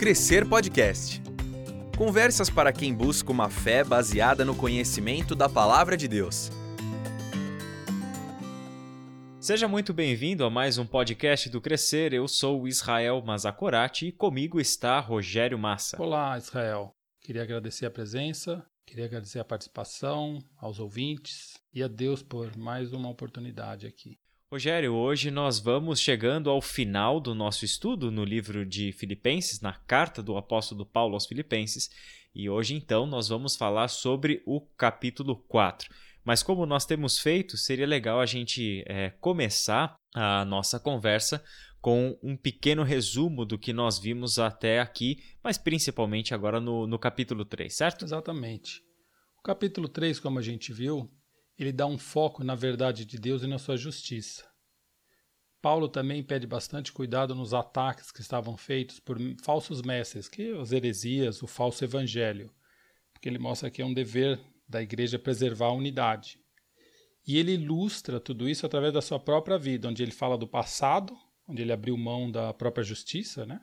Crescer 0.00 0.48
Podcast. 0.48 1.20
Conversas 1.94 2.48
para 2.48 2.72
quem 2.72 2.94
busca 2.94 3.30
uma 3.30 3.50
fé 3.50 3.84
baseada 3.84 4.46
no 4.46 4.56
conhecimento 4.56 5.34
da 5.34 5.46
palavra 5.46 5.94
de 5.94 6.08
Deus. 6.08 6.48
Seja 9.38 9.68
muito 9.68 9.92
bem-vindo 9.92 10.42
a 10.42 10.48
mais 10.48 10.78
um 10.78 10.86
podcast 10.86 11.50
do 11.50 11.60
Crescer. 11.60 12.14
Eu 12.14 12.26
sou 12.26 12.62
o 12.62 12.66
Israel 12.66 13.20
Mazakorati 13.20 14.06
e 14.06 14.12
comigo 14.12 14.58
está 14.58 14.98
Rogério 15.00 15.58
Massa. 15.58 16.00
Olá, 16.00 16.38
Israel. 16.38 16.96
Queria 17.20 17.42
agradecer 17.42 17.84
a 17.84 17.90
presença, 17.90 18.64
queria 18.86 19.04
agradecer 19.04 19.38
a 19.38 19.44
participação, 19.44 20.38
aos 20.56 20.80
ouvintes 20.80 21.58
e 21.74 21.82
a 21.82 21.88
Deus 21.88 22.22
por 22.22 22.56
mais 22.56 22.94
uma 22.94 23.10
oportunidade 23.10 23.86
aqui. 23.86 24.18
Rogério, 24.52 24.94
hoje 24.94 25.30
nós 25.30 25.60
vamos 25.60 26.00
chegando 26.00 26.50
ao 26.50 26.60
final 26.60 27.20
do 27.20 27.36
nosso 27.36 27.64
estudo 27.64 28.10
no 28.10 28.24
livro 28.24 28.66
de 28.66 28.90
Filipenses, 28.90 29.60
na 29.60 29.74
carta 29.74 30.20
do 30.20 30.36
apóstolo 30.36 30.84
Paulo 30.84 31.14
aos 31.14 31.24
Filipenses, 31.24 31.88
e 32.34 32.50
hoje 32.50 32.74
então 32.74 33.06
nós 33.06 33.28
vamos 33.28 33.54
falar 33.54 33.86
sobre 33.86 34.42
o 34.44 34.60
capítulo 34.60 35.36
4. 35.36 35.88
Mas 36.24 36.42
como 36.42 36.66
nós 36.66 36.84
temos 36.84 37.16
feito, 37.20 37.56
seria 37.56 37.86
legal 37.86 38.20
a 38.20 38.26
gente 38.26 38.82
é, 38.88 39.10
começar 39.20 39.94
a 40.12 40.44
nossa 40.44 40.80
conversa 40.80 41.44
com 41.80 42.18
um 42.20 42.36
pequeno 42.36 42.82
resumo 42.82 43.44
do 43.44 43.56
que 43.56 43.72
nós 43.72 44.00
vimos 44.00 44.36
até 44.36 44.80
aqui, 44.80 45.22
mas 45.44 45.58
principalmente 45.58 46.34
agora 46.34 46.58
no, 46.58 46.88
no 46.88 46.98
capítulo 46.98 47.44
3, 47.44 47.72
certo? 47.72 48.04
Exatamente. 48.04 48.82
O 49.38 49.42
capítulo 49.42 49.88
3, 49.88 50.18
como 50.18 50.40
a 50.40 50.42
gente 50.42 50.72
viu, 50.72 51.08
ele 51.60 51.72
dá 51.72 51.86
um 51.86 51.98
foco 51.98 52.42
na 52.42 52.54
verdade 52.54 53.04
de 53.04 53.18
Deus 53.18 53.42
e 53.42 53.46
na 53.46 53.58
sua 53.58 53.76
justiça. 53.76 54.48
Paulo 55.60 55.90
também 55.90 56.22
pede 56.22 56.46
bastante 56.46 56.90
cuidado 56.90 57.34
nos 57.34 57.52
ataques 57.52 58.10
que 58.10 58.22
estavam 58.22 58.56
feitos 58.56 58.98
por 58.98 59.18
falsos 59.42 59.82
mestres, 59.82 60.26
que 60.26 60.52
as 60.58 60.72
heresias, 60.72 61.42
o 61.42 61.46
falso 61.46 61.84
evangelho, 61.84 62.50
porque 63.12 63.28
ele 63.28 63.38
mostra 63.38 63.70
que 63.70 63.82
é 63.82 63.84
um 63.84 63.92
dever 63.92 64.40
da 64.66 64.80
igreja 64.80 65.18
preservar 65.18 65.66
a 65.66 65.74
unidade. 65.74 66.40
E 67.26 67.36
ele 67.36 67.52
ilustra 67.52 68.18
tudo 68.18 68.48
isso 68.48 68.64
através 68.64 68.94
da 68.94 69.02
sua 69.02 69.20
própria 69.20 69.58
vida, 69.58 69.86
onde 69.86 70.02
ele 70.02 70.12
fala 70.12 70.38
do 70.38 70.48
passado, 70.48 71.14
onde 71.46 71.60
ele 71.60 71.72
abriu 71.72 71.94
mão 71.94 72.30
da 72.30 72.54
própria 72.54 72.82
justiça, 72.82 73.44
né? 73.44 73.60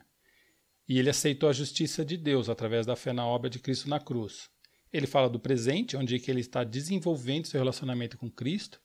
E 0.88 1.00
ele 1.00 1.10
aceitou 1.10 1.48
a 1.48 1.52
justiça 1.52 2.04
de 2.04 2.16
Deus 2.16 2.48
através 2.48 2.86
da 2.86 2.94
fé 2.94 3.12
na 3.12 3.26
obra 3.26 3.50
de 3.50 3.58
Cristo 3.58 3.88
na 3.88 3.98
cruz. 3.98 4.48
Ele 4.92 5.06
fala 5.06 5.28
do 5.28 5.38
presente, 5.38 5.96
onde 5.96 6.18
que 6.18 6.30
ele 6.30 6.40
está 6.40 6.64
desenvolvendo 6.64 7.46
seu 7.46 7.60
relacionamento 7.60 8.16
com 8.16 8.30
Cristo, 8.30 8.80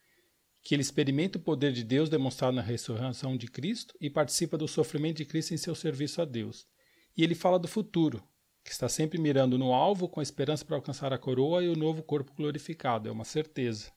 que 0.62 0.74
ele 0.74 0.82
experimenta 0.82 1.38
o 1.38 1.42
poder 1.42 1.74
de 1.74 1.84
Deus 1.84 2.10
demonstrado 2.10 2.56
na 2.56 2.62
ressurreição 2.62 3.36
de 3.36 3.48
Cristo 3.48 3.96
e 4.00 4.10
participa 4.10 4.58
do 4.58 4.68
sofrimento 4.68 5.18
de 5.18 5.26
Cristo 5.26 5.54
em 5.54 5.58
seu 5.58 5.76
serviço 5.76 6.22
a 6.22 6.26
Deus. 6.26 6.66
E 7.16 7.24
ele 7.24 7.36
fala 7.36 7.60
do 7.60 7.68
futuro, 7.68 8.24
que 8.64 8.72
está 8.72 8.88
sempre 8.88 9.20
mirando 9.20 9.58
no 9.58 9.74
alvo 9.74 10.08
com 10.08 10.20
a 10.20 10.24
esperança 10.24 10.64
para 10.64 10.78
alcançar 10.78 11.12
a 11.12 11.18
coroa 11.18 11.64
e 11.64 11.68
o 11.68 11.76
novo 11.76 12.02
corpo 12.02 12.34
glorificado, 12.34 13.10
é 13.10 13.12
uma 13.12 13.26
certeza. 13.26 13.92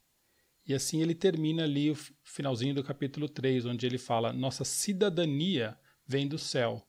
E 0.67 0.75
assim 0.75 1.01
ele 1.01 1.15
termina 1.15 1.63
ali 1.63 1.93
o 1.93 1.97
finalzinho 2.25 2.75
do 2.75 2.83
capítulo 2.83 3.29
3, 3.29 3.67
onde 3.67 3.87
ele 3.87 3.99
fala: 3.99 4.33
Nossa 4.33 4.65
cidadania 4.65 5.79
vem 6.05 6.27
do 6.27 6.39
céu. 6.39 6.85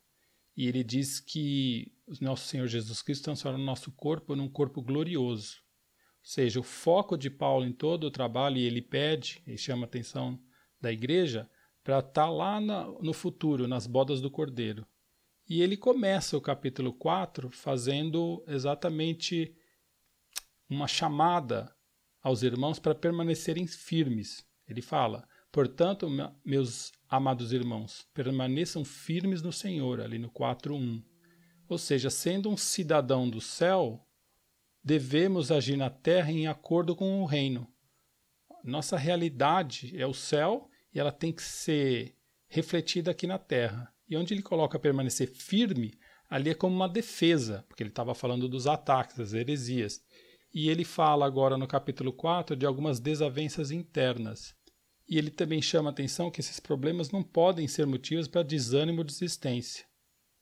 E 0.58 0.68
ele 0.68 0.84
diz 0.84 1.20
que 1.20 1.94
o 2.08 2.14
nosso 2.20 2.48
Senhor 2.48 2.68
Jesus 2.68 3.04
Cristo 3.04 3.26
transforma 3.26 3.60
o 3.60 3.64
nosso 3.64 3.92
corpo 3.92 4.36
num 4.36 4.50
corpo 4.50 4.82
glorioso. 4.82 5.58
Ou 6.20 6.30
seja, 6.30 6.60
o 6.60 6.64
foco 6.64 7.16
de 7.16 7.30
Paulo 7.30 7.64
em 7.64 7.72
todo 7.72 8.06
o 8.06 8.12
trabalho, 8.12 8.58
e 8.58 8.64
ele 8.64 8.82
pede, 8.82 9.40
e 9.46 9.56
chama 9.56 9.84
a 9.84 9.86
atenção 9.86 10.42
da 10.82 10.92
igreja, 10.92 11.48
para 11.84 12.00
estar 12.00 12.12
tá 12.12 12.30
lá 12.30 12.60
no 12.60 13.14
futuro, 13.14 13.68
nas 13.68 13.86
bodas 13.86 14.20
do 14.20 14.32
Cordeiro. 14.32 14.86
E 15.48 15.62
ele 15.62 15.78
começa 15.78 16.36
o 16.36 16.42
capítulo 16.42 16.92
4 16.92 17.52
fazendo 17.52 18.44
exatamente 18.48 19.56
uma 20.68 20.88
chamada 20.88 21.74
aos 22.22 22.42
irmãos 22.42 22.80
para 22.80 22.96
permanecerem 22.96 23.66
firmes. 23.68 24.46
Ele 24.68 24.82
fala: 24.82 25.26
Portanto, 25.58 26.08
meus 26.46 26.92
amados 27.10 27.52
irmãos, 27.52 28.08
permaneçam 28.14 28.86
firmes 28.86 29.42
no 29.42 29.52
Senhor, 29.52 30.00
ali 30.00 30.20
no 30.20 30.30
4.1. 30.30 31.04
Ou 31.68 31.80
seja, 31.80 32.12
sendo 32.12 32.48
um 32.48 32.56
cidadão 32.56 33.28
do 33.28 33.42
céu, 33.42 34.06
devemos 34.84 35.52
agir 35.52 35.76
na 35.76 35.90
terra 35.90 36.32
em 36.32 36.46
acordo 36.46 36.96
com 36.96 37.24
o 37.24 37.26
reino. 37.26 37.68
Nossa 38.64 38.98
realidade 38.98 40.00
é 40.00 40.06
o 40.06 40.14
céu 40.14 40.70
e 40.94 41.00
ela 41.00 41.12
tem 41.12 41.34
que 41.34 41.42
ser 41.42 42.16
refletida 42.48 43.10
aqui 43.10 43.26
na 43.26 43.40
terra. 43.40 43.92
E 44.08 44.16
onde 44.16 44.36
ele 44.36 44.44
coloca 44.44 44.78
permanecer 44.78 45.28
firme, 45.28 45.98
ali 46.30 46.52
é 46.52 46.54
como 46.54 46.76
uma 46.76 46.88
defesa, 46.88 47.66
porque 47.68 47.82
ele 47.82 47.90
estava 47.90 48.14
falando 48.14 48.48
dos 48.48 48.68
ataques, 48.68 49.18
das 49.18 49.34
heresias. 49.34 50.04
E 50.54 50.70
ele 50.70 50.86
fala 50.86 51.26
agora 51.26 51.58
no 51.58 51.66
capítulo 51.66 52.14
4 52.14 52.56
de 52.56 52.68
algumas 52.68 53.00
desavenças 53.00 53.72
internas. 53.72 54.56
E 55.10 55.18
ele 55.18 55.30
também 55.30 55.62
chama 55.62 55.90
a 55.90 55.92
atenção 55.92 56.30
que 56.30 56.42
esses 56.42 56.60
problemas 56.60 57.12
não 57.12 57.24
podem 57.24 57.68
ser 57.68 57.86
motivos 57.86 58.28
para 58.28 58.44
desânimo 58.44 59.00
ou 59.00 59.04
desistência. 59.06 59.86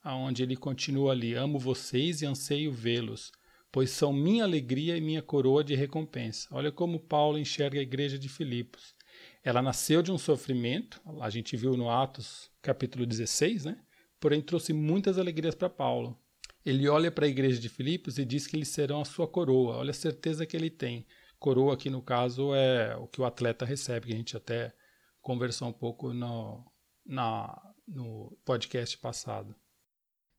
Aonde 0.04 0.42
ele 0.42 0.56
continua 0.56 1.12
ali: 1.12 1.36
Amo 1.36 1.60
vocês 1.60 2.22
e 2.22 2.26
anseio 2.26 2.72
vê-los, 2.72 3.32
pois 3.72 3.92
são 3.92 4.12
minha 4.12 4.44
alegria 4.44 4.98
e 4.98 5.02
minha 5.02 5.22
coroa 5.22 5.64
de 5.64 5.76
recompensa. 5.76 6.48
Olha 6.52 6.72
como 6.72 7.00
Paulo 7.00 7.38
enxerga 7.38 7.80
a 7.80 7.84
igreja 7.84 8.18
de 8.18 8.28
Filipos. 8.28 8.96
Ela 9.44 9.62
nasceu 9.62 10.02
de 10.02 10.12
um 10.12 10.18
sofrimento, 10.18 11.00
a 11.22 11.30
gente 11.30 11.56
viu 11.56 11.78
no 11.78 11.90
Atos 11.90 12.50
capítulo 12.62 13.06
16, 13.06 13.66
né? 13.66 13.78
Porém 14.20 14.42
trouxe 14.42 14.74
muitas 14.74 15.20
alegrias 15.20 15.54
para 15.54 15.70
Paulo. 15.70 16.20
Ele 16.66 16.90
olha 16.90 17.12
para 17.12 17.28
a 17.28 17.30
igreja 17.30 17.62
de 17.62 17.70
Filipos 17.70 18.18
e 18.18 18.26
diz 18.26 18.48
que 18.48 18.56
eles 18.56 18.70
serão 18.70 19.02
a 19.02 19.06
sua 19.06 19.28
coroa. 19.28 19.78
Olha 19.78 19.92
a 19.92 19.94
certeza 19.94 20.48
que 20.48 20.58
ele 20.58 20.72
tem 20.72 21.06
coroa 21.40 21.74
aqui 21.74 21.90
no 21.90 22.02
caso 22.02 22.54
é 22.54 22.96
o 22.96 23.08
que 23.08 23.22
o 23.22 23.26
atleta 23.26 23.66
recebe, 23.66 24.08
que 24.08 24.14
a 24.14 24.18
gente 24.18 24.38
até 24.38 24.74
conversou 25.22 25.68
um 25.68 25.74
pouco 25.74 26.14
no, 26.14 26.64
na, 27.06 27.74
no 27.88 28.38
podcast 28.46 28.98
passado. 28.98 29.56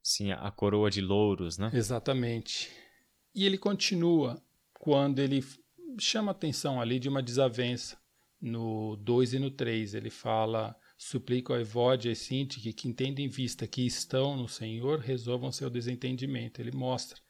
Sim, 0.02 0.30
a 0.30 0.50
coroa 0.50 0.90
de 0.90 1.00
louros, 1.00 1.58
né? 1.58 1.70
Exatamente. 1.74 2.70
E 3.34 3.44
ele 3.44 3.58
continua 3.58 4.40
quando 4.74 5.18
ele 5.18 5.44
chama 5.98 6.30
atenção 6.30 6.80
ali 6.80 6.98
de 6.98 7.08
uma 7.08 7.22
desavença 7.22 7.98
no 8.40 8.96
2 8.96 9.34
e 9.34 9.38
no 9.38 9.50
3. 9.50 9.94
Ele 9.94 10.10
fala: 10.10 10.76
Suplico 10.96 11.52
a 11.52 11.60
Evódia 11.60 12.10
e 12.10 12.16
Sinti 12.16 12.60
que, 12.60 12.72
que 12.72 12.88
entendem 12.88 13.28
vista 13.28 13.66
que 13.66 13.84
estão 13.84 14.36
no 14.36 14.48
Senhor, 14.48 15.00
resolvam 15.00 15.50
seu 15.50 15.68
desentendimento. 15.68 16.60
Ele 16.60 16.70
mostra 16.70 17.20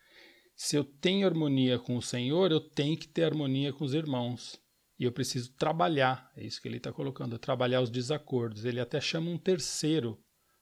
se 0.56 0.74
eu 0.74 0.82
tenho 0.82 1.26
harmonia 1.26 1.78
com 1.78 1.98
o 1.98 2.02
Senhor, 2.02 2.50
eu 2.50 2.60
tenho 2.60 2.96
que 2.96 3.06
ter 3.06 3.24
harmonia 3.24 3.74
com 3.74 3.84
os 3.84 3.92
irmãos. 3.92 4.58
E 4.98 5.04
eu 5.04 5.12
preciso 5.12 5.52
trabalhar, 5.52 6.32
é 6.34 6.42
isso 6.42 6.60
que 6.62 6.66
ele 6.66 6.78
está 6.78 6.90
colocando, 6.90 7.38
trabalhar 7.38 7.82
os 7.82 7.90
desacordos. 7.90 8.64
Ele 8.64 8.80
até 8.80 8.98
chama 8.98 9.30
um 9.30 9.36
terceiro 9.36 10.18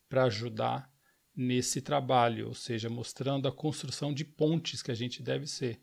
para 0.08 0.24
ajudar 0.24 0.92
nesse 1.36 1.80
trabalho, 1.80 2.48
ou 2.48 2.54
seja, 2.54 2.90
mostrando 2.90 3.46
a 3.46 3.52
construção 3.52 4.12
de 4.12 4.24
pontes 4.24 4.82
que 4.82 4.90
a 4.90 4.94
gente 4.94 5.22
deve 5.22 5.46
ser. 5.46 5.80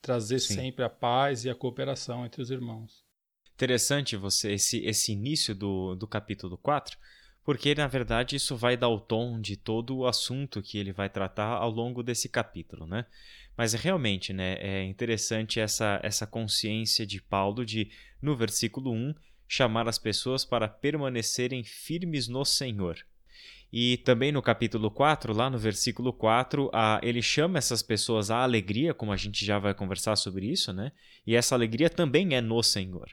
Trazer 0.00 0.38
Sim. 0.38 0.54
sempre 0.54 0.84
a 0.84 0.88
paz 0.88 1.44
e 1.44 1.50
a 1.50 1.54
cooperação 1.54 2.24
entre 2.24 2.40
os 2.40 2.50
irmãos. 2.50 3.04
Interessante 3.52 4.16
você 4.16 4.52
esse, 4.52 4.78
esse 4.86 5.12
início 5.12 5.54
do, 5.54 5.94
do 5.94 6.06
capítulo 6.06 6.56
4, 6.56 6.96
porque 7.48 7.74
na 7.74 7.86
verdade 7.86 8.36
isso 8.36 8.54
vai 8.54 8.76
dar 8.76 8.90
o 8.90 9.00
tom 9.00 9.40
de 9.40 9.56
todo 9.56 9.96
o 9.96 10.06
assunto 10.06 10.60
que 10.60 10.76
ele 10.76 10.92
vai 10.92 11.08
tratar 11.08 11.46
ao 11.46 11.70
longo 11.70 12.02
desse 12.02 12.28
capítulo, 12.28 12.86
né? 12.86 13.06
Mas 13.56 13.72
realmente, 13.72 14.34
né, 14.34 14.58
é 14.60 14.84
interessante 14.84 15.58
essa 15.58 15.98
essa 16.02 16.26
consciência 16.26 17.06
de 17.06 17.22
Paulo 17.22 17.64
de 17.64 17.90
no 18.20 18.36
versículo 18.36 18.92
1 18.92 19.14
chamar 19.48 19.88
as 19.88 19.98
pessoas 19.98 20.44
para 20.44 20.68
permanecerem 20.68 21.64
firmes 21.64 22.28
no 22.28 22.44
Senhor. 22.44 22.98
E 23.72 23.96
também 23.96 24.30
no 24.30 24.42
capítulo 24.42 24.90
4, 24.90 25.32
lá 25.32 25.48
no 25.48 25.58
versículo 25.58 26.12
4, 26.12 26.70
a, 26.70 27.00
ele 27.02 27.22
chama 27.22 27.56
essas 27.56 27.82
pessoas 27.82 28.30
à 28.30 28.42
alegria, 28.42 28.92
como 28.92 29.10
a 29.10 29.16
gente 29.16 29.42
já 29.42 29.58
vai 29.58 29.72
conversar 29.72 30.16
sobre 30.16 30.46
isso, 30.46 30.70
né? 30.70 30.92
E 31.26 31.34
essa 31.34 31.54
alegria 31.54 31.88
também 31.88 32.34
é 32.34 32.42
no 32.42 32.62
Senhor. 32.62 33.08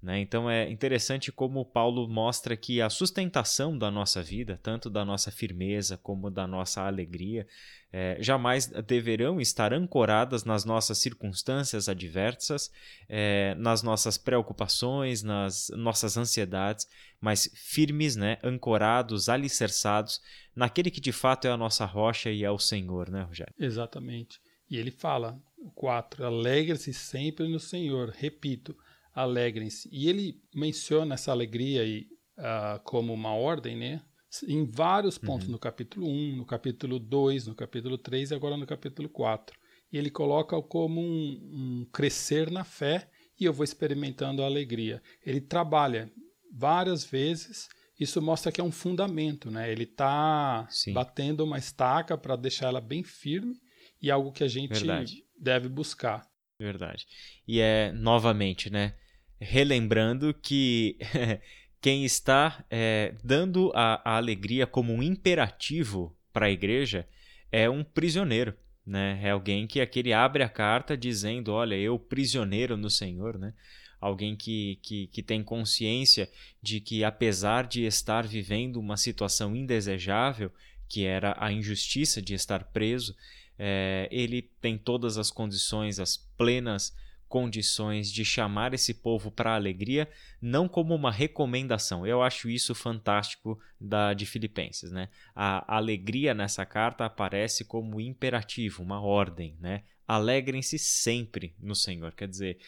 Né? 0.00 0.20
Então 0.20 0.48
é 0.48 0.70
interessante 0.70 1.32
como 1.32 1.64
Paulo 1.64 2.08
mostra 2.08 2.56
que 2.56 2.80
a 2.80 2.88
sustentação 2.88 3.76
da 3.76 3.90
nossa 3.90 4.22
vida, 4.22 4.58
tanto 4.62 4.88
da 4.88 5.04
nossa 5.04 5.32
firmeza 5.32 5.96
como 5.96 6.30
da 6.30 6.46
nossa 6.46 6.82
alegria, 6.82 7.44
é, 7.92 8.16
jamais 8.20 8.66
deverão 8.66 9.40
estar 9.40 9.72
ancoradas 9.72 10.44
nas 10.44 10.64
nossas 10.64 10.98
circunstâncias 10.98 11.88
adversas, 11.88 12.70
é, 13.08 13.56
nas 13.56 13.82
nossas 13.82 14.16
preocupações, 14.16 15.24
nas 15.24 15.68
nossas 15.70 16.16
ansiedades, 16.16 16.86
mas 17.20 17.50
firmes, 17.54 18.14
né, 18.14 18.38
ancorados, 18.44 19.28
alicerçados 19.28 20.20
naquele 20.54 20.92
que 20.92 21.00
de 21.00 21.12
fato 21.12 21.48
é 21.48 21.50
a 21.50 21.56
nossa 21.56 21.84
rocha 21.84 22.30
e 22.30 22.44
é 22.44 22.50
o 22.50 22.58
Senhor, 22.58 23.10
né, 23.10 23.22
Rogério? 23.22 23.54
Exatamente. 23.58 24.40
E 24.70 24.76
ele 24.76 24.90
fala, 24.92 25.40
4, 25.74 26.24
alegre-se 26.24 26.92
sempre 26.92 27.48
no 27.48 27.58
Senhor. 27.58 28.10
Repito, 28.10 28.76
alegrem-se. 29.18 29.88
E 29.92 30.08
ele 30.08 30.40
menciona 30.54 31.14
essa 31.14 31.32
alegria 31.32 31.82
aí, 31.82 32.06
uh, 32.38 32.80
como 32.84 33.12
uma 33.12 33.34
ordem, 33.34 33.76
né? 33.76 34.02
em 34.46 34.70
vários 34.70 35.16
pontos, 35.16 35.46
uhum. 35.46 35.52
no 35.52 35.58
capítulo 35.58 36.06
1, 36.06 36.36
no 36.36 36.44
capítulo 36.44 36.98
2, 36.98 37.46
no 37.46 37.54
capítulo 37.54 37.96
3 37.96 38.30
e 38.30 38.34
agora 38.34 38.56
no 38.56 38.66
capítulo 38.66 39.08
4. 39.08 39.58
E 39.90 39.96
ele 39.96 40.10
coloca 40.10 40.60
como 40.60 41.00
um, 41.00 41.80
um 41.80 41.86
crescer 41.90 42.50
na 42.50 42.62
fé 42.62 43.08
e 43.40 43.44
eu 43.44 43.52
vou 43.52 43.64
experimentando 43.64 44.42
a 44.42 44.46
alegria. 44.46 45.02
Ele 45.24 45.40
trabalha 45.40 46.12
várias 46.52 47.04
vezes, 47.04 47.68
isso 47.98 48.20
mostra 48.20 48.52
que 48.52 48.60
é 48.60 48.64
um 48.64 48.70
fundamento, 48.70 49.50
né? 49.50 49.72
Ele 49.72 49.84
está 49.84 50.68
batendo 50.92 51.42
uma 51.44 51.58
estaca 51.58 52.18
para 52.18 52.36
deixar 52.36 52.66
ela 52.66 52.82
bem 52.82 53.02
firme 53.02 53.54
e 54.00 54.10
algo 54.10 54.30
que 54.30 54.44
a 54.44 54.48
gente 54.48 54.74
Verdade. 54.74 55.24
deve 55.40 55.68
buscar. 55.70 56.28
Verdade. 56.60 57.06
E 57.46 57.60
é 57.60 57.92
novamente, 57.92 58.68
né? 58.68 58.94
Relembrando 59.40 60.34
que 60.34 60.98
quem 61.80 62.04
está 62.04 62.64
é, 62.70 63.14
dando 63.22 63.70
a, 63.74 64.00
a 64.04 64.16
alegria 64.16 64.66
como 64.66 64.92
um 64.92 65.02
imperativo 65.02 66.16
para 66.32 66.46
a 66.46 66.50
igreja 66.50 67.06
é 67.50 67.68
um 67.68 67.84
prisioneiro. 67.84 68.54
Né? 68.84 69.20
É 69.22 69.30
alguém 69.30 69.66
que 69.66 69.80
aquele 69.80 70.12
abre 70.12 70.42
a 70.42 70.48
carta 70.48 70.96
dizendo, 70.96 71.52
olha, 71.52 71.74
eu 71.74 71.98
prisioneiro 71.98 72.76
no 72.76 72.88
Senhor, 72.88 73.38
né? 73.38 73.52
Alguém 74.00 74.36
que, 74.36 74.78
que, 74.80 75.08
que 75.08 75.22
tem 75.22 75.42
consciência 75.42 76.30
de 76.62 76.80
que 76.80 77.02
apesar 77.02 77.66
de 77.66 77.84
estar 77.84 78.26
vivendo 78.26 78.76
uma 78.76 78.96
situação 78.96 79.56
indesejável, 79.56 80.52
que 80.88 81.04
era 81.04 81.36
a 81.36 81.52
injustiça 81.52 82.22
de 82.22 82.32
estar 82.32 82.64
preso, 82.64 83.14
é, 83.58 84.08
ele 84.10 84.42
tem 84.60 84.78
todas 84.78 85.18
as 85.18 85.30
condições, 85.30 85.98
as 85.98 86.16
plenas 86.16 86.94
condições 87.28 88.10
de 88.10 88.24
chamar 88.24 88.72
esse 88.72 88.94
povo 88.94 89.30
para 89.30 89.52
a 89.52 89.54
alegria, 89.54 90.08
não 90.40 90.66
como 90.66 90.94
uma 90.94 91.12
recomendação. 91.12 92.06
Eu 92.06 92.22
acho 92.22 92.48
isso 92.48 92.74
fantástico 92.74 93.60
da 93.80 94.14
de 94.14 94.24
Filipenses, 94.26 94.90
né? 94.90 95.08
A 95.34 95.76
alegria 95.76 96.34
nessa 96.34 96.64
carta 96.64 97.04
aparece 97.04 97.64
como 97.64 98.00
imperativo, 98.00 98.82
uma 98.82 99.00
ordem, 99.00 99.56
né? 99.60 99.84
Alegrem-se 100.06 100.78
sempre 100.78 101.54
no 101.60 101.74
Senhor. 101.74 102.14
Quer 102.14 102.28
dizer, 102.28 102.58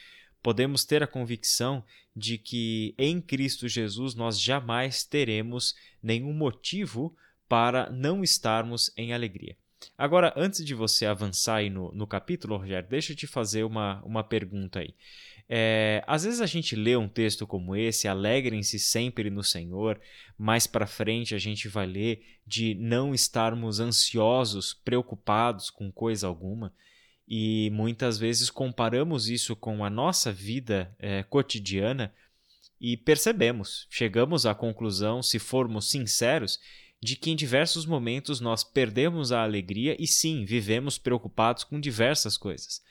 podemos 0.43 0.85
ter 0.85 1.03
a 1.03 1.06
convicção 1.06 1.83
de 2.15 2.37
que 2.37 2.95
em 2.99 3.21
Cristo 3.21 3.67
Jesus 3.67 4.15
nós 4.15 4.39
jamais 4.39 5.05
teremos 5.05 5.75
nenhum 6.03 6.35
motivo 6.35 7.17
para 7.49 7.91
não 7.91 8.23
estarmos 8.23 8.93
em 8.97 9.13
alegria. 9.13 9.56
Agora, 9.97 10.32
antes 10.37 10.65
de 10.65 10.75
você 10.75 11.06
avançar 11.06 11.56
aí 11.56 11.71
no, 11.71 11.93
no 11.93 12.06
capítulo, 12.06 12.56
Rogério, 12.56 12.88
deixa 12.88 13.12
eu 13.12 13.17
te 13.17 13.27
fazer 13.27 13.65
uma, 13.65 14.03
uma 14.05 14.25
pergunta 14.25 14.81
aí. 14.81 14.94
É, 15.53 16.05
às 16.06 16.23
vezes 16.23 16.41
a 16.41 16.47
gente 16.47 16.77
lê 16.77 16.97
um 16.97 17.09
texto 17.09 17.44
como 17.44 17.75
esse, 17.75 18.06
alegrem-se 18.06 18.79
sempre 18.79 19.31
no 19.31 19.43
Senhor. 19.43 20.00
Mais 20.38 20.67
para 20.67 20.87
frente 20.87 21.35
a 21.35 21.38
gente 21.38 21.67
vai 21.67 21.87
ler 21.87 22.23
de 22.47 22.75
não 22.77 23.12
estarmos 23.12 23.81
ansiosos, 23.81 24.73
preocupados 24.73 25.69
com 25.69 25.91
coisa 25.91 26.27
alguma. 26.27 26.73
E 27.27 27.71
muitas 27.73 28.19
vezes 28.19 28.49
comparamos 28.49 29.29
isso 29.29 29.56
com 29.56 29.85
a 29.85 29.91
nossa 29.91 30.32
vida 30.32 30.94
é, 30.99 31.23
cotidiana 31.25 32.15
e 32.81 32.97
percebemos, 32.97 33.87
chegamos 33.91 34.47
à 34.47 34.55
conclusão, 34.55 35.23
se 35.23 35.38
formos 35.38 35.91
sinceros, 35.91 36.59
de 37.02 37.17
que 37.17 37.31
em 37.31 37.37
diversos 37.37 37.87
momentos 37.87 38.41
nós 38.41 38.62
perdemos 38.62 39.32
a 39.32 39.43
alegria 39.43 39.97
e 39.99 40.06
sim, 40.06 40.44
vivemos 40.44 40.99
preocupados 40.99 41.64
com 41.64 41.81
diversas 41.81 42.37
coisas. 42.37 42.82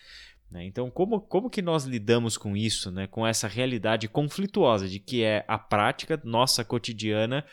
Né? 0.49 0.65
Então, 0.65 0.89
como, 0.89 1.21
como 1.21 1.49
que 1.49 1.61
nós 1.61 1.83
lidamos 1.85 2.37
com 2.37 2.57
isso, 2.57 2.91
né? 2.91 3.05
com 3.05 3.25
essa 3.25 3.47
realidade 3.47 4.07
conflituosa 4.07 4.89
de 4.89 4.99
que 4.99 5.23
é 5.23 5.45
a 5.47 5.59
prática 5.59 6.19
nossa 6.23 6.65
cotidiana 6.65 7.45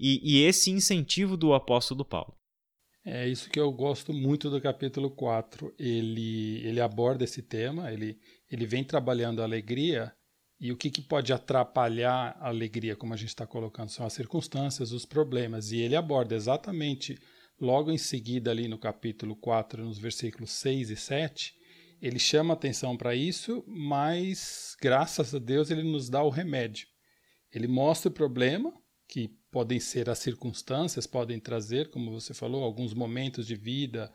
e, 0.00 0.20
e 0.22 0.44
esse 0.44 0.70
incentivo 0.70 1.36
do 1.36 1.52
apóstolo 1.52 2.04
Paulo? 2.04 2.34
É 3.04 3.26
isso 3.28 3.48
que 3.48 3.60
eu 3.60 3.70
gosto 3.72 4.12
muito 4.12 4.50
do 4.50 4.60
capítulo 4.60 5.10
4. 5.10 5.74
Ele, 5.78 6.66
ele 6.66 6.80
aborda 6.80 7.24
esse 7.24 7.42
tema, 7.42 7.92
ele, 7.92 8.18
ele 8.50 8.66
vem 8.66 8.84
trabalhando 8.84 9.40
a 9.40 9.44
alegria 9.44 10.12
e 10.60 10.72
o 10.72 10.76
que, 10.76 10.90
que 10.90 11.00
pode 11.00 11.32
atrapalhar 11.32 12.36
a 12.40 12.48
alegria, 12.48 12.96
como 12.96 13.14
a 13.14 13.16
gente 13.16 13.28
está 13.28 13.46
colocando, 13.46 13.90
são 13.90 14.04
as 14.04 14.12
circunstâncias, 14.12 14.90
os 14.90 15.04
problemas. 15.04 15.70
E 15.70 15.78
ele 15.78 15.94
aborda 15.94 16.34
exatamente 16.34 17.18
logo 17.60 17.90
em 17.90 17.98
seguida, 17.98 18.50
ali 18.50 18.66
no 18.66 18.78
capítulo 18.78 19.36
4, 19.36 19.84
nos 19.84 19.98
versículos 19.98 20.50
6 20.50 20.90
e 20.90 20.96
7, 20.96 21.54
ele 22.00 22.18
chama 22.18 22.54
atenção 22.54 22.96
para 22.96 23.14
isso, 23.14 23.64
mas 23.66 24.76
graças 24.80 25.34
a 25.34 25.38
Deus 25.38 25.70
ele 25.70 25.82
nos 25.82 26.08
dá 26.08 26.22
o 26.22 26.30
remédio. 26.30 26.86
Ele 27.52 27.66
mostra 27.66 28.08
o 28.08 28.14
problema, 28.14 28.72
que 29.08 29.28
podem 29.50 29.80
ser 29.80 30.08
as 30.08 30.18
circunstâncias, 30.18 31.06
podem 31.06 31.40
trazer, 31.40 31.90
como 31.90 32.12
você 32.12 32.34
falou, 32.34 32.62
alguns 32.62 32.94
momentos 32.94 33.46
de 33.46 33.56
vida, 33.56 34.12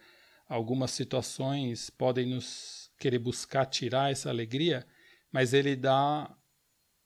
algumas 0.47 0.91
situações 0.91 1.89
podem 1.89 2.27
nos 2.27 2.91
querer 2.99 3.19
buscar 3.19 3.65
tirar 3.65 4.11
essa 4.11 4.29
alegria, 4.29 4.85
mas 5.33 5.51
ele 5.51 5.75
dá 5.75 6.31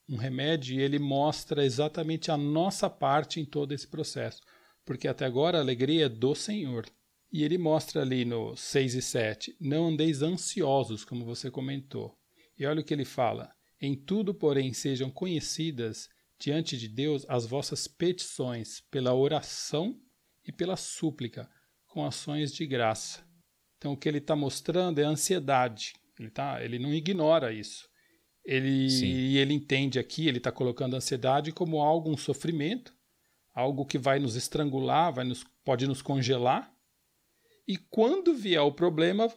um 0.10 0.18
remédio 0.18 0.76
e 0.76 0.82
ele 0.82 1.00
mostra 1.00 1.66
exatamente 1.66 2.30
a 2.30 2.36
nossa 2.36 2.90
parte 2.90 3.40
em 3.40 3.46
todo 3.46 3.74
esse 3.74 3.88
processo. 3.88 4.42
Porque 4.86 5.08
até 5.08 5.26
agora 5.26 5.58
a 5.58 5.62
alegria 5.62 6.06
é 6.06 6.10
do 6.10 6.36
Senhor. 6.36 6.86
E 7.32 7.44
ele 7.44 7.58
mostra 7.58 8.02
ali 8.02 8.26
no 8.26 8.56
6 8.56 8.96
e 8.96 9.02
7: 9.02 9.58
Não 9.60 9.88
andeis 9.88 10.22
ansiosos, 10.22 11.04
como 11.04 11.26
você 11.26 11.50
comentou. 11.50 12.18
E 12.58 12.66
olha 12.66 12.82
o 12.82 12.84
que 12.84 12.94
ele 12.94 13.06
fala: 13.06 13.54
Em 13.82 13.96
tudo, 13.96 14.34
porém, 14.34 14.74
sejam 14.74 15.10
conhecidas 15.10 16.10
diante 16.40 16.78
de 16.78 16.88
Deus 16.88 17.26
as 17.28 17.46
vossas 17.46 17.88
petições 17.88 18.82
pela 18.92 19.14
oração 19.14 20.00
e 20.46 20.52
pela 20.52 20.78
súplica, 20.78 21.50
com 21.86 22.06
ações 22.06 22.54
de 22.54 22.66
graça. 22.66 23.26
Então, 23.78 23.94
o 23.94 23.98
que 23.98 24.08
ele 24.08 24.20
está 24.20 24.36
mostrando 24.36 25.00
é 25.00 25.04
a 25.04 25.10
ansiedade. 25.10 25.94
Ele, 26.18 26.30
tá, 26.30 26.64
ele 26.64 26.80
não 26.80 26.94
ignora 26.94 27.54
isso. 27.54 27.87
Ele, 28.48 28.88
e 28.88 29.38
ele 29.38 29.54
entende 29.54 30.00
aqui, 30.00 30.26
ele 30.26 30.38
está 30.38 30.54
colocando 30.54 30.94
a 30.94 30.98
ansiedade 30.98 31.52
como 31.52 31.82
algo, 31.82 32.10
um 32.10 32.16
sofrimento, 32.16 32.94
algo 33.54 33.86
que 33.86 33.98
vai 33.98 34.20
nos 34.20 34.38
estrangular, 34.38 35.14
vai 35.14 35.26
nos, 35.26 35.44
pode 35.66 35.86
nos 35.86 36.02
congelar. 36.02 36.74
E 37.68 37.76
quando 37.76 38.34
vier 38.34 38.62
o 38.62 38.72
problema, 38.72 39.28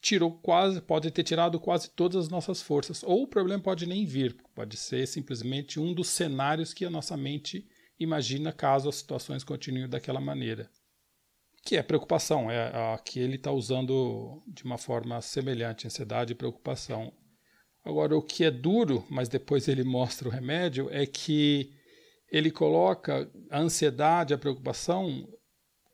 tirou 0.00 0.32
quase, 0.38 0.80
pode 0.80 1.10
ter 1.10 1.22
tirado 1.22 1.60
quase 1.60 1.90
todas 1.90 2.24
as 2.24 2.28
nossas 2.30 2.62
forças. 2.62 3.02
Ou 3.02 3.24
o 3.24 3.28
problema 3.28 3.62
pode 3.62 3.84
nem 3.84 4.06
vir, 4.06 4.34
pode 4.54 4.78
ser 4.78 5.06
simplesmente 5.06 5.78
um 5.78 5.92
dos 5.92 6.08
cenários 6.08 6.72
que 6.72 6.86
a 6.86 6.90
nossa 6.90 7.18
mente 7.18 7.68
imagina 7.98 8.54
caso 8.54 8.88
as 8.88 8.94
situações 8.94 9.44
continuem 9.44 9.86
daquela 9.86 10.18
maneira. 10.18 10.70
Que 11.62 11.76
é 11.76 11.82
preocupação, 11.82 12.50
é 12.50 12.94
a 12.94 12.98
que 13.04 13.20
ele 13.20 13.36
está 13.36 13.52
usando 13.52 14.42
de 14.48 14.64
uma 14.64 14.78
forma 14.78 15.20
semelhante, 15.20 15.86
ansiedade 15.86 16.32
e 16.32 16.36
preocupação. 16.36 17.12
Agora, 17.84 18.16
o 18.16 18.22
que 18.22 18.44
é 18.44 18.50
duro, 18.50 19.04
mas 19.08 19.28
depois 19.28 19.66
ele 19.66 19.82
mostra 19.82 20.28
o 20.28 20.30
remédio, 20.30 20.88
é 20.90 21.06
que 21.06 21.72
ele 22.30 22.50
coloca 22.50 23.30
a 23.50 23.58
ansiedade, 23.58 24.34
a 24.34 24.38
preocupação, 24.38 25.28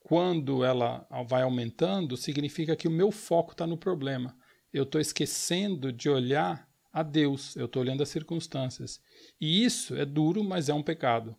quando 0.01 0.65
ela 0.65 1.07
vai 1.29 1.43
aumentando, 1.43 2.17
significa 2.17 2.77
que 2.77 2.87
o 2.87 2.91
meu 2.91 3.11
foco 3.11 3.53
está 3.53 3.67
no 3.67 3.77
problema. 3.77 4.37
Eu 4.73 4.83
estou 4.83 5.01
esquecendo 5.01 5.93
de 5.93 6.09
olhar 6.09 6.69
a 6.93 7.03
Deus, 7.03 7.57
eu 7.57 7.67
estou 7.67 7.83
olhando 7.83 8.03
as 8.03 8.09
circunstâncias. 8.09 9.01
E 9.41 9.65
isso 9.65 9.95
é 9.95 10.05
duro, 10.05 10.43
mas 10.43 10.69
é 10.69 10.75
um 10.75 10.83
pecado. 10.83 11.37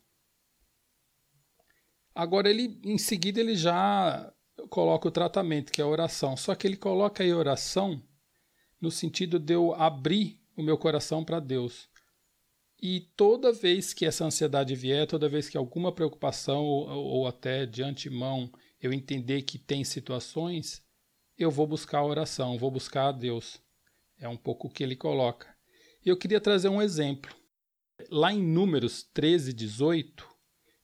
Agora, 2.14 2.50
ele, 2.50 2.80
em 2.84 2.98
seguida, 2.98 3.40
ele 3.40 3.56
já 3.56 4.34
coloca 4.70 5.08
o 5.08 5.12
tratamento, 5.12 5.72
que 5.72 5.82
é 5.82 5.84
a 5.84 5.88
oração. 5.88 6.36
Só 6.36 6.56
que 6.56 6.66
ele 6.66 6.78
coloca 6.78 7.24
a 7.24 7.36
oração 7.36 8.02
no 8.80 8.92
sentido 8.92 9.40
de 9.40 9.54
eu 9.54 9.74
abrir 9.74 10.40
o 10.56 10.64
meu 10.64 10.78
coração 10.78 11.24
para 11.24 11.40
Deus. 11.40 11.90
E 12.82 13.02
toda 13.16 13.52
vez 13.52 13.94
que 13.94 14.06
essa 14.06 14.26
ansiedade 14.26 14.76
vier, 14.76 15.08
toda 15.08 15.30
vez 15.30 15.50
que 15.50 15.58
alguma 15.58 15.92
preocupação 15.92 16.64
ou, 16.64 16.88
ou 16.88 17.28
até 17.28 17.66
de 17.66 17.82
antemão 17.82 18.52
eu 18.80 18.94
entender 18.94 19.42
que 19.42 19.58
tem 19.58 19.84
situações, 19.84 20.84
eu 21.38 21.50
vou 21.50 21.66
buscar 21.66 22.00
a 22.00 22.06
oração, 22.06 22.58
vou 22.58 22.70
buscar 22.70 23.08
a 23.08 23.12
Deus. 23.12 23.60
É 24.20 24.28
um 24.28 24.38
pouco 24.38 24.68
o 24.68 24.72
que 24.72 24.84
ele 24.84 24.96
coloca. 24.96 25.56
Eu 26.06 26.18
queria 26.18 26.40
trazer 26.40 26.70
um 26.70 26.82
exemplo. 26.82 27.36
Lá 28.10 28.32
em 28.32 28.42
Números 28.42 29.04
13, 29.14 29.54
18, 29.54 30.28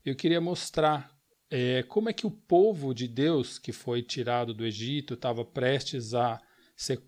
eu 0.04 0.16
queria 0.16 0.42
mostrar 0.42 1.16
é, 1.50 1.84
como 1.84 2.10
é 2.10 2.14
que 2.14 2.26
o 2.26 2.32
povo 2.32 2.94
de 2.94 3.08
Deus 3.08 3.60
que 3.60 3.72
foi 3.72 4.02
tirado 4.02 4.54
do 4.54 4.66
Egito 4.66 5.14
estava 5.14 5.46
prestes 5.46 6.16
a 6.16 6.42
ser 6.76 7.04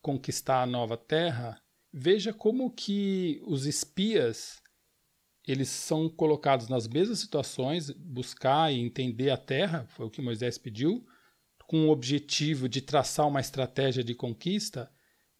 conquistar 0.00 0.62
a 0.62 0.66
nova 0.66 0.96
terra, 0.96 1.60
veja 1.92 2.32
como 2.32 2.70
que 2.70 3.40
os 3.46 3.66
espias 3.66 4.62
eles 5.46 5.70
são 5.70 6.10
colocados 6.10 6.68
nas 6.68 6.86
mesmas 6.86 7.20
situações, 7.20 7.90
buscar 7.90 8.70
e 8.70 8.80
entender 8.80 9.30
a 9.30 9.36
terra, 9.36 9.86
foi 9.88 10.04
o 10.04 10.10
que 10.10 10.20
Moisés 10.20 10.58
pediu, 10.58 11.06
com 11.66 11.86
o 11.86 11.90
objetivo 11.90 12.68
de 12.68 12.82
traçar 12.82 13.26
uma 13.26 13.40
estratégia 13.40 14.04
de 14.04 14.14
conquista, 14.14 14.90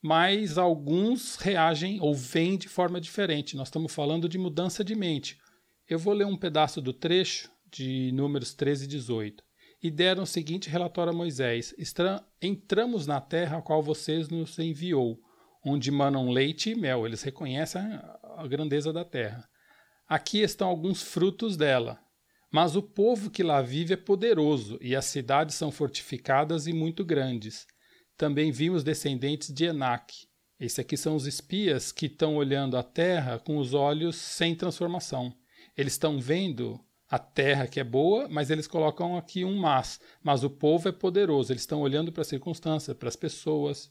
mas 0.01 0.57
alguns 0.57 1.37
reagem 1.37 2.01
ou 2.01 2.15
vêm 2.15 2.57
de 2.57 2.69
forma 2.69 3.01
diferente. 3.01 3.57
Nós 3.57 3.69
estamos 3.69 3.93
falando 3.93 4.29
de 4.29 4.39
mudança 4.39 4.83
de 4.83 4.95
mente. 4.95 5.39
Eu 5.87 5.99
vou 5.99 6.15
ler 6.15 6.27
um 6.27 6.37
pedaço 6.37 6.81
do 6.81 6.93
trecho 6.93 7.51
de 7.71 8.11
Números 8.13 8.55
13 8.55 8.85
e 8.85 8.89
18. 8.89 9.48
E 9.83 9.91
deram 9.91 10.25
o 10.25 10.27
seguinte 10.27 10.69
relatório 10.69 11.13
a 11.13 11.17
Moisés: 11.17 11.75
Entramos 12.43 13.07
na 13.07 13.21
terra 13.21 13.59
a 13.59 13.63
qual 13.63 13.83
vocês 13.83 14.29
nos 14.29 14.59
enviou, 14.59 15.21
onde 15.65 15.91
manam 15.91 16.31
leite 16.31 16.71
e 16.71 16.75
mel. 16.75 17.07
Eles 17.07 17.23
reconhecem 17.23 17.81
a 17.83 18.47
grandeza 18.47 18.93
da 18.93 19.05
terra. 19.05 19.49
Aqui 20.09 20.41
estão 20.41 20.69
alguns 20.69 21.03
frutos 21.03 21.57
dela. 21.57 22.01
Mas 22.51 22.75
o 22.75 22.83
povo 22.83 23.31
que 23.31 23.43
lá 23.43 23.61
vive 23.61 23.93
é 23.93 23.97
poderoso, 23.97 24.79
e 24.81 24.97
as 24.97 25.05
cidades 25.05 25.55
são 25.55 25.71
fortificadas 25.71 26.67
e 26.67 26.73
muito 26.73 27.05
grandes. 27.05 27.67
Também 28.17 28.51
vimos 28.51 28.83
descendentes 28.83 29.53
de 29.53 29.67
Enac. 29.67 30.15
Esses 30.59 30.79
aqui 30.79 30.97
são 30.97 31.15
os 31.15 31.27
espias 31.27 31.93
que 31.93 32.07
estão 32.07 32.37
olhando 32.37 32.77
a 32.77 32.83
terra 32.83 33.39
com 33.39 33.59
os 33.59 33.75
olhos 33.75 34.17
sem 34.17 34.57
transformação. 34.57 35.33
Eles 35.77 35.93
estão 35.93 36.19
vendo 36.19 36.81
a 37.09 37.19
terra 37.19 37.67
que 37.67 37.81
é 37.81 37.85
boa, 37.85 38.29
mas 38.29 38.51
eles 38.51 38.67
colocam 38.67 39.17
aqui 39.17 39.45
um 39.45 39.57
mas. 39.57 39.99
Mas 40.23 40.45
o 40.45 40.51
povo 40.51 40.89
é 40.89 40.93
poderoso, 40.93 41.53
eles 41.53 41.63
estão 41.63 41.81
olhando 41.81 42.13
para 42.13 42.21
as 42.21 42.29
circunstâncias, 42.29 42.97
para 42.97 43.09
as 43.09 43.17
pessoas. 43.17 43.91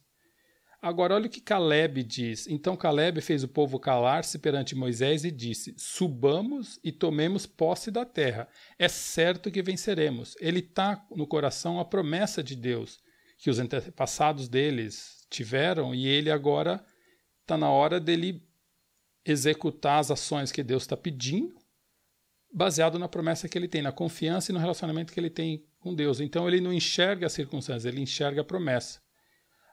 Agora, 0.80 1.16
olha 1.16 1.26
o 1.26 1.30
que 1.30 1.42
Caleb 1.42 2.04
diz. 2.04 2.46
Então 2.48 2.78
Caleb 2.78 3.20
fez 3.22 3.44
o 3.44 3.48
povo 3.48 3.80
calar-se 3.80 4.38
perante 4.38 4.76
Moisés 4.76 5.24
e 5.24 5.32
disse: 5.32 5.74
Subamos 5.76 6.80
e 6.84 6.92
tomemos 6.92 7.48
posse 7.48 7.90
da 7.90 8.06
terra. 8.06 8.48
É 8.78 8.88
certo 8.88 9.50
que 9.50 9.64
venceremos. 9.64 10.36
Ele 10.40 10.60
está 10.60 11.04
no 11.10 11.26
coração 11.26 11.80
a 11.80 11.86
promessa 11.86 12.44
de 12.44 12.56
Deus 12.56 13.00
que 13.40 13.50
os 13.50 13.58
antepassados 13.60 14.48
deles 14.48 15.26
tiveram 15.30 15.94
e 15.94 16.08
ele 16.08 16.30
agora 16.30 16.84
está 17.42 17.58
na 17.58 17.70
hora 17.70 18.00
dele 18.00 18.44
executar 19.26 20.00
as 20.00 20.12
ações 20.12 20.52
que 20.52 20.64
Deus 20.64 20.84
está 20.84 20.96
pedindo 20.96 21.57
baseado 22.54 22.98
na 22.98 23.08
promessa 23.08 23.48
que 23.48 23.58
ele 23.58 23.68
tem, 23.68 23.82
na 23.82 23.92
confiança 23.92 24.52
e 24.52 24.54
no 24.54 24.60
relacionamento 24.60 25.14
que 25.14 25.20
ele 25.20 25.30
tem 25.30 25.66
com 25.80 25.94
Deus. 25.94 26.20
Então 26.20 26.48
ele 26.48 26.62
não 26.62 26.74
enxerga 26.74 27.28
as 27.28 27.34
circunstâncias, 27.34 27.86
ele 27.86 28.02
enxerga 28.02 28.42
a 28.42 28.46
promessa. 28.46 29.00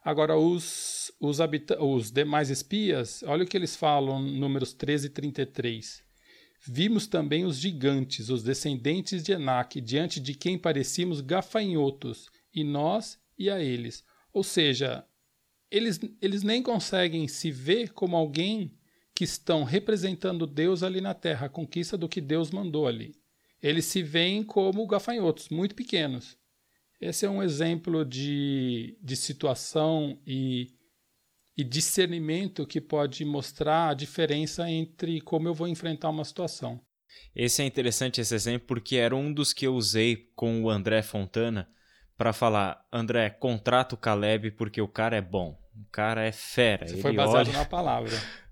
Agora, 0.03 0.37
os, 0.37 1.11
os, 1.19 1.39
os 1.79 2.11
demais 2.11 2.51
espias, 2.51 3.23
olha 3.23 3.43
o 3.43 3.47
que 3.47 3.57
eles 3.57 3.75
falam, 3.75 4.21
números 4.21 4.71
13 4.71 5.07
e 5.07 5.09
33. 5.09 6.03
Vimos 6.67 7.07
também 7.07 7.43
os 7.43 7.57
gigantes, 7.57 8.29
os 8.29 8.43
descendentes 8.43 9.23
de 9.23 9.31
Enac, 9.31 9.81
diante 9.81 10.19
de 10.19 10.35
quem 10.35 10.59
parecíamos 10.59 11.21
gafanhotos, 11.21 12.29
e 12.53 12.63
nós 12.63 13.19
e 13.37 13.49
a 13.49 13.59
eles. 13.59 14.03
Ou 14.31 14.43
seja, 14.43 15.03
eles, 15.71 15.99
eles 16.21 16.43
nem 16.43 16.61
conseguem 16.61 17.27
se 17.27 17.51
ver 17.51 17.91
como 17.91 18.15
alguém 18.15 18.77
que 19.15 19.23
estão 19.23 19.63
representando 19.63 20.45
Deus 20.45 20.83
ali 20.83 20.99
na 20.99 21.13
terra, 21.13 21.45
a 21.45 21.49
conquista 21.49 21.97
do 21.97 22.09
que 22.09 22.19
Deus 22.19 22.51
mandou 22.51 22.85
ali. 22.85 23.15
Eles 23.63 23.85
se 23.85 24.03
veem 24.03 24.43
como 24.43 24.85
gafanhotos, 24.85 25.47
muito 25.47 25.73
pequenos. 25.73 26.37
Esse 26.99 27.25
é 27.25 27.29
um 27.29 27.41
exemplo 27.41 28.03
de, 28.03 28.97
de 29.01 29.15
situação 29.15 30.19
e, 30.27 30.67
e 31.57 31.63
discernimento 31.63 32.67
que 32.67 32.81
pode 32.81 33.23
mostrar 33.23 33.89
a 33.89 33.93
diferença 33.93 34.69
entre 34.69 35.21
como 35.21 35.47
eu 35.47 35.53
vou 35.53 35.67
enfrentar 35.67 36.09
uma 36.09 36.25
situação. 36.25 36.81
Esse 37.33 37.61
é 37.61 37.65
interessante 37.65 38.19
esse 38.19 38.35
exemplo 38.35 38.67
porque 38.67 38.97
era 38.97 39.15
um 39.15 39.31
dos 39.33 39.53
que 39.53 39.65
eu 39.65 39.75
usei 39.75 40.29
com 40.35 40.61
o 40.61 40.69
André 40.69 41.01
Fontana 41.01 41.69
para 42.17 42.33
falar, 42.33 42.85
André, 42.91 43.29
contrata 43.29 43.95
o 43.95 43.97
Caleb 43.97 44.51
porque 44.51 44.81
o 44.81 44.87
cara 44.87 45.15
é 45.15 45.21
bom, 45.21 45.57
o 45.75 45.85
cara 45.91 46.23
é 46.23 46.31
fera. 46.31 46.87
Você 46.87 46.97
foi 46.97 47.13
baseado 47.13 47.47
olha... 47.47 47.57
na 47.59 47.65
palavra 47.65 48.11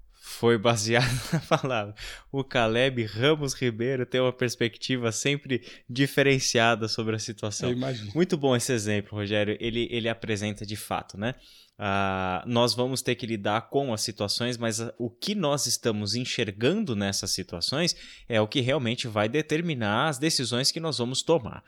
foi 0.43 0.57
baseado 0.57 1.07
na 1.31 1.39
palavra. 1.39 1.95
O 2.29 2.43
Caleb 2.43 3.05
Ramos 3.05 3.53
Ribeiro 3.53 4.05
tem 4.05 4.19
uma 4.19 4.33
perspectiva 4.33 5.09
sempre 5.09 5.65
diferenciada 5.89 6.89
sobre 6.89 7.15
a 7.15 7.19
situação. 7.19 7.69
Eu 7.69 7.77
imagino. 7.77 8.11
Muito 8.13 8.35
bom 8.35 8.53
esse 8.53 8.73
exemplo, 8.73 9.17
Rogério. 9.17 9.55
Ele, 9.57 9.87
ele 9.89 10.09
apresenta 10.09 10.65
de 10.65 10.75
fato, 10.75 11.17
né? 11.17 11.33
Uh, 11.79 12.45
nós 12.45 12.73
vamos 12.73 13.01
ter 13.01 13.15
que 13.15 13.25
lidar 13.25 13.69
com 13.69 13.93
as 13.93 14.01
situações, 14.01 14.57
mas 14.57 14.81
o 14.97 15.09
que 15.09 15.33
nós 15.33 15.65
estamos 15.65 16.13
enxergando 16.13 16.93
nessas 16.93 17.31
situações 17.31 17.95
é 18.27 18.41
o 18.41 18.47
que 18.47 18.59
realmente 18.59 19.07
vai 19.07 19.29
determinar 19.29 20.09
as 20.09 20.17
decisões 20.17 20.73
que 20.73 20.79
nós 20.81 20.97
vamos 20.97 21.23
tomar. 21.23 21.63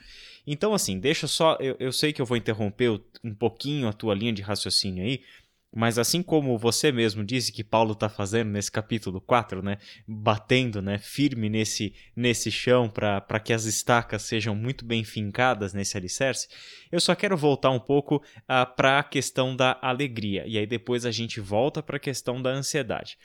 Então, 0.45 0.73
assim, 0.73 0.99
deixa 0.99 1.27
só. 1.27 1.57
Eu, 1.61 1.77
eu 1.79 1.93
sei 1.93 2.11
que 2.11 2.21
eu 2.21 2.25
vou 2.25 2.35
interromper 2.35 3.01
um 3.23 3.33
pouquinho 3.33 3.87
a 3.87 3.93
tua 3.93 4.13
linha 4.13 4.33
de 4.33 4.41
raciocínio 4.41 5.03
aí, 5.03 5.21
mas 5.75 5.99
assim 5.99 6.23
como 6.23 6.57
você 6.57 6.89
mesmo 6.89 7.21
disse 7.21 7.51
que 7.51 7.61
Paulo 7.61 7.91
está 7.91 8.07
fazendo 8.07 8.49
nesse 8.49 8.71
capítulo 8.71 9.19
4, 9.19 9.61
né, 9.61 9.77
batendo 10.07 10.81
né, 10.81 10.97
firme 10.97 11.49
nesse, 11.49 11.93
nesse 12.15 12.49
chão 12.49 12.89
para 12.89 13.39
que 13.41 13.51
as 13.51 13.65
estacas 13.65 14.21
sejam 14.21 14.55
muito 14.55 14.85
bem 14.85 15.03
fincadas 15.03 15.73
nesse 15.73 15.97
alicerce, 15.97 16.47
eu 16.89 17.01
só 17.01 17.13
quero 17.13 17.35
voltar 17.35 17.71
um 17.71 17.79
pouco 17.79 18.15
uh, 18.15 18.21
ah, 18.47 18.65
para 18.65 18.99
a 18.99 19.03
questão 19.03 19.53
da 19.53 19.77
alegria. 19.81 20.47
E 20.47 20.57
aí 20.57 20.65
depois 20.65 21.05
a 21.05 21.11
gente 21.11 21.41
volta 21.41 21.83
para 21.83 21.97
a 21.97 21.99
questão 21.99 22.41
da 22.41 22.51
ansiedade. 22.51 23.17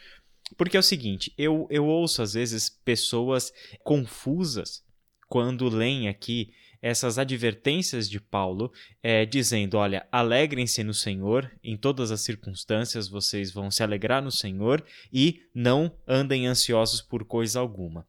Porque 0.57 0.77
é 0.77 0.81
o 0.81 0.83
seguinte, 0.83 1.33
eu, 1.39 1.69
eu 1.71 1.87
ouço 1.87 2.21
às 2.21 2.35
vezes 2.35 2.69
pessoas 2.69 3.53
confusas 3.85 4.83
quando 5.29 5.69
leem 5.69 6.09
aqui 6.09 6.51
essas 6.83 7.19
advertências 7.19 8.09
de 8.09 8.21
Paulo, 8.21 8.73
é, 9.03 9.27
dizendo: 9.27 9.77
olha, 9.77 10.07
alegrem-se 10.11 10.83
no 10.83 10.95
Senhor, 10.95 11.51
em 11.63 11.77
todas 11.77 12.11
as 12.11 12.21
circunstâncias 12.23 13.09
vocês 13.09 13.53
vão 13.53 13.71
se 13.71 13.83
alegrar 13.83 14.23
no 14.23 14.31
Senhor 14.31 14.85
e 15.13 15.43
não 15.55 15.95
andem 16.07 16.47
ansiosos 16.47 17.03
por 17.03 17.25
coisa 17.25 17.61
alguma. 17.61 18.07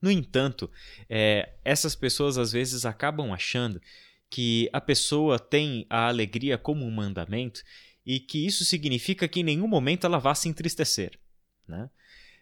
No 0.00 0.10
entanto, 0.10 0.68
é, 1.08 1.54
essas 1.64 1.94
pessoas 1.94 2.36
às 2.36 2.50
vezes 2.50 2.84
acabam 2.84 3.32
achando 3.32 3.80
que 4.28 4.68
a 4.72 4.80
pessoa 4.80 5.38
tem 5.38 5.86
a 5.88 6.08
alegria 6.08 6.58
como 6.58 6.84
um 6.84 6.90
mandamento 6.90 7.62
e 8.04 8.18
que 8.18 8.44
isso 8.44 8.64
significa 8.64 9.28
que 9.28 9.40
em 9.40 9.44
nenhum 9.44 9.68
momento 9.68 10.04
ela 10.04 10.18
vá 10.18 10.34
se 10.34 10.48
entristecer. 10.48 11.18
Né? 11.68 11.88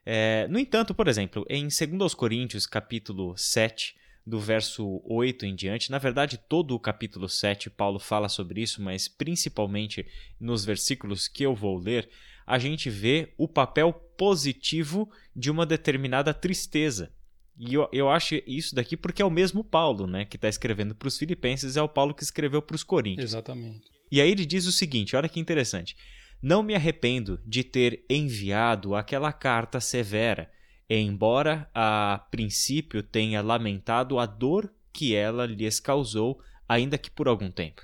É, 0.07 0.49
no 0.49 0.59
entanto, 0.59 0.95
por 0.95 1.09
exemplo, 1.09 1.45
em 1.51 1.69
2 1.69 2.15
Coríntios 2.15 2.67
capítulo 2.67 3.37
7, 3.37 3.95
do 4.27 4.39
verso 4.39 5.01
8 5.05 5.47
em 5.47 5.55
diante. 5.55 5.91
Na 5.91 5.99
verdade, 5.99 6.39
todo 6.39 6.75
o 6.75 6.81
capítulo 6.81 7.29
7 7.29 7.71
Paulo 7.71 7.99
fala 7.99 8.29
sobre 8.29 8.63
isso, 8.63 8.83
mas 8.83 9.09
principalmente 9.09 10.07
nos 10.39 10.65
versículos 10.65 11.27
que 11.27 11.45
eu 11.45 11.55
vou 11.55 11.79
ler, 11.79 12.09
a 12.47 12.59
gente 12.59 12.91
vê 12.91 13.33
o 13.39 13.49
papel 13.49 13.93
positivo 13.93 15.11
de 15.35 15.51
uma 15.51 15.65
determinada 15.65 16.35
tristeza. 16.35 17.13
E 17.59 17.75
eu, 17.75 17.89
eu 17.93 18.09
acho 18.09 18.41
isso 18.47 18.75
daqui 18.75 18.97
porque 18.97 19.21
é 19.21 19.25
o 19.25 19.31
mesmo 19.31 19.63
Paulo, 19.63 20.07
né, 20.07 20.25
que 20.25 20.37
está 20.37 20.49
escrevendo 20.49 20.95
para 20.95 21.09
os 21.09 21.19
Filipenses, 21.19 21.77
é 21.77 21.83
o 21.83 21.89
Paulo 21.89 22.15
que 22.15 22.23
escreveu 22.23 22.63
para 22.63 22.75
os 22.75 22.83
Coríntios. 22.83 23.31
Exatamente. 23.31 23.91
E 24.11 24.21
aí 24.21 24.31
ele 24.31 24.47
diz 24.47 24.67
o 24.67 24.73
seguinte: 24.73 25.15
olha 25.15 25.29
que 25.29 25.39
interessante. 25.39 25.97
Não 26.43 26.63
me 26.63 26.75
arrependo 26.75 27.39
de 27.45 27.63
ter 27.63 28.05
enviado 28.09 28.95
aquela 28.95 29.33
carta 29.33 29.79
severa 29.79 30.51
embora 30.99 31.71
a 31.75 32.27
princípio 32.31 33.03
tenha 33.03 33.41
lamentado 33.41 34.19
a 34.19 34.27
dor 34.27 34.73
que 34.93 35.15
ela 35.15 35.47
lhes 35.47 35.79
causou, 35.79 36.41
ainda 36.69 36.99
que 36.99 37.11
por 37.11 37.29
algum 37.29 37.51
tempo. 37.51 37.83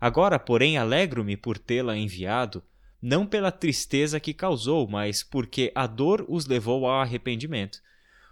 Agora, 0.00 0.38
porém, 0.38 0.78
alegro-me 0.78 1.36
por 1.36 1.58
tê-la 1.58 1.96
enviado, 1.96 2.62
não 3.02 3.26
pela 3.26 3.50
tristeza 3.50 4.20
que 4.20 4.32
causou, 4.32 4.86
mas 4.88 5.22
porque 5.22 5.72
a 5.74 5.86
dor 5.86 6.24
os 6.28 6.46
levou 6.46 6.86
ao 6.86 7.00
arrependimento. 7.00 7.80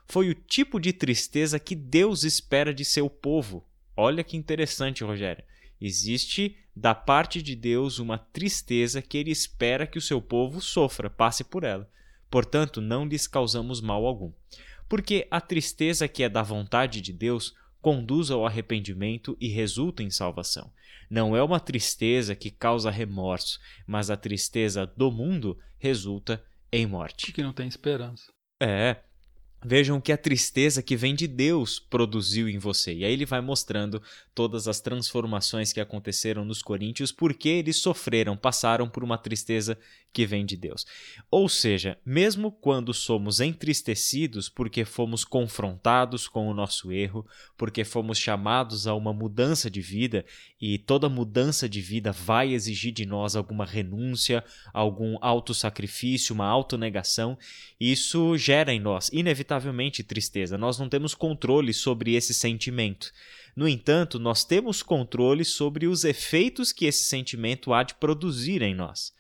Foi 0.07 0.29
o 0.29 0.35
tipo 0.35 0.79
de 0.79 0.93
tristeza 0.93 1.59
que 1.59 1.75
Deus 1.75 2.25
espera 2.25 2.73
de 2.73 2.85
seu 2.85 3.09
povo. 3.09 3.67
Olha 3.97 4.23
que 4.23 4.37
interessante, 4.37 5.03
Rogério. 5.03 5.45
Existe 5.81 6.57
da 6.77 6.95
parte 6.95 7.43
de 7.43 7.55
Deus 7.55 7.99
uma 7.99 8.19
tristeza 8.19 9.01
que 9.01 9.19
ele 9.19 9.31
espera 9.31 9.87
que 9.87 9.99
o 9.99 10.03
seu 10.03 10.21
povo 10.21 10.61
sofra, 10.61 11.09
passe 11.09 11.45
por 11.45 11.65
ela. 11.65 11.89
Portanto, 12.35 12.81
não 12.81 13.07
lhes 13.07 13.29
causamos 13.29 13.81
mal 13.81 14.05
algum. 14.05 14.33
Porque 14.89 15.25
a 15.31 15.41
tristeza 15.41 16.09
que 16.09 16.25
é 16.25 16.29
da 16.29 16.43
vontade 16.43 17.01
de 17.01 17.13
Deus 17.13 17.55
conduz 17.81 18.29
ao 18.29 18.45
arrependimento 18.45 19.37
e 19.41 19.47
resulta 19.47 20.03
em 20.03 20.11
salvação. 20.11 20.73
Não 21.09 21.37
é 21.37 21.43
uma 21.45 21.61
tristeza 21.61 22.35
que 22.35 22.51
causa 22.51 22.91
remorso, 22.91 23.61
mas 23.87 24.11
a 24.11 24.17
tristeza 24.17 24.85
do 24.85 25.13
mundo 25.13 25.57
resulta 25.79 26.45
em 26.73 26.89
morte. 26.89 27.31
Que 27.31 27.41
não 27.41 27.53
tem 27.53 27.69
esperança. 27.69 28.33
É, 28.61 28.97
Vejam 29.67 29.99
que 29.99 30.13
a 30.13 30.19
tristeza 30.19 30.83
que 30.83 30.95
vem 30.95 31.15
de 31.15 31.27
Deus 31.27 31.79
produziu 31.79 32.51
em 32.51 32.59
você. 32.59 32.93
E 32.93 33.03
aí 33.03 33.15
ele 33.15 33.25
vai 33.25 33.41
mostrando 33.41 34.03
todas 34.35 34.69
as 34.69 34.79
transformações 34.79 35.73
que 35.73 35.81
aconteceram 35.81 36.45
nos 36.45 36.61
coríntios, 36.61 37.11
porque 37.11 37.49
eles 37.49 37.77
sofreram, 37.77 38.37
passaram 38.37 38.87
por 38.87 39.03
uma 39.03 39.17
tristeza 39.17 39.79
que 40.15 40.25
vem 40.25 40.47
de 40.47 40.57
Deus. 40.57 40.87
Ou 41.29 41.49
seja, 41.49 41.99
mesmo 42.07 42.53
quando 42.53 42.95
somos 42.95 43.41
entristecidos 43.41 44.49
porque 44.49 44.85
fomos 44.85 45.25
confrontados 45.25 46.29
com 46.29 46.49
o 46.49 46.55
nosso 46.55 46.93
erro, 46.93 47.27
porque 47.59 47.85
fomos 47.85 48.17
chamados 48.17 48.87
a 48.87 48.95
uma 48.95 49.13
mudança 49.13 49.69
de 49.69 49.81
vida, 49.81 50.25
e 50.61 50.79
toda 50.79 51.09
mudança 51.09 51.69
de 51.69 51.81
vida 51.81 52.13
vai 52.13 52.55
exigir 52.55 52.93
de 52.93 53.05
nós 53.05 53.35
alguma 53.35 53.67
renúncia, 53.67 54.43
algum 54.73 55.19
autossacrifício, 55.21 56.33
uma 56.35 56.47
autonegação, 56.47 57.37
isso 57.79 58.39
gera 58.39 58.73
em 58.73 58.79
nós, 58.79 59.11
inevitavelmente, 59.13 60.05
tristeza. 60.05 60.57
Nós 60.57 60.79
não 60.79 60.89
temos 60.89 61.13
controle 61.13 61.75
sobre 61.75 62.15
esse 62.15 62.33
sentimento. 62.33 63.13
No 63.57 63.69
entanto, 63.69 64.19
nós 64.19 64.45
temos 64.45 64.83
controle 64.83 65.45
sobre 65.45 65.87
os 65.87 66.05
efeitos 66.05 66.73
que 66.73 66.87
esse 66.87 67.05
sentimento 67.05 67.73
há 67.73 67.83
de 67.83 67.95
produzir 67.95 68.63
em 68.63 68.75
nós. 68.75 69.13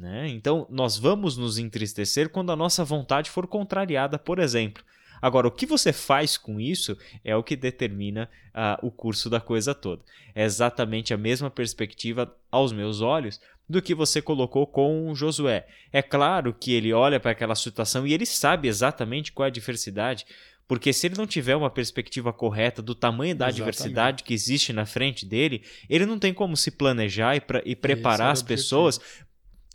Né? 0.00 0.28
Então, 0.28 0.66
nós 0.70 0.96
vamos 0.96 1.36
nos 1.36 1.58
entristecer 1.58 2.30
quando 2.30 2.50
a 2.50 2.56
nossa 2.56 2.82
vontade 2.82 3.28
for 3.28 3.46
contrariada, 3.46 4.18
por 4.18 4.38
exemplo. 4.38 4.82
Agora, 5.20 5.46
o 5.46 5.50
que 5.50 5.66
você 5.66 5.92
faz 5.92 6.38
com 6.38 6.58
isso 6.58 6.96
é 7.22 7.36
o 7.36 7.42
que 7.42 7.54
determina 7.54 8.26
uh, 8.54 8.86
o 8.86 8.90
curso 8.90 9.28
da 9.28 9.42
coisa 9.42 9.74
toda. 9.74 10.02
É 10.34 10.42
exatamente 10.42 11.12
a 11.12 11.18
mesma 11.18 11.50
perspectiva, 11.50 12.34
aos 12.50 12.72
meus 12.72 13.02
olhos, 13.02 13.38
do 13.68 13.82
que 13.82 13.94
você 13.94 14.22
colocou 14.22 14.66
com 14.66 15.14
Josué. 15.14 15.66
É 15.92 16.00
claro 16.00 16.54
que 16.54 16.72
ele 16.72 16.94
olha 16.94 17.20
para 17.20 17.32
aquela 17.32 17.54
situação 17.54 18.06
e 18.06 18.14
ele 18.14 18.24
sabe 18.24 18.68
exatamente 18.68 19.30
qual 19.32 19.44
é 19.44 19.48
a 19.48 19.52
diversidade, 19.52 20.24
porque 20.66 20.94
se 20.94 21.08
ele 21.08 21.18
não 21.18 21.26
tiver 21.26 21.56
uma 21.56 21.68
perspectiva 21.68 22.32
correta 22.32 22.80
do 22.80 22.94
tamanho 22.94 23.34
da 23.34 23.48
Exatamente. 23.48 23.60
adversidade 23.60 24.22
que 24.22 24.32
existe 24.32 24.72
na 24.72 24.86
frente 24.86 25.26
dele, 25.26 25.62
ele 25.90 26.06
não 26.06 26.18
tem 26.18 26.32
como 26.32 26.56
se 26.56 26.70
planejar 26.70 27.36
e, 27.36 27.40
pra, 27.40 27.60
e 27.66 27.76
preparar 27.76 28.30
as 28.30 28.40
pessoas 28.40 28.98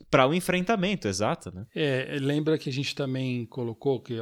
para 0.10 0.28
o 0.28 0.34
enfrentamento, 0.34 1.08
exato. 1.08 1.52
Né? 1.54 1.66
É, 1.76 2.18
lembra 2.20 2.58
que 2.58 2.70
a 2.70 2.74
gente 2.74 2.96
também 2.96 3.46
colocou 3.46 4.02
que, 4.02 4.16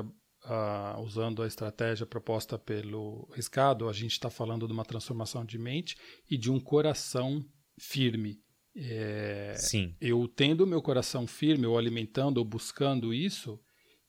usando 1.00 1.42
a 1.42 1.48
estratégia 1.48 2.06
proposta 2.06 2.58
pelo 2.58 3.30
Riscado, 3.34 3.88
a 3.88 3.94
gente 3.94 4.12
está 4.12 4.30
falando 4.30 4.68
de 4.68 4.74
uma 4.74 4.86
transformação 4.86 5.46
de 5.46 5.58
mente 5.58 5.96
e 6.30 6.38
de 6.38 6.52
um 6.52 6.60
coração 6.60 7.44
firme. 7.80 8.40
É, 8.76 9.56
Sim. 9.58 9.96
Eu 10.02 10.28
tendo 10.28 10.62
o 10.62 10.68
meu 10.68 10.82
coração 10.82 11.28
firme, 11.28 11.66
ou 11.66 11.78
alimentando, 11.78 12.40
ou 12.40 12.46
buscando 12.46 13.14
isso, 13.14 13.60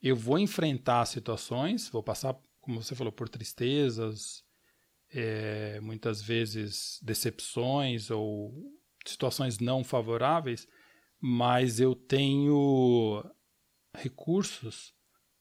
eu 0.02 0.16
vou 0.16 0.38
enfrentar 0.38 1.04
situações, 1.06 1.88
vou 1.88 2.02
passar 2.02 2.34
como 2.64 2.82
você 2.82 2.94
falou, 2.94 3.12
por 3.12 3.28
tristezas, 3.28 4.42
é, 5.12 5.78
muitas 5.80 6.22
vezes 6.22 6.98
decepções 7.02 8.10
ou 8.10 8.54
situações 9.06 9.58
não 9.58 9.84
favoráveis, 9.84 10.66
mas 11.26 11.80
eu 11.80 11.94
tenho 11.94 13.24
recursos 13.96 14.92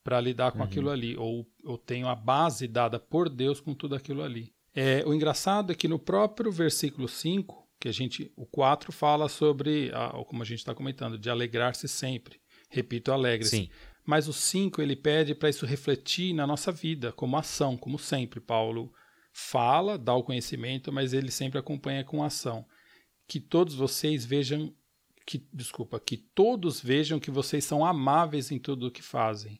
para 0.01 0.21
lidar 0.21 0.53
com 0.53 0.59
uhum. 0.59 0.63
aquilo 0.63 0.89
ali, 0.89 1.17
ou 1.17 1.45
eu 1.61 1.77
tenho 1.77 2.07
a 2.07 2.15
base 2.15 2.69
dada 2.69 2.97
por 2.97 3.27
Deus 3.27 3.59
com 3.59 3.73
tudo 3.73 3.93
aquilo 3.93 4.23
ali. 4.23 4.55
É, 4.73 5.03
o 5.05 5.13
engraçado 5.13 5.73
é 5.73 5.75
que 5.75 5.89
no 5.89 5.99
próprio 5.99 6.49
versículo 6.53 7.09
5, 7.09 7.69
que 7.81 7.89
a 7.89 7.91
gente, 7.91 8.31
o 8.37 8.45
4 8.45 8.93
fala 8.93 9.27
sobre, 9.27 9.91
a, 9.93 10.11
como 10.23 10.41
a 10.41 10.45
gente 10.45 10.59
está 10.59 10.73
comentando, 10.73 11.17
de 11.17 11.29
alegrar-se 11.29 11.85
sempre. 11.89 12.39
Repito, 12.69 13.11
alegre-se. 13.11 13.69
Mas 14.05 14.29
o 14.29 14.33
5 14.33 14.81
ele 14.81 14.95
pede 14.95 15.35
para 15.35 15.49
isso 15.49 15.65
refletir 15.65 16.33
na 16.33 16.47
nossa 16.47 16.71
vida, 16.71 17.11
como 17.11 17.35
ação, 17.35 17.75
como 17.75 17.99
sempre. 17.99 18.39
Paulo 18.39 18.89
fala, 19.33 19.97
dá 19.97 20.15
o 20.15 20.23
conhecimento, 20.23 20.93
mas 20.93 21.11
ele 21.11 21.29
sempre 21.29 21.59
acompanha 21.59 22.05
com 22.05 22.23
ação. 22.23 22.65
Que 23.27 23.41
todos 23.41 23.75
vocês 23.75 24.23
vejam, 24.23 24.73
que, 25.25 25.47
desculpa, 25.53 25.99
que 25.99 26.17
todos 26.17 26.81
vejam 26.81 27.19
que 27.19 27.31
vocês 27.31 27.63
são 27.63 27.85
amáveis 27.85 28.51
em 28.51 28.59
tudo 28.59 28.87
o 28.87 28.91
que 28.91 29.01
fazem. 29.01 29.59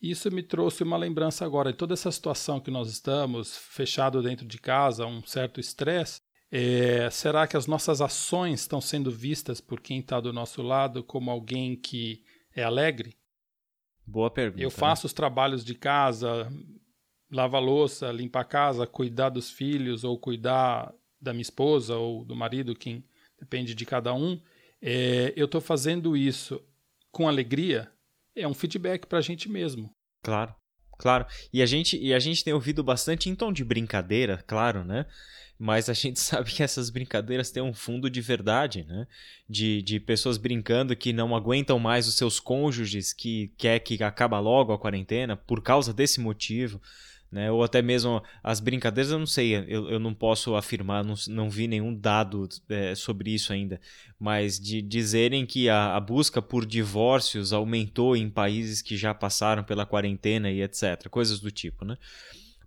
Isso 0.00 0.30
me 0.30 0.42
trouxe 0.42 0.82
uma 0.82 0.96
lembrança 0.96 1.44
agora. 1.44 1.70
Em 1.70 1.74
toda 1.74 1.94
essa 1.94 2.10
situação 2.12 2.60
que 2.60 2.70
nós 2.70 2.90
estamos, 2.90 3.56
fechado 3.56 4.22
dentro 4.22 4.46
de 4.46 4.58
casa, 4.58 5.06
um 5.06 5.22
certo 5.22 5.58
estresse, 5.58 6.20
é, 6.50 7.10
será 7.10 7.46
que 7.46 7.56
as 7.56 7.66
nossas 7.66 8.00
ações 8.00 8.60
estão 8.60 8.80
sendo 8.80 9.10
vistas 9.10 9.60
por 9.60 9.80
quem 9.80 10.00
está 10.00 10.20
do 10.20 10.32
nosso 10.32 10.62
lado 10.62 11.02
como 11.02 11.30
alguém 11.30 11.76
que 11.76 12.22
é 12.54 12.62
alegre? 12.62 13.16
Boa 14.06 14.30
pergunta. 14.30 14.62
Eu 14.62 14.68
né? 14.68 14.74
faço 14.74 15.04
né? 15.04 15.06
os 15.06 15.12
trabalhos 15.12 15.64
de 15.64 15.74
casa, 15.74 16.48
lava 17.30 17.58
louça, 17.58 18.12
limpa 18.12 18.40
a 18.40 18.44
casa, 18.44 18.86
cuidar 18.86 19.30
dos 19.30 19.50
filhos 19.50 20.04
ou 20.04 20.18
cuidar 20.18 20.94
da 21.20 21.32
minha 21.32 21.42
esposa 21.42 21.96
ou 21.96 22.24
do 22.24 22.36
marido, 22.36 22.76
quem 22.76 23.04
depende 23.38 23.74
de 23.74 23.84
cada 23.84 24.14
um. 24.14 24.40
É, 24.82 25.32
eu 25.36 25.46
estou 25.46 25.60
fazendo 25.60 26.16
isso 26.16 26.60
com 27.10 27.28
alegria. 27.28 27.90
É 28.34 28.46
um 28.46 28.54
feedback 28.54 29.06
para 29.06 29.18
a 29.18 29.22
gente 29.22 29.48
mesmo. 29.48 29.90
Claro, 30.22 30.54
claro. 30.98 31.26
E 31.52 31.62
a 31.62 31.66
gente 31.66 31.98
e 31.98 32.12
a 32.12 32.18
gente 32.18 32.44
tem 32.44 32.52
ouvido 32.52 32.84
bastante 32.84 33.30
em 33.30 33.34
tom 33.34 33.52
de 33.52 33.64
brincadeira, 33.64 34.42
claro, 34.46 34.84
né? 34.84 35.06
mas 35.58 35.88
a 35.88 35.92
gente 35.92 36.20
sabe 36.20 36.50
que 36.50 36.62
essas 36.62 36.90
brincadeiras 36.90 37.50
têm 37.50 37.62
um 37.62 37.74
fundo 37.74 38.10
de 38.10 38.20
verdade, 38.20 38.84
né? 38.84 39.06
De, 39.48 39.82
de 39.82 39.98
pessoas 40.00 40.36
brincando 40.36 40.96
que 40.96 41.12
não 41.12 41.34
aguentam 41.34 41.78
mais 41.78 42.06
os 42.06 42.14
seus 42.14 42.38
cônjuges, 42.38 43.12
que 43.12 43.52
quer 43.56 43.78
que 43.80 44.02
acabe 44.02 44.36
logo 44.36 44.72
a 44.72 44.78
quarentena 44.78 45.36
por 45.36 45.62
causa 45.62 45.92
desse 45.92 46.20
motivo. 46.20 46.80
Né? 47.30 47.50
Ou 47.50 47.62
até 47.62 47.82
mesmo 47.82 48.22
as 48.42 48.60
brincadeiras, 48.60 49.10
eu 49.10 49.18
não 49.18 49.26
sei, 49.26 49.56
eu, 49.68 49.90
eu 49.90 49.98
não 49.98 50.14
posso 50.14 50.54
afirmar, 50.54 51.04
não, 51.04 51.14
não 51.28 51.50
vi 51.50 51.66
nenhum 51.66 51.94
dado 51.94 52.48
é, 52.68 52.94
sobre 52.94 53.34
isso 53.34 53.52
ainda, 53.52 53.80
mas 54.18 54.58
de 54.58 54.80
dizerem 54.80 55.44
que 55.44 55.68
a, 55.68 55.96
a, 55.96 56.00
busca 56.00 56.40
por 56.40 56.64
divórcios 56.64 57.52
aumentou 57.52 58.16
em 58.16 58.30
países 58.30 58.80
que 58.80 58.96
já 58.96 59.12
passaram 59.12 59.64
pela 59.64 59.84
quarentena 59.84 60.50
e 60.50 60.62
etc. 60.62 61.08
Coisas 61.10 61.40
do 61.40 61.50
tipo, 61.50 61.84
né? 61.84 61.96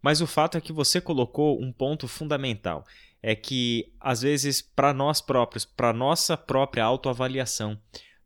Mas 0.02 0.22
o 0.22 0.28
fato 0.28 0.58
é 0.58 0.62
que 0.62 0.72
você 0.72 1.02
colocou 1.02 1.62
um 1.62 1.72
ponto 1.72 2.08
fundamental. 2.08 2.86
É 3.22 3.36
que, 3.36 3.92
às 4.00 4.22
vezes, 4.22 4.62
para 4.62 4.94
nós 4.94 5.20
próprios, 5.20 5.66
para 5.66 5.92
nossa 5.92 6.38
própria 6.38 6.86
autoavaliação, 6.86 7.78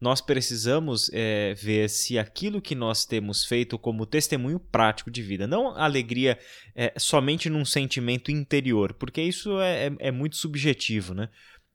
nós 0.04 0.20
precisamos 0.20 1.10
é, 1.14 1.54
ver 1.54 1.90
se 1.90 2.20
aquilo 2.20 2.62
que 2.62 2.76
nós 2.76 3.06
temos 3.06 3.46
feito 3.46 3.80
como 3.80 4.06
testemunho 4.06 4.60
prático 4.60 5.10
de 5.10 5.22
vida, 5.22 5.48
não 5.48 5.78
alegria 5.78 6.38
é, 6.76 6.94
somente 7.00 7.50
num 7.50 7.64
sentimento 7.64 8.30
interior, 8.30 8.94
porque 8.96 9.22
isso 9.22 9.62
é, 9.62 9.88
é, 9.88 9.96
é 10.00 10.12
muito 10.12 10.36
subjetivo, 10.36 11.14
né? 11.14 11.30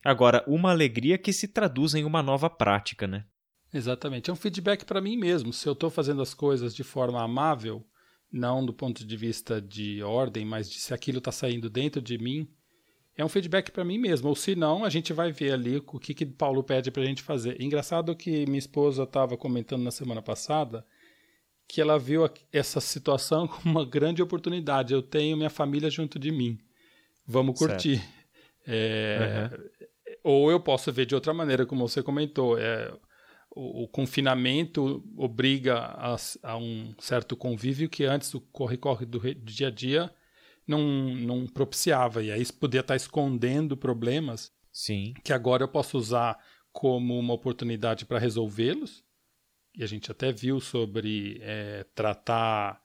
Agora, 0.04 0.44
uma 0.46 0.70
alegria 0.70 1.16
que 1.16 1.32
se 1.32 1.48
traduz 1.48 1.94
em 1.94 2.04
uma 2.04 2.22
nova 2.22 2.50
prática, 2.50 3.06
né? 3.06 3.24
Exatamente. 3.72 4.28
É 4.28 4.32
um 4.32 4.36
feedback 4.36 4.84
para 4.84 5.00
mim 5.00 5.16
mesmo. 5.16 5.50
Se 5.50 5.66
eu 5.66 5.72
estou 5.72 5.88
fazendo 5.88 6.20
as 6.20 6.34
coisas 6.34 6.74
de 6.74 6.84
forma 6.84 7.22
amável, 7.22 7.82
não 8.30 8.64
do 8.64 8.74
ponto 8.74 9.06
de 9.06 9.16
vista 9.16 9.58
de 9.58 10.02
ordem, 10.02 10.44
mas 10.44 10.70
de 10.70 10.78
se 10.78 10.92
aquilo 10.92 11.16
está 11.16 11.32
saindo 11.32 11.70
dentro 11.70 12.02
de 12.02 12.18
mim, 12.18 12.46
é 13.18 13.24
um 13.24 13.28
feedback 13.28 13.72
para 13.72 13.84
mim 13.84 13.98
mesmo. 13.98 14.28
Ou 14.28 14.36
se 14.36 14.54
não, 14.54 14.84
a 14.84 14.88
gente 14.88 15.12
vai 15.12 15.32
ver 15.32 15.52
ali 15.52 15.76
o 15.78 15.98
que, 15.98 16.14
que 16.14 16.24
Paulo 16.24 16.62
pede 16.62 16.90
para 16.92 17.02
a 17.02 17.06
gente 17.06 17.20
fazer. 17.20 17.60
Engraçado 17.60 18.14
que 18.14 18.46
minha 18.46 18.58
esposa 18.60 19.02
estava 19.02 19.36
comentando 19.36 19.82
na 19.82 19.90
semana 19.90 20.22
passada 20.22 20.86
que 21.66 21.82
ela 21.82 21.98
viu 21.98 22.22
essa 22.50 22.80
situação 22.80 23.46
como 23.48 23.80
uma 23.80 23.84
grande 23.84 24.22
oportunidade. 24.22 24.94
Eu 24.94 25.02
tenho 25.02 25.36
minha 25.36 25.50
família 25.50 25.90
junto 25.90 26.16
de 26.16 26.30
mim. 26.30 26.58
Vamos 27.26 27.58
curtir. 27.58 28.00
É, 28.66 29.50
uhum. 29.52 29.88
Ou 30.22 30.50
eu 30.50 30.60
posso 30.60 30.92
ver 30.92 31.04
de 31.04 31.14
outra 31.14 31.34
maneira, 31.34 31.66
como 31.66 31.86
você 31.86 32.02
comentou. 32.02 32.56
É, 32.56 32.90
o, 33.50 33.82
o 33.82 33.88
confinamento 33.88 35.04
obriga 35.16 35.76
a, 35.76 36.16
a, 36.44 36.56
um 36.56 36.94
certo 37.00 37.36
convívio 37.36 37.88
que 37.88 38.04
antes 38.04 38.32
o 38.32 38.40
corre-corre 38.40 39.04
do, 39.04 39.18
do, 39.18 39.34
dia 39.34 39.66
a 39.66 39.70
dia 39.70 40.10
não, 40.68 40.82
não 41.14 41.46
propiciava. 41.46 42.22
E 42.22 42.30
aí 42.30 42.44
podia 42.52 42.80
estar 42.80 42.94
escondendo 42.94 43.76
problemas 43.76 44.52
Sim. 44.70 45.14
que 45.24 45.32
agora 45.32 45.64
eu 45.64 45.68
posso 45.68 45.96
usar 45.96 46.38
como 46.70 47.18
uma 47.18 47.34
oportunidade 47.34 48.04
para 48.04 48.18
resolvê-los. 48.18 49.02
E 49.74 49.82
a 49.82 49.86
gente 49.86 50.10
até 50.10 50.30
viu 50.30 50.60
sobre 50.60 51.38
é, 51.40 51.84
tratar 51.94 52.80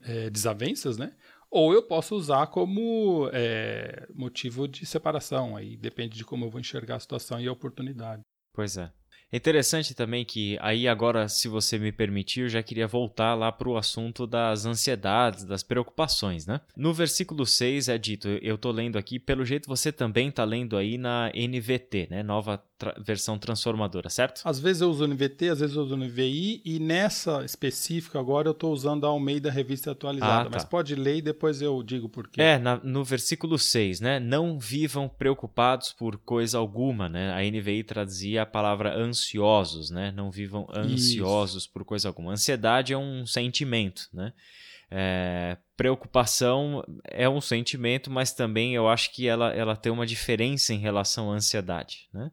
é, 0.00 0.28
desavenças, 0.28 0.98
né? 0.98 1.16
Ou 1.50 1.72
eu 1.72 1.82
posso 1.82 2.14
usar 2.14 2.46
como 2.46 3.28
é, 3.32 4.06
motivo 4.14 4.66
de 4.66 4.86
separação. 4.86 5.56
Aí 5.56 5.76
depende 5.76 6.16
de 6.16 6.24
como 6.24 6.44
eu 6.44 6.50
vou 6.50 6.60
enxergar 6.60 6.96
a 6.96 7.00
situação 7.00 7.40
e 7.40 7.46
a 7.46 7.52
oportunidade. 7.52 8.22
Pois 8.52 8.76
é. 8.76 8.92
É 9.32 9.38
interessante 9.38 9.94
também 9.94 10.26
que 10.26 10.58
aí 10.60 10.86
agora, 10.86 11.26
se 11.26 11.48
você 11.48 11.78
me 11.78 11.90
permitir, 11.90 12.42
eu 12.42 12.48
já 12.50 12.62
queria 12.62 12.86
voltar 12.86 13.34
lá 13.34 13.50
para 13.50 13.66
o 13.66 13.78
assunto 13.78 14.26
das 14.26 14.66
ansiedades, 14.66 15.44
das 15.44 15.62
preocupações, 15.62 16.46
né? 16.46 16.60
No 16.76 16.92
versículo 16.92 17.46
6 17.46 17.88
é 17.88 17.96
dito, 17.96 18.28
eu 18.28 18.56
estou 18.56 18.70
lendo 18.70 18.98
aqui, 18.98 19.18
pelo 19.18 19.42
jeito 19.42 19.66
você 19.66 19.90
também 19.90 20.28
está 20.28 20.44
lendo 20.44 20.76
aí 20.76 20.98
na 20.98 21.32
NVT, 21.34 22.08
né? 22.10 22.22
Nova 22.22 22.62
tra 22.82 22.94
versão 22.98 23.38
transformadora, 23.38 24.10
certo? 24.10 24.42
Às 24.44 24.58
vezes 24.58 24.82
eu 24.82 24.90
uso 24.90 25.06
NVT, 25.06 25.50
às 25.50 25.60
vezes 25.60 25.76
eu 25.76 25.82
uso 25.82 25.96
NVI, 25.96 26.62
e 26.64 26.80
nessa 26.80 27.44
específica 27.44 28.18
agora 28.18 28.48
eu 28.48 28.52
estou 28.52 28.72
usando 28.72 29.06
a 29.06 29.08
Almeida 29.08 29.52
Revista 29.52 29.92
Atualizada. 29.92 30.40
Ah, 30.40 30.44
tá. 30.44 30.50
Mas 30.54 30.64
pode 30.64 30.96
ler 30.96 31.18
e 31.18 31.22
depois 31.22 31.62
eu 31.62 31.80
digo 31.84 32.08
por 32.08 32.26
quê. 32.26 32.42
É, 32.42 32.58
na, 32.58 32.76
no 32.82 33.04
versículo 33.04 33.56
6, 33.56 34.00
né? 34.00 34.18
Não 34.18 34.58
vivam 34.58 35.08
preocupados 35.08 35.92
por 35.92 36.18
coisa 36.18 36.58
alguma, 36.58 37.08
né? 37.08 37.32
A 37.32 37.40
NVI 37.48 37.84
traduzia 37.84 38.42
a 38.42 38.46
palavra 38.46 38.96
ansiosos, 38.96 39.88
né? 39.88 40.10
Não 40.10 40.28
vivam 40.28 40.66
ansiosos 40.74 41.64
Isso. 41.64 41.72
por 41.72 41.84
coisa 41.84 42.08
alguma. 42.08 42.32
Ansiedade 42.32 42.92
é 42.92 42.98
um 42.98 43.24
sentimento, 43.24 44.08
né? 44.12 44.32
É, 44.94 45.56
preocupação 45.74 46.84
é 47.04 47.26
um 47.26 47.40
sentimento, 47.40 48.10
mas 48.10 48.32
também 48.32 48.74
eu 48.74 48.88
acho 48.88 49.10
que 49.14 49.26
ela, 49.26 49.50
ela 49.54 49.74
tem 49.74 49.90
uma 49.90 50.04
diferença 50.04 50.74
em 50.74 50.78
relação 50.78 51.32
à 51.32 51.36
ansiedade. 51.36 52.08
Né? 52.12 52.30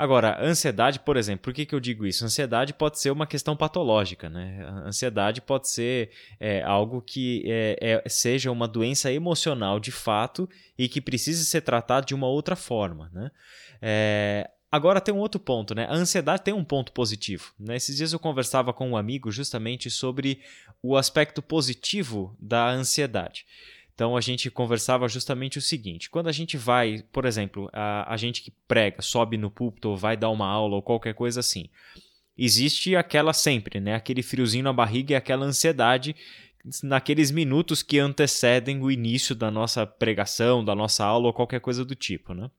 Agora, 0.00 0.42
ansiedade, 0.42 0.98
por 0.98 1.18
exemplo, 1.18 1.42
por 1.42 1.52
que, 1.52 1.66
que 1.66 1.74
eu 1.74 1.78
digo 1.78 2.06
isso? 2.06 2.24
Ansiedade 2.24 2.72
pode 2.72 2.98
ser 2.98 3.10
uma 3.10 3.26
questão 3.26 3.54
patológica, 3.54 4.30
né? 4.30 4.66
Ansiedade 4.86 5.42
pode 5.42 5.68
ser 5.68 6.08
é, 6.40 6.62
algo 6.62 7.02
que 7.02 7.42
é, 7.46 8.00
é, 8.02 8.08
seja 8.08 8.50
uma 8.50 8.66
doença 8.66 9.12
emocional 9.12 9.78
de 9.78 9.92
fato 9.92 10.48
e 10.78 10.88
que 10.88 11.02
precise 11.02 11.44
ser 11.44 11.60
tratado 11.60 12.06
de 12.06 12.14
uma 12.14 12.26
outra 12.26 12.56
forma, 12.56 13.10
né? 13.12 13.30
É, 13.82 14.50
Agora 14.72 15.00
tem 15.00 15.12
um 15.12 15.18
outro 15.18 15.40
ponto, 15.40 15.74
né? 15.74 15.84
A 15.90 15.94
ansiedade 15.94 16.44
tem 16.44 16.54
um 16.54 16.64
ponto 16.64 16.92
positivo. 16.92 17.52
Né? 17.58 17.74
Esses 17.76 17.96
dias 17.96 18.12
eu 18.12 18.20
conversava 18.20 18.72
com 18.72 18.88
um 18.88 18.96
amigo 18.96 19.28
justamente 19.30 19.90
sobre 19.90 20.40
o 20.80 20.96
aspecto 20.96 21.42
positivo 21.42 22.36
da 22.40 22.70
ansiedade. 22.70 23.44
Então 24.00 24.16
a 24.16 24.20
gente 24.22 24.50
conversava 24.50 25.06
justamente 25.08 25.58
o 25.58 25.60
seguinte: 25.60 26.08
quando 26.08 26.28
a 26.28 26.32
gente 26.32 26.56
vai, 26.56 27.04
por 27.12 27.26
exemplo, 27.26 27.68
a, 27.70 28.10
a 28.10 28.16
gente 28.16 28.40
que 28.40 28.50
prega, 28.66 29.02
sobe 29.02 29.36
no 29.36 29.50
púlpito 29.50 29.90
ou 29.90 29.96
vai 29.96 30.16
dar 30.16 30.30
uma 30.30 30.46
aula 30.46 30.76
ou 30.76 30.82
qualquer 30.82 31.12
coisa 31.12 31.40
assim, 31.40 31.68
existe 32.34 32.96
aquela 32.96 33.34
sempre, 33.34 33.78
né? 33.78 33.94
Aquele 33.94 34.22
friozinho 34.22 34.64
na 34.64 34.72
barriga 34.72 35.12
e 35.12 35.16
aquela 35.16 35.44
ansiedade 35.44 36.16
naqueles 36.82 37.30
minutos 37.30 37.82
que 37.82 37.98
antecedem 37.98 38.80
o 38.80 38.90
início 38.90 39.34
da 39.34 39.50
nossa 39.50 39.86
pregação, 39.86 40.64
da 40.64 40.74
nossa 40.74 41.04
aula 41.04 41.26
ou 41.26 41.34
qualquer 41.34 41.60
coisa 41.60 41.84
do 41.84 41.94
tipo, 41.94 42.32
né? 42.32 42.50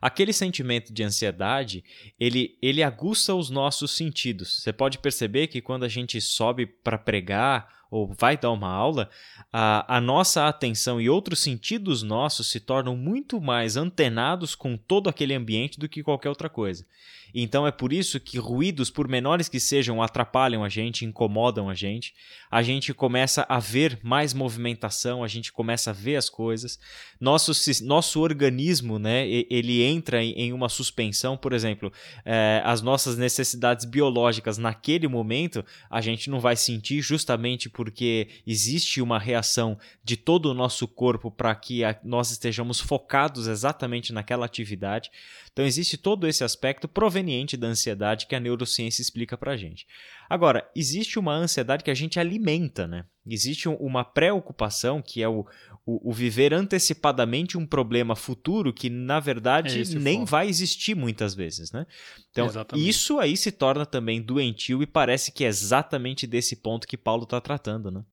Aquele 0.00 0.32
sentimento 0.32 0.90
de 0.90 1.02
ansiedade, 1.02 1.84
ele, 2.18 2.56
ele 2.62 2.82
aguça 2.82 3.34
os 3.34 3.50
nossos 3.50 3.90
sentidos. 3.90 4.62
Você 4.62 4.72
pode 4.72 4.96
perceber 4.96 5.48
que 5.48 5.60
quando 5.60 5.84
a 5.84 5.88
gente 5.88 6.18
sobe 6.18 6.64
para 6.64 6.96
pregar 6.96 7.79
ou 7.90 8.14
vai 8.18 8.36
dar 8.36 8.52
uma 8.52 8.70
aula, 8.70 9.10
a, 9.52 9.96
a 9.96 10.00
nossa 10.00 10.46
atenção 10.46 11.00
e 11.00 11.10
outros 11.10 11.40
sentidos 11.40 12.02
nossos 12.02 12.48
se 12.50 12.60
tornam 12.60 12.96
muito 12.96 13.40
mais 13.40 13.76
antenados 13.76 14.54
com 14.54 14.76
todo 14.76 15.08
aquele 15.08 15.34
ambiente 15.34 15.78
do 15.78 15.88
que 15.88 16.02
qualquer 16.02 16.28
outra 16.28 16.48
coisa. 16.48 16.86
Então 17.34 17.66
é 17.66 17.70
por 17.70 17.92
isso 17.92 18.18
que 18.18 18.38
ruídos, 18.38 18.90
por 18.90 19.08
menores 19.08 19.48
que 19.48 19.60
sejam, 19.60 20.02
atrapalham 20.02 20.64
a 20.64 20.68
gente, 20.68 21.04
incomodam 21.04 21.68
a 21.68 21.74
gente. 21.74 22.14
A 22.50 22.62
gente 22.62 22.92
começa 22.92 23.46
a 23.48 23.58
ver 23.58 23.98
mais 24.02 24.34
movimentação, 24.34 25.22
a 25.22 25.28
gente 25.28 25.52
começa 25.52 25.90
a 25.90 25.92
ver 25.92 26.16
as 26.16 26.28
coisas. 26.28 26.78
Nosso, 27.20 27.52
nosso 27.84 28.20
organismo, 28.20 28.98
né, 28.98 29.26
ele 29.28 29.82
entra 29.82 30.22
em 30.22 30.52
uma 30.52 30.68
suspensão, 30.68 31.36
por 31.36 31.52
exemplo, 31.52 31.92
é, 32.24 32.62
as 32.64 32.82
nossas 32.82 33.16
necessidades 33.16 33.84
biológicas 33.84 34.58
naquele 34.58 35.06
momento, 35.06 35.64
a 35.88 36.00
gente 36.00 36.28
não 36.28 36.40
vai 36.40 36.56
sentir 36.56 37.00
justamente 37.00 37.68
porque 37.80 38.28
existe 38.46 39.00
uma 39.00 39.18
reação 39.18 39.78
de 40.04 40.14
todo 40.14 40.50
o 40.50 40.54
nosso 40.54 40.86
corpo 40.86 41.30
para 41.30 41.54
que 41.54 41.82
a, 41.82 41.98
nós 42.04 42.30
estejamos 42.30 42.78
focados 42.78 43.46
exatamente 43.46 44.12
naquela 44.12 44.44
atividade. 44.44 45.10
Então 45.50 45.64
existe 45.64 45.96
todo 45.96 46.28
esse 46.28 46.44
aspecto 46.44 46.86
proveniente 46.86 47.56
da 47.56 47.68
ansiedade 47.68 48.26
que 48.26 48.34
a 48.34 48.40
neurociência 48.40 49.00
explica 49.00 49.34
para 49.34 49.52
a 49.52 49.56
gente. 49.56 49.86
Agora, 50.30 50.70
existe 50.76 51.18
uma 51.18 51.34
ansiedade 51.34 51.82
que 51.82 51.90
a 51.90 51.94
gente 51.94 52.20
alimenta, 52.20 52.86
né? 52.86 53.04
Existe 53.26 53.68
uma 53.68 54.04
preocupação 54.04 55.02
que 55.02 55.20
é 55.22 55.28
o, 55.28 55.44
o, 55.84 56.10
o 56.10 56.12
viver 56.12 56.54
antecipadamente 56.54 57.58
um 57.58 57.66
problema 57.66 58.14
futuro 58.14 58.72
que, 58.72 58.88
na 58.88 59.18
verdade, 59.18 59.82
é 59.82 59.98
nem 59.98 60.24
vai 60.24 60.48
existir 60.48 60.94
muitas 60.94 61.34
vezes, 61.34 61.72
né? 61.72 61.84
Então, 62.30 62.46
exatamente. 62.46 62.88
isso 62.88 63.18
aí 63.18 63.36
se 63.36 63.50
torna 63.50 63.84
também 63.84 64.22
doentio 64.22 64.84
e 64.84 64.86
parece 64.86 65.32
que 65.32 65.44
é 65.44 65.48
exatamente 65.48 66.28
desse 66.28 66.54
ponto 66.54 66.86
que 66.86 66.96
Paulo 66.96 67.24
está 67.24 67.40
tratando, 67.40 67.90
né? 67.90 68.04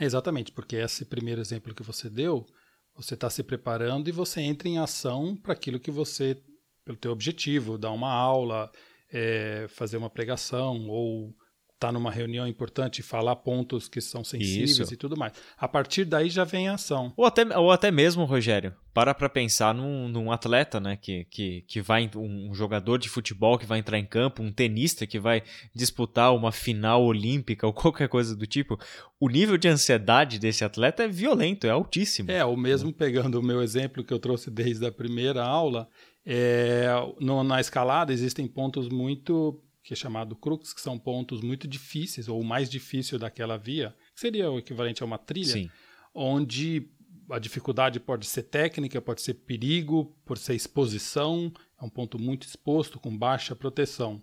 Exatamente, 0.00 0.50
porque 0.50 0.74
esse 0.74 1.04
primeiro 1.04 1.40
exemplo 1.40 1.72
que 1.72 1.84
você 1.84 2.10
deu 2.10 2.44
você 2.94 3.14
está 3.14 3.28
se 3.28 3.42
preparando 3.42 4.08
e 4.08 4.12
você 4.12 4.40
entra 4.40 4.68
em 4.68 4.78
ação 4.78 5.36
para 5.36 5.52
aquilo 5.52 5.80
que 5.80 5.90
você, 5.90 6.40
pelo 6.84 6.96
teu 6.96 7.10
objetivo, 7.10 7.76
dar 7.76 7.90
uma 7.90 8.12
aula, 8.12 8.70
é, 9.14 9.66
fazer 9.68 9.96
uma 9.96 10.10
pregação 10.10 10.88
ou 10.88 11.32
estar 11.74 11.88
tá 11.88 11.92
numa 11.92 12.10
reunião 12.10 12.48
importante 12.48 12.98
e 12.98 13.02
falar 13.02 13.36
pontos 13.36 13.88
que 13.88 14.00
são 14.00 14.24
sensíveis 14.24 14.78
Isso. 14.78 14.94
e 14.94 14.96
tudo 14.96 15.16
mais. 15.16 15.32
A 15.56 15.68
partir 15.68 16.04
daí 16.04 16.30
já 16.30 16.42
vem 16.42 16.68
a 16.68 16.74
ação. 16.74 17.12
Ou 17.16 17.24
até, 17.24 17.44
ou 17.56 17.70
até 17.70 17.90
mesmo, 17.90 18.24
Rogério, 18.24 18.74
para 18.92 19.14
para 19.14 19.28
pensar 19.28 19.74
num, 19.74 20.08
num, 20.08 20.32
atleta, 20.32 20.80
né, 20.80 20.96
que, 20.96 21.26
que, 21.26 21.62
que 21.68 21.80
vai, 21.80 22.10
um 22.16 22.54
jogador 22.54 22.98
de 22.98 23.08
futebol 23.08 23.58
que 23.58 23.66
vai 23.66 23.78
entrar 23.78 23.98
em 23.98 24.06
campo, 24.06 24.42
um 24.42 24.52
tenista 24.52 25.06
que 25.06 25.20
vai 25.20 25.42
disputar 25.74 26.34
uma 26.34 26.50
final 26.50 27.04
olímpica 27.04 27.66
ou 27.66 27.72
qualquer 27.74 28.08
coisa 28.08 28.34
do 28.34 28.46
tipo, 28.46 28.78
o 29.20 29.28
nível 29.28 29.56
de 29.56 29.68
ansiedade 29.68 30.38
desse 30.38 30.64
atleta 30.64 31.04
é 31.04 31.08
violento, 31.08 31.66
é 31.66 31.70
altíssimo. 31.70 32.30
É, 32.30 32.44
o 32.44 32.56
mesmo 32.56 32.92
pegando 32.92 33.38
o 33.38 33.42
meu 33.42 33.62
exemplo 33.62 34.02
que 34.02 34.12
eu 34.12 34.18
trouxe 34.18 34.50
desde 34.50 34.86
a 34.86 34.92
primeira 34.92 35.44
aula, 35.44 35.88
é, 36.26 36.86
no, 37.20 37.44
na 37.44 37.60
escalada 37.60 38.12
existem 38.12 38.46
pontos 38.46 38.88
muito 38.88 39.60
que 39.84 39.92
é 39.92 39.96
chamado 39.96 40.34
crux, 40.34 40.72
que 40.72 40.80
são 40.80 40.98
pontos 40.98 41.42
muito 41.42 41.68
difíceis, 41.68 42.26
ou 42.26 42.40
o 42.40 42.44
mais 42.44 42.70
difícil 42.70 43.18
daquela 43.18 43.58
via, 43.58 43.94
que 44.14 44.20
seria 44.20 44.50
o 44.50 44.58
equivalente 44.58 45.02
a 45.02 45.06
uma 45.06 45.18
trilha, 45.18 45.52
Sim. 45.52 45.70
onde 46.14 46.88
a 47.30 47.38
dificuldade 47.38 48.00
pode 48.00 48.26
ser 48.26 48.44
técnica, 48.44 49.00
pode 49.02 49.20
ser 49.20 49.34
perigo, 49.34 50.16
por 50.24 50.38
ser 50.38 50.54
exposição, 50.54 51.52
é 51.78 51.84
um 51.84 51.90
ponto 51.90 52.18
muito 52.18 52.46
exposto, 52.46 52.98
com 52.98 53.14
baixa 53.14 53.54
proteção. 53.54 54.22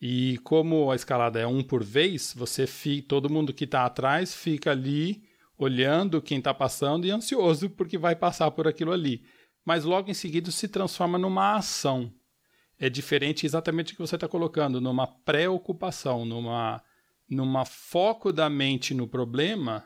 E 0.00 0.38
como 0.44 0.90
a 0.92 0.94
escalada 0.94 1.40
é 1.40 1.46
um 1.46 1.62
por 1.62 1.82
vez, 1.82 2.32
você 2.36 2.64
fica, 2.64 3.08
todo 3.08 3.30
mundo 3.30 3.52
que 3.52 3.64
está 3.64 3.84
atrás 3.84 4.32
fica 4.32 4.70
ali 4.70 5.24
olhando 5.56 6.22
quem 6.22 6.38
está 6.38 6.52
passando 6.52 7.06
e 7.06 7.10
ansioso 7.10 7.70
porque 7.70 7.96
vai 7.98 8.14
passar 8.14 8.50
por 8.52 8.68
aquilo 8.68 8.92
ali. 8.92 9.24
Mas 9.64 9.84
logo 9.84 10.10
em 10.10 10.14
seguida 10.14 10.50
se 10.50 10.68
transforma 10.68 11.18
numa 11.18 11.56
ação 11.56 12.12
é 12.78 12.88
diferente 12.88 13.46
exatamente 13.46 13.92
do 13.92 13.96
que 13.96 14.02
você 14.02 14.16
está 14.16 14.28
colocando, 14.28 14.80
numa 14.80 15.06
preocupação, 15.06 16.24
numa, 16.24 16.82
numa 17.28 17.64
foco 17.64 18.32
da 18.32 18.50
mente 18.50 18.92
no 18.92 19.06
problema 19.06 19.84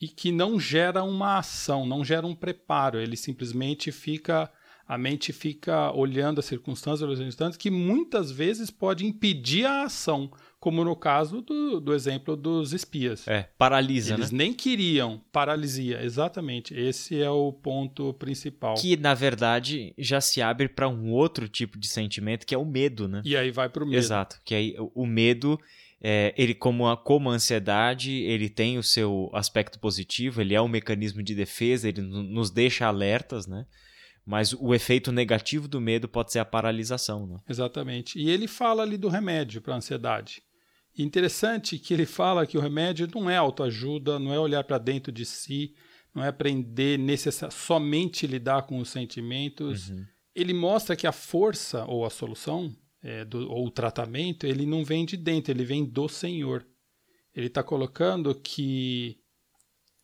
e 0.00 0.08
que 0.08 0.30
não 0.30 0.58
gera 0.58 1.02
uma 1.02 1.38
ação, 1.38 1.86
não 1.86 2.04
gera 2.04 2.26
um 2.26 2.34
preparo. 2.34 3.00
Ele 3.00 3.16
simplesmente 3.16 3.90
fica, 3.92 4.50
a 4.88 4.96
mente 4.96 5.34
fica 5.34 5.92
olhando 5.92 6.38
as 6.38 6.46
circunstâncias, 6.46 7.02
olhando 7.02 7.12
as 7.12 7.18
circunstâncias, 7.18 7.56
que 7.58 7.70
muitas 7.70 8.30
vezes 8.30 8.70
pode 8.70 9.04
impedir 9.04 9.66
a 9.66 9.82
ação 9.82 10.30
como 10.58 10.82
no 10.82 10.96
caso 10.96 11.42
do, 11.42 11.78
do 11.78 11.94
exemplo 11.94 12.34
dos 12.34 12.72
espias. 12.72 13.28
É, 13.28 13.48
paralisa, 13.58 14.14
Eles 14.14 14.32
né? 14.32 14.38
nem 14.38 14.52
queriam, 14.52 15.20
paralisia, 15.30 16.02
exatamente. 16.02 16.74
Esse 16.74 17.20
é 17.20 17.30
o 17.30 17.52
ponto 17.52 18.14
principal. 18.14 18.74
Que, 18.74 18.96
na 18.96 19.14
verdade, 19.14 19.92
já 19.98 20.20
se 20.20 20.40
abre 20.40 20.68
para 20.68 20.88
um 20.88 21.12
outro 21.12 21.48
tipo 21.48 21.78
de 21.78 21.86
sentimento, 21.86 22.46
que 22.46 22.54
é 22.54 22.58
o 22.58 22.64
medo, 22.64 23.06
né? 23.06 23.22
E 23.24 23.36
aí 23.36 23.50
vai 23.50 23.68
para 23.68 23.84
o 23.84 23.86
medo. 23.86 23.98
Exato, 23.98 24.40
que 24.44 24.54
aí 24.54 24.74
o 24.94 25.06
medo... 25.06 25.60
É, 26.00 26.32
ele 26.38 26.54
como 26.54 26.86
a, 26.86 26.96
como 26.96 27.28
a 27.28 27.32
ansiedade 27.32 28.12
ele 28.12 28.48
tem 28.48 28.78
o 28.78 28.84
seu 28.84 29.28
aspecto 29.32 29.80
positivo 29.80 30.40
ele 30.40 30.54
é 30.54 30.62
um 30.62 30.68
mecanismo 30.68 31.24
de 31.24 31.34
defesa 31.34 31.88
ele 31.88 32.00
nos 32.00 32.52
deixa 32.52 32.86
alertas 32.86 33.48
né 33.48 33.66
mas 34.28 34.52
o 34.52 34.74
efeito 34.74 35.10
negativo 35.10 35.66
do 35.66 35.80
medo 35.80 36.06
pode 36.06 36.30
ser 36.32 36.38
a 36.38 36.44
paralisação 36.44 37.26
né? 37.26 37.38
exatamente 37.48 38.18
e 38.18 38.28
ele 38.28 38.46
fala 38.46 38.82
ali 38.82 38.96
do 38.96 39.08
remédio 39.08 39.62
para 39.62 39.74
a 39.74 39.78
ansiedade 39.78 40.42
interessante 41.02 41.78
que 41.78 41.94
ele 41.94 42.06
fala 42.06 42.46
que 42.46 42.58
o 42.58 42.60
remédio 42.60 43.08
não 43.14 43.30
é 43.30 43.36
autoajuda, 43.36 44.18
não 44.18 44.32
é 44.32 44.38
olhar 44.38 44.64
para 44.64 44.78
dentro 44.78 45.12
de 45.12 45.24
si, 45.24 45.74
não 46.14 46.24
é 46.24 46.28
aprender 46.28 46.98
necessar, 46.98 47.52
somente 47.52 48.26
lidar 48.26 48.62
com 48.62 48.78
os 48.78 48.88
sentimentos. 48.88 49.90
Uhum. 49.90 50.04
Ele 50.34 50.52
mostra 50.52 50.96
que 50.96 51.06
a 51.06 51.12
força 51.12 51.84
ou 51.86 52.04
a 52.04 52.10
solução 52.10 52.74
é, 53.02 53.24
do, 53.24 53.50
ou 53.50 53.66
o 53.66 53.70
tratamento 53.70 54.46
ele 54.46 54.66
não 54.66 54.84
vem 54.84 55.04
de 55.04 55.16
dentro, 55.16 55.52
ele 55.52 55.64
vem 55.64 55.84
do 55.84 56.08
Senhor. 56.08 56.66
Ele 57.34 57.46
está 57.46 57.62
colocando 57.62 58.34
que 58.34 59.18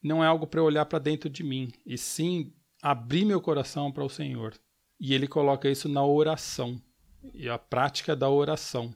não 0.02 0.22
é 0.22 0.26
algo 0.26 0.46
para 0.46 0.62
olhar 0.62 0.84
para 0.84 0.98
dentro 0.98 1.28
de 1.28 1.42
mim, 1.42 1.72
e 1.84 1.96
sim 1.96 2.52
abrir 2.84 3.24
meu 3.24 3.40
coração 3.40 3.90
para 3.90 4.04
o 4.04 4.10
Senhor. 4.10 4.52
E 5.00 5.14
ele 5.14 5.26
coloca 5.26 5.70
isso 5.70 5.88
na 5.88 6.04
oração, 6.04 6.78
e 7.32 7.48
a 7.48 7.58
prática 7.58 8.14
da 8.14 8.28
oração 8.28 8.94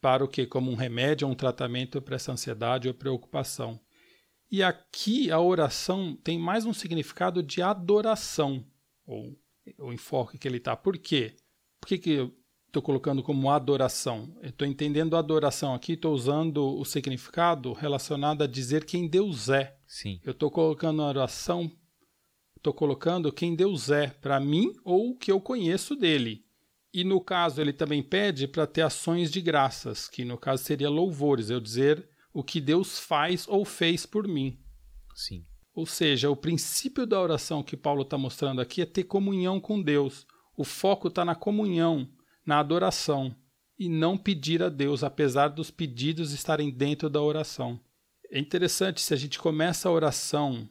para 0.00 0.24
o 0.24 0.28
que? 0.28 0.44
Como 0.44 0.68
um 0.68 0.74
remédio, 0.74 1.28
um 1.28 1.34
tratamento 1.34 2.02
para 2.02 2.16
essa 2.16 2.32
ansiedade 2.32 2.88
ou 2.88 2.94
preocupação. 2.94 3.80
E 4.50 4.64
aqui 4.64 5.30
a 5.30 5.40
oração 5.40 6.18
tem 6.24 6.36
mais 6.36 6.66
um 6.66 6.72
significado 6.72 7.40
de 7.40 7.62
adoração, 7.62 8.66
ou 9.06 9.38
o 9.78 9.92
enfoque 9.92 10.36
que 10.36 10.48
ele 10.48 10.56
está. 10.56 10.76
Por 10.76 10.98
quê? 10.98 11.36
Por 11.80 11.86
que, 11.86 11.98
que 11.98 12.10
eu 12.10 12.34
estou 12.66 12.82
colocando 12.82 13.22
como 13.22 13.48
adoração? 13.48 14.36
Eu 14.42 14.50
estou 14.50 14.66
entendendo 14.66 15.16
adoração 15.16 15.72
aqui, 15.72 15.92
estou 15.92 16.12
usando 16.12 16.76
o 16.78 16.84
significado 16.84 17.72
relacionado 17.72 18.42
a 18.42 18.48
dizer 18.48 18.84
quem 18.84 19.06
Deus 19.06 19.48
é. 19.48 19.78
Sim. 19.86 20.20
Eu 20.24 20.32
estou 20.32 20.50
colocando 20.50 21.00
a 21.00 21.08
oração, 21.08 21.70
estou 22.64 22.72
colocando 22.72 23.30
quem 23.30 23.54
Deus 23.54 23.90
é 23.90 24.06
para 24.06 24.40
mim 24.40 24.72
ou 24.82 25.10
o 25.10 25.16
que 25.16 25.30
eu 25.30 25.38
conheço 25.38 25.94
dele. 25.94 26.46
E 26.94 27.04
no 27.04 27.20
caso, 27.20 27.60
ele 27.60 27.74
também 27.74 28.02
pede 28.02 28.48
para 28.48 28.66
ter 28.66 28.80
ações 28.80 29.30
de 29.30 29.42
graças, 29.42 30.08
que 30.08 30.24
no 30.24 30.38
caso 30.38 30.64
seria 30.64 30.88
louvores, 30.88 31.50
eu 31.50 31.60
dizer 31.60 32.08
o 32.32 32.42
que 32.42 32.62
Deus 32.62 32.98
faz 32.98 33.46
ou 33.46 33.66
fez 33.66 34.06
por 34.06 34.26
mim. 34.26 34.58
Sim. 35.14 35.44
Ou 35.74 35.84
seja, 35.84 36.30
o 36.30 36.36
princípio 36.36 37.06
da 37.06 37.20
oração 37.20 37.62
que 37.62 37.76
Paulo 37.76 38.02
está 38.02 38.16
mostrando 38.16 38.62
aqui 38.62 38.80
é 38.80 38.86
ter 38.86 39.04
comunhão 39.04 39.60
com 39.60 39.82
Deus. 39.82 40.26
O 40.56 40.64
foco 40.64 41.08
está 41.08 41.24
na 41.24 41.34
comunhão, 41.34 42.08
na 42.46 42.60
adoração, 42.60 43.36
e 43.78 43.88
não 43.90 44.16
pedir 44.16 44.62
a 44.62 44.70
Deus, 44.70 45.04
apesar 45.04 45.48
dos 45.48 45.70
pedidos 45.70 46.32
estarem 46.32 46.70
dentro 46.70 47.10
da 47.10 47.20
oração. 47.20 47.78
É 48.30 48.38
interessante 48.38 49.02
se 49.02 49.12
a 49.12 49.16
gente 49.16 49.38
começa 49.38 49.88
a 49.88 49.92
oração 49.92 50.68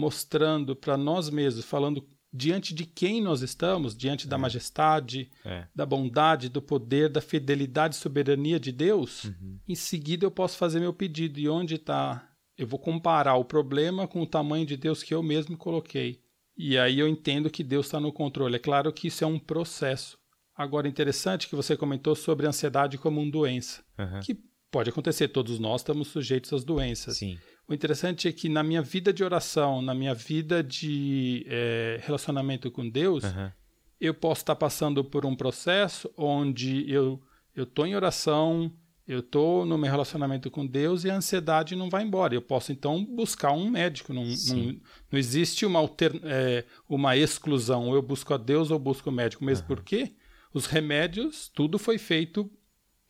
mostrando 0.00 0.74
para 0.74 0.96
nós 0.96 1.28
mesmos, 1.30 1.64
falando 1.64 2.04
diante 2.32 2.72
de 2.74 2.84
quem 2.86 3.20
nós 3.20 3.42
estamos, 3.42 3.94
diante 3.96 4.26
da 4.26 4.38
majestade, 4.38 5.30
É. 5.44 5.66
da 5.74 5.84
bondade, 5.84 6.48
do 6.48 6.62
poder, 6.62 7.08
da 7.08 7.20
fidelidade 7.20 7.94
e 7.94 7.98
soberania 7.98 8.58
de 8.58 8.72
Deus, 8.72 9.24
Uhum. 9.24 9.58
em 9.68 9.74
seguida 9.74 10.24
eu 10.24 10.30
posso 10.30 10.56
fazer 10.56 10.80
meu 10.80 10.92
pedido. 10.94 11.38
E 11.38 11.48
onde 11.48 11.74
está? 11.74 12.26
Eu 12.56 12.66
vou 12.66 12.78
comparar 12.78 13.34
o 13.36 13.44
problema 13.44 14.06
com 14.06 14.22
o 14.22 14.26
tamanho 14.26 14.64
de 14.66 14.76
Deus 14.76 15.02
que 15.02 15.12
eu 15.14 15.22
mesmo 15.22 15.56
coloquei. 15.56 16.20
E 16.56 16.76
aí 16.78 16.98
eu 16.98 17.08
entendo 17.08 17.50
que 17.50 17.64
Deus 17.64 17.86
está 17.86 17.98
no 17.98 18.12
controle. 18.12 18.56
É 18.56 18.58
claro 18.58 18.92
que 18.92 19.08
isso 19.08 19.24
é 19.24 19.26
um 19.26 19.38
processo. 19.38 20.18
Agora, 20.54 20.86
interessante 20.86 21.48
que 21.48 21.56
você 21.56 21.74
comentou 21.76 22.14
sobre 22.14 22.44
a 22.46 22.50
ansiedade 22.50 22.98
como 22.98 23.20
uma 23.20 23.30
doença, 23.30 23.82
Aham. 23.98 24.20
que 24.20 24.38
pode 24.70 24.90
acontecer, 24.90 25.28
todos 25.28 25.58
nós 25.58 25.80
estamos 25.80 26.08
sujeitos 26.08 26.52
às 26.52 26.62
doenças. 26.62 27.16
Sim. 27.16 27.38
O 27.70 27.74
interessante 27.74 28.26
é 28.26 28.32
que 28.32 28.48
na 28.48 28.64
minha 28.64 28.82
vida 28.82 29.12
de 29.12 29.22
oração, 29.22 29.80
na 29.80 29.94
minha 29.94 30.12
vida 30.12 30.60
de 30.60 31.46
eh, 31.48 32.00
relacionamento 32.02 32.68
com 32.68 32.88
Deus, 32.88 33.22
Aham. 33.22 33.52
eu 34.00 34.12
posso 34.12 34.42
estar 34.42 34.56
passando 34.56 35.04
por 35.04 35.24
um 35.24 35.36
processo 35.36 36.12
onde 36.16 36.90
eu 36.90 37.22
eu 37.54 37.64
estou 37.64 37.86
em 37.86 37.94
oração, 37.94 38.72
eu 39.06 39.20
estou 39.20 39.64
no 39.66 39.76
meu 39.76 39.90
relacionamento 39.90 40.50
com 40.50 40.66
Deus 40.66 41.04
e 41.04 41.10
a 41.10 41.16
ansiedade 41.16 41.76
não 41.76 41.90
vai 41.90 42.02
embora. 42.02 42.34
Eu 42.34 42.42
posso 42.42 42.72
então 42.72 43.04
buscar 43.04 43.52
um 43.52 43.68
médico. 43.70 44.12
Não, 44.12 44.24
não, 44.24 44.80
não 45.10 45.18
existe 45.18 45.66
uma, 45.66 45.78
alter, 45.78 46.12
é, 46.24 46.64
uma 46.88 47.16
exclusão. 47.16 47.88
Ou 47.88 47.94
eu 47.94 48.02
busco 48.02 48.32
a 48.32 48.36
Deus 48.36 48.70
ou 48.70 48.78
busco 48.78 49.10
o 49.10 49.12
médico. 49.12 49.44
Mesmo 49.44 49.66
porque 49.66 50.12
os 50.54 50.66
remédios, 50.66 51.48
tudo 51.48 51.78
foi 51.78 51.98
feito 51.98 52.50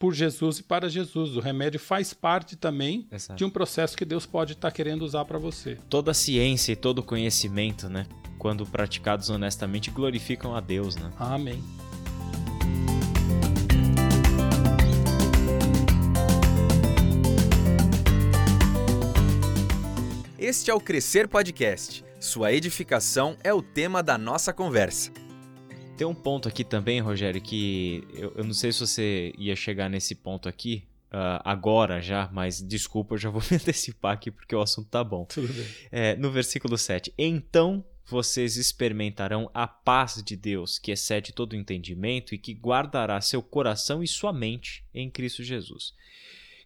por 0.01 0.15
Jesus 0.15 0.59
e 0.59 0.63
para 0.63 0.89
Jesus. 0.89 1.37
O 1.37 1.41
remédio 1.41 1.79
faz 1.79 2.15
parte 2.15 2.57
também 2.57 3.07
Exato. 3.13 3.37
de 3.37 3.45
um 3.45 3.51
processo 3.51 3.95
que 3.95 4.07
Deus 4.07 4.25
pode 4.25 4.55
estar 4.55 4.73
querendo 4.73 5.03
usar 5.03 5.27
para 5.27 5.39
você. 5.39 5.77
Toda 5.91 6.11
a 6.13 6.15
ciência 6.15 6.73
e 6.73 6.77
todo 6.77 7.01
o 7.01 7.03
conhecimento, 7.03 7.87
né? 7.89 8.07
Quando 8.39 8.65
praticados 8.65 9.29
honestamente, 9.29 9.91
glorificam 9.91 10.57
a 10.57 10.61
Deus, 10.61 10.97
né? 10.97 11.13
Amém. 11.19 11.63
Este 20.39 20.71
é 20.71 20.75
o 20.75 20.81
Crescer 20.81 21.29
Podcast. 21.29 22.03
Sua 22.19 22.51
edificação 22.51 23.37
é 23.45 23.53
o 23.53 23.61
tema 23.61 24.03
da 24.03 24.17
nossa 24.17 24.51
conversa. 24.51 25.13
Tem 26.01 26.07
um 26.07 26.15
ponto 26.15 26.49
aqui 26.49 26.65
também, 26.65 26.99
Rogério, 26.99 27.43
que 27.43 28.03
eu, 28.15 28.33
eu 28.35 28.43
não 28.43 28.55
sei 28.55 28.73
se 28.73 28.81
você 28.81 29.35
ia 29.37 29.55
chegar 29.55 29.91
nesse 29.91 30.15
ponto 30.15 30.49
aqui 30.49 30.89
ah, 31.13 31.43
agora 31.45 32.01
já, 32.01 32.27
mas 32.33 32.63
desculpa, 32.63 33.17
eu 33.17 33.19
já 33.19 33.29
vou 33.29 33.43
me 33.51 33.59
antecipar 33.59 34.15
aqui 34.15 34.31
porque 34.31 34.57
o 34.57 34.63
assunto 34.63 34.89
tá 34.89 35.05
bom. 35.05 35.27
Tudo 35.27 35.53
bem. 35.53 35.67
É, 35.93 36.17
no 36.17 36.31
versículo 36.31 36.79
7. 36.79 37.13
Então 37.19 37.85
vocês 38.07 38.57
experimentarão 38.57 39.51
a 39.53 39.67
paz 39.67 40.23
de 40.25 40.37
Deus, 40.37 40.79
que 40.79 40.91
excede 40.91 41.35
todo 41.35 41.53
o 41.53 41.57
entendimento 41.57 42.35
e 42.35 42.39
que 42.39 42.55
guardará 42.55 43.21
seu 43.21 43.43
coração 43.43 44.03
e 44.03 44.09
sua 44.09 44.33
mente 44.33 44.83
em 44.95 45.11
Cristo 45.11 45.45
Jesus. 45.45 45.93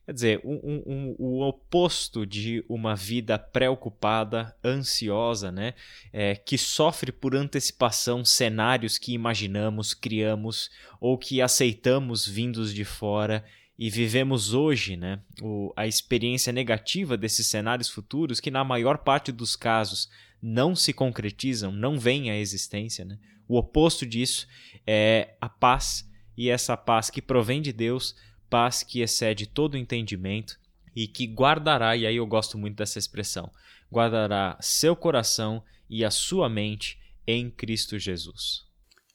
Quer 0.06 0.12
dizer, 0.12 0.40
um- 0.44 0.60
um- 0.62 0.82
um- 0.86 1.16
o 1.18 1.40
oposto 1.48 2.26
de 2.26 2.62
uma 2.68 2.94
vida 2.94 3.38
preocupada, 3.38 4.54
ansiosa, 4.62 5.50
né? 5.50 5.72
É, 6.12 6.34
que 6.36 6.58
sofre 6.58 7.10
por 7.10 7.34
antecipação 7.34 8.22
cenários 8.24 8.98
que 8.98 9.14
imaginamos, 9.14 9.94
criamos 9.94 10.70
ou 11.00 11.16
que 11.16 11.40
aceitamos 11.40 12.26
vindos 12.28 12.74
de 12.74 12.84
fora 12.84 13.42
e 13.78 13.88
vivemos 13.90 14.52
hoje 14.52 14.94
né, 14.96 15.20
o- 15.42 15.72
a 15.74 15.86
experiência 15.86 16.52
negativa 16.52 17.16
desses 17.16 17.46
cenários 17.46 17.88
futuros 17.88 18.40
que, 18.40 18.50
na 18.50 18.62
maior 18.62 18.98
parte 18.98 19.32
dos 19.32 19.56
casos, 19.56 20.08
não 20.40 20.76
se 20.76 20.92
concretizam, 20.92 21.72
não 21.72 21.98
vêm 21.98 22.30
à 22.30 22.36
existência. 22.36 23.04
Né? 23.06 23.18
O 23.48 23.56
oposto 23.56 24.04
disso 24.04 24.46
é 24.86 25.34
a 25.40 25.48
paz, 25.48 26.06
e 26.36 26.50
essa 26.50 26.76
paz 26.76 27.08
que 27.10 27.22
provém 27.22 27.62
de 27.62 27.72
Deus, 27.72 28.14
paz 28.54 28.84
que 28.84 29.00
excede 29.00 29.48
todo 29.48 29.74
o 29.74 29.76
entendimento 29.76 30.56
e 30.94 31.08
que 31.08 31.26
guardará, 31.26 31.96
e 31.96 32.06
aí 32.06 32.14
eu 32.14 32.24
gosto 32.24 32.56
muito 32.56 32.76
dessa 32.76 33.00
expressão, 33.00 33.50
guardará 33.92 34.56
seu 34.60 34.94
coração 34.94 35.60
e 35.90 36.04
a 36.04 36.10
sua 36.12 36.48
mente 36.48 36.96
em 37.26 37.50
Cristo 37.50 37.98
Jesus. 37.98 38.62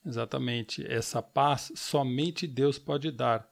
Exatamente. 0.05 0.85
Essa 0.85 1.21
paz 1.21 1.71
somente 1.73 2.45
Deus 2.45 2.77
pode 2.77 3.11
dar. 3.11 3.47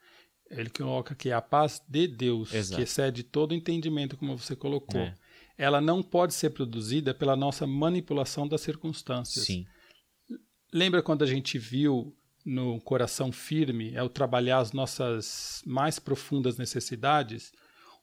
Ele 0.51 0.69
coloca 0.69 1.15
que 1.15 1.29
é 1.29 1.33
a 1.33 1.41
paz 1.41 1.81
de 1.87 2.05
Deus, 2.05 2.53
Exato. 2.53 2.75
que 2.75 2.83
excede 2.83 3.23
todo 3.23 3.55
entendimento, 3.55 4.17
como 4.17 4.37
você 4.37 4.57
colocou. 4.57 4.99
É. 4.99 5.15
Ela 5.57 5.79
não 5.79 6.03
pode 6.03 6.33
ser 6.33 6.49
produzida 6.49 7.13
pela 7.13 7.37
nossa 7.37 7.65
manipulação 7.65 8.45
das 8.45 8.59
circunstâncias. 8.59 9.45
Sim, 9.45 9.65
Lembra 10.73 11.01
quando 11.01 11.23
a 11.23 11.25
gente 11.25 11.57
viu 11.57 12.13
no 12.47 12.79
coração 12.79 13.29
firme, 13.29 13.97
ao 13.97 14.07
trabalhar 14.07 14.59
as 14.59 14.71
nossas 14.71 15.61
mais 15.65 15.99
profundas 15.99 16.57
necessidades? 16.57 17.51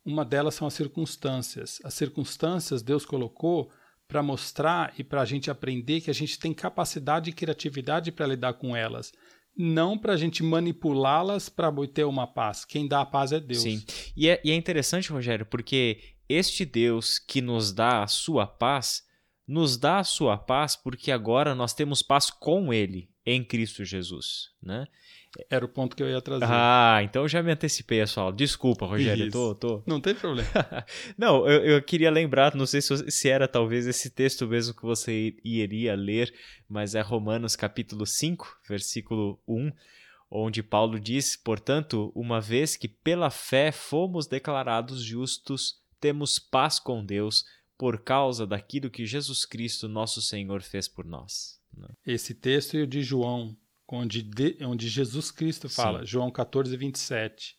Uma 0.05 0.23
delas 0.23 0.55
são 0.55 0.69
as 0.69 0.75
circunstâncias. 0.75 1.81
As 1.83 1.95
circunstâncias 1.95 2.83
Deus 2.83 3.07
colocou 3.07 3.71
para 4.07 4.23
mostrar 4.23 4.93
e 4.99 5.03
para 5.03 5.23
a 5.23 5.25
gente 5.25 5.51
aprender 5.51 6.03
que 6.03 6.11
a 6.11 6.15
gente 6.15 6.39
tem 6.39 6.53
capacidade 6.53 7.31
e 7.31 7.33
criatividade 7.33 8.13
para 8.13 8.27
lidar 8.27 8.53
com 8.55 8.77
elas. 8.77 9.13
Não 9.57 9.97
para 9.97 10.13
a 10.13 10.17
gente 10.17 10.43
manipulá-las 10.43 11.49
para 11.49 11.71
obter 11.71 12.05
uma 12.05 12.27
paz. 12.27 12.67
Quem 12.67 12.87
dá 12.87 13.01
a 13.01 13.07
paz 13.07 13.33
é 13.33 13.41
Deus. 13.41 13.63
Sim. 13.63 13.83
E 14.15 14.29
é, 14.29 14.43
e 14.45 14.51
é 14.51 14.55
interessante, 14.55 15.11
Rogério, 15.11 15.47
porque 15.47 16.01
este 16.29 16.67
Deus 16.67 17.19
que 17.19 17.41
nos 17.41 17.73
dá 17.73 18.03
a 18.03 18.07
sua 18.07 18.47
paz, 18.47 19.03
nos 19.49 19.79
dá 19.79 20.01
a 20.01 20.05
sua 20.05 20.37
paz 20.37 20.77
porque 20.77 21.11
agora 21.11 21.55
nós 21.55 21.73
temos 21.73 22.03
paz 22.03 22.29
com 22.29 22.75
Ele 22.75 23.14
em 23.27 23.43
Cristo 23.43 23.85
Jesus, 23.85 24.51
né? 24.63 24.87
Era 25.51 25.65
o 25.65 25.69
ponto 25.69 25.97
que 25.97 26.03
eu 26.03 26.09
ia 26.09 26.21
trazer. 26.21 26.47
Ah, 26.47 27.01
então 27.03 27.23
eu 27.23 27.29
já 27.29 27.43
me 27.43 27.51
antecipei 27.51 28.01
a 28.01 28.07
sua 28.07 28.25
aula. 28.25 28.37
Desculpa, 28.37 28.87
Rogério, 28.87 29.27
Isso. 29.27 29.33
tô, 29.33 29.55
tô... 29.55 29.83
Não 29.87 30.01
tem 30.01 30.15
problema. 30.15 30.49
Não, 31.19 31.49
eu, 31.49 31.65
eu 31.65 31.83
queria 31.83 32.11
lembrar, 32.11 32.55
não 32.55 32.67
sei 32.67 32.81
se, 32.81 33.11
se 33.11 33.29
era 33.29 33.49
talvez 33.49 33.87
esse 33.87 34.11
texto 34.11 34.47
mesmo 34.47 34.75
que 34.75 34.83
você 34.83 35.35
iria 35.43 35.97
ler, 35.97 36.33
mas 36.69 36.95
é 36.95 37.01
Romanos 37.01 37.57
capítulo 37.57 38.07
5, 38.07 38.61
versículo 38.69 39.41
1, 39.49 39.73
onde 40.31 40.63
Paulo 40.63 41.01
diz, 41.01 41.37
portanto, 41.37 42.13
uma 42.15 42.41
vez 42.41 42.77
que 42.77 42.89
pela 42.89 43.31
fé 43.31 43.73
fomos 43.73 44.27
declarados 44.27 45.03
justos, 45.03 45.81
temos 46.01 46.39
paz 46.39 46.79
com 46.79 47.05
Deus 47.05 47.45
por 47.77 48.03
causa 48.03 48.47
daquilo 48.47 48.91
que 48.91 49.07
Jesus 49.07 49.45
Cristo, 49.45 49.89
nosso 49.89 50.23
Senhor, 50.23 50.63
fez 50.63 50.87
por 50.87 51.05
nós. 51.05 51.59
Né? 51.77 51.89
esse 52.07 52.35
texto 52.35 52.77
e 52.77 52.83
o 52.83 52.87
de 52.87 53.03
João, 53.03 53.57
onde, 53.89 54.23
de- 54.23 54.57
onde 54.63 54.89
Jesus 54.89 55.31
Cristo 55.31 55.69
fala, 55.69 56.01
Sim. 56.01 56.07
João 56.07 56.31
14, 56.31 56.77
27. 56.77 57.55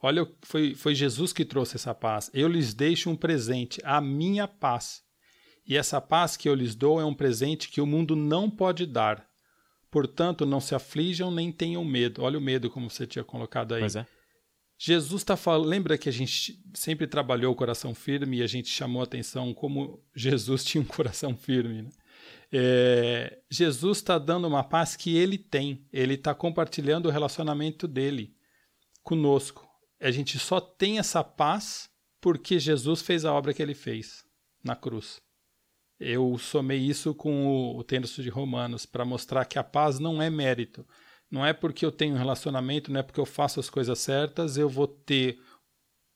Olha, 0.00 0.26
foi, 0.42 0.74
foi 0.74 0.94
Jesus 0.94 1.32
que 1.32 1.44
trouxe 1.44 1.76
essa 1.76 1.94
paz. 1.94 2.30
Eu 2.34 2.48
lhes 2.48 2.74
deixo 2.74 3.08
um 3.08 3.16
presente, 3.16 3.80
a 3.84 4.00
minha 4.00 4.48
paz. 4.48 5.00
E 5.64 5.76
essa 5.76 6.00
paz 6.00 6.36
que 6.36 6.48
eu 6.48 6.54
lhes 6.54 6.74
dou 6.74 7.00
é 7.00 7.04
um 7.04 7.14
presente 7.14 7.68
que 7.68 7.80
o 7.80 7.86
mundo 7.86 8.16
não 8.16 8.50
pode 8.50 8.84
dar. 8.84 9.24
Portanto, 9.90 10.44
não 10.44 10.60
se 10.60 10.74
aflijam 10.74 11.30
nem 11.30 11.52
tenham 11.52 11.84
medo. 11.84 12.22
Olha 12.22 12.38
o 12.38 12.42
medo 12.42 12.68
como 12.70 12.90
você 12.90 13.06
tinha 13.06 13.22
colocado 13.22 13.74
aí. 13.74 13.80
Pois 13.80 13.94
é. 13.94 14.06
Jesus 14.78 15.22
está 15.22 15.36
falando. 15.36 15.68
Lembra 15.68 15.96
que 15.96 16.08
a 16.08 16.12
gente 16.12 16.58
sempre 16.74 17.06
trabalhou 17.06 17.52
o 17.52 17.56
coração 17.56 17.94
firme 17.94 18.38
e 18.38 18.42
a 18.42 18.46
gente 18.48 18.68
chamou 18.68 19.00
a 19.00 19.04
atenção 19.04 19.54
como 19.54 20.02
Jesus 20.16 20.64
tinha 20.66 20.82
um 20.82 20.86
coração 20.86 21.36
firme. 21.36 21.82
Né? 21.82 21.90
É, 22.52 23.38
Jesus 23.50 23.98
está 23.98 24.18
dando 24.18 24.46
uma 24.46 24.62
paz 24.62 24.94
que 24.94 25.16
ele 25.16 25.38
tem. 25.38 25.86
Ele 25.92 26.14
está 26.14 26.34
compartilhando 26.34 27.06
o 27.06 27.10
relacionamento 27.10 27.88
dele 27.88 28.36
conosco. 29.02 29.66
A 30.00 30.10
gente 30.10 30.38
só 30.38 30.60
tem 30.60 30.98
essa 30.98 31.24
paz 31.24 31.88
porque 32.20 32.58
Jesus 32.58 33.00
fez 33.00 33.24
a 33.24 33.32
obra 33.32 33.54
que 33.54 33.62
ele 33.62 33.74
fez 33.74 34.24
na 34.62 34.76
cruz. 34.76 35.20
Eu 35.98 36.36
somei 36.36 36.78
isso 36.78 37.14
com 37.14 37.46
o, 37.46 37.78
o 37.78 37.84
texto 37.84 38.22
de 38.22 38.28
Romanos 38.28 38.84
para 38.84 39.04
mostrar 39.04 39.44
que 39.44 39.58
a 39.58 39.64
paz 39.64 39.98
não 39.98 40.20
é 40.20 40.28
mérito. 40.28 40.86
Não 41.30 41.46
é 41.46 41.52
porque 41.52 41.86
eu 41.86 41.92
tenho 41.92 42.14
um 42.14 42.18
relacionamento, 42.18 42.92
não 42.92 43.00
é 43.00 43.02
porque 43.02 43.20
eu 43.20 43.24
faço 43.24 43.58
as 43.58 43.70
coisas 43.70 43.98
certas, 43.98 44.58
eu 44.58 44.68
vou 44.68 44.86
ter 44.86 45.40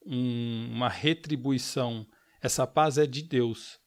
um, 0.05 0.69
uma 0.73 0.89
retribuição. 0.89 2.07
Essa 2.43 2.67
paz 2.67 2.99
é 2.99 3.07
de 3.07 3.23
Deus. 3.23 3.79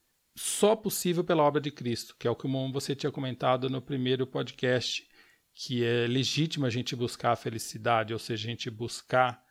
Só 0.41 0.73
possível 0.73 1.21
pela 1.21 1.43
obra 1.43 1.59
de 1.59 1.69
Cristo, 1.69 2.15
que 2.17 2.25
é 2.25 2.31
o 2.31 2.35
que 2.35 2.47
você 2.71 2.95
tinha 2.95 3.11
comentado 3.11 3.69
no 3.69 3.81
primeiro 3.81 4.25
podcast, 4.25 5.05
que 5.53 5.83
é 5.83 6.07
legítimo 6.07 6.65
a 6.65 6.69
gente 6.69 6.95
buscar 6.95 7.33
a 7.33 7.35
felicidade, 7.35 8.13
ou 8.13 8.19
seja, 8.19 8.47
a 8.47 8.51
gente 8.51 8.69
buscar 8.69 9.43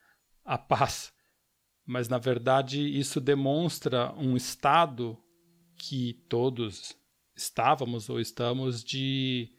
a 0.43 0.57
paz. 0.57 1.13
Mas, 1.85 2.09
na 2.09 2.17
verdade, 2.17 2.81
isso 2.89 3.21
demonstra 3.21 4.15
um 4.15 4.35
estado 4.35 5.23
que 5.77 6.25
todos 6.27 6.97
estávamos 7.37 8.09
ou 8.09 8.19
estamos 8.19 8.83
de 8.83 9.53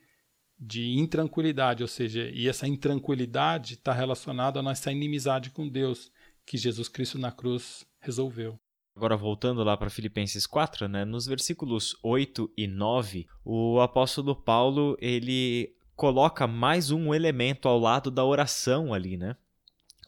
de 0.59 0.97
intranquilidade, 0.97 1.83
ou 1.83 1.87
seja, 1.87 2.27
e 2.33 2.49
essa 2.49 2.67
intranquilidade 2.67 3.75
está 3.75 3.93
relacionada 3.93 4.59
à 4.59 4.63
nossa 4.63 4.91
inimizade 4.91 5.51
com 5.51 5.69
Deus, 5.69 6.11
que 6.43 6.57
Jesus 6.57 6.89
Cristo 6.89 7.17
na 7.19 7.31
cruz 7.31 7.85
resolveu. 7.99 8.59
Agora 8.99 9.15
voltando 9.15 9.63
lá 9.63 9.77
para 9.77 9.89
Filipenses 9.89 10.45
4, 10.45 10.89
né, 10.89 11.05
nos 11.05 11.25
versículos 11.25 11.95
8 12.03 12.51
e 12.57 12.67
9, 12.67 13.27
o 13.45 13.79
apóstolo 13.79 14.35
Paulo, 14.35 14.97
ele 14.99 15.73
coloca 15.95 16.45
mais 16.45 16.91
um 16.91 17.13
elemento 17.13 17.69
ao 17.69 17.79
lado 17.79 18.11
da 18.11 18.25
oração 18.25 18.93
ali, 18.93 19.15
né? 19.15 19.37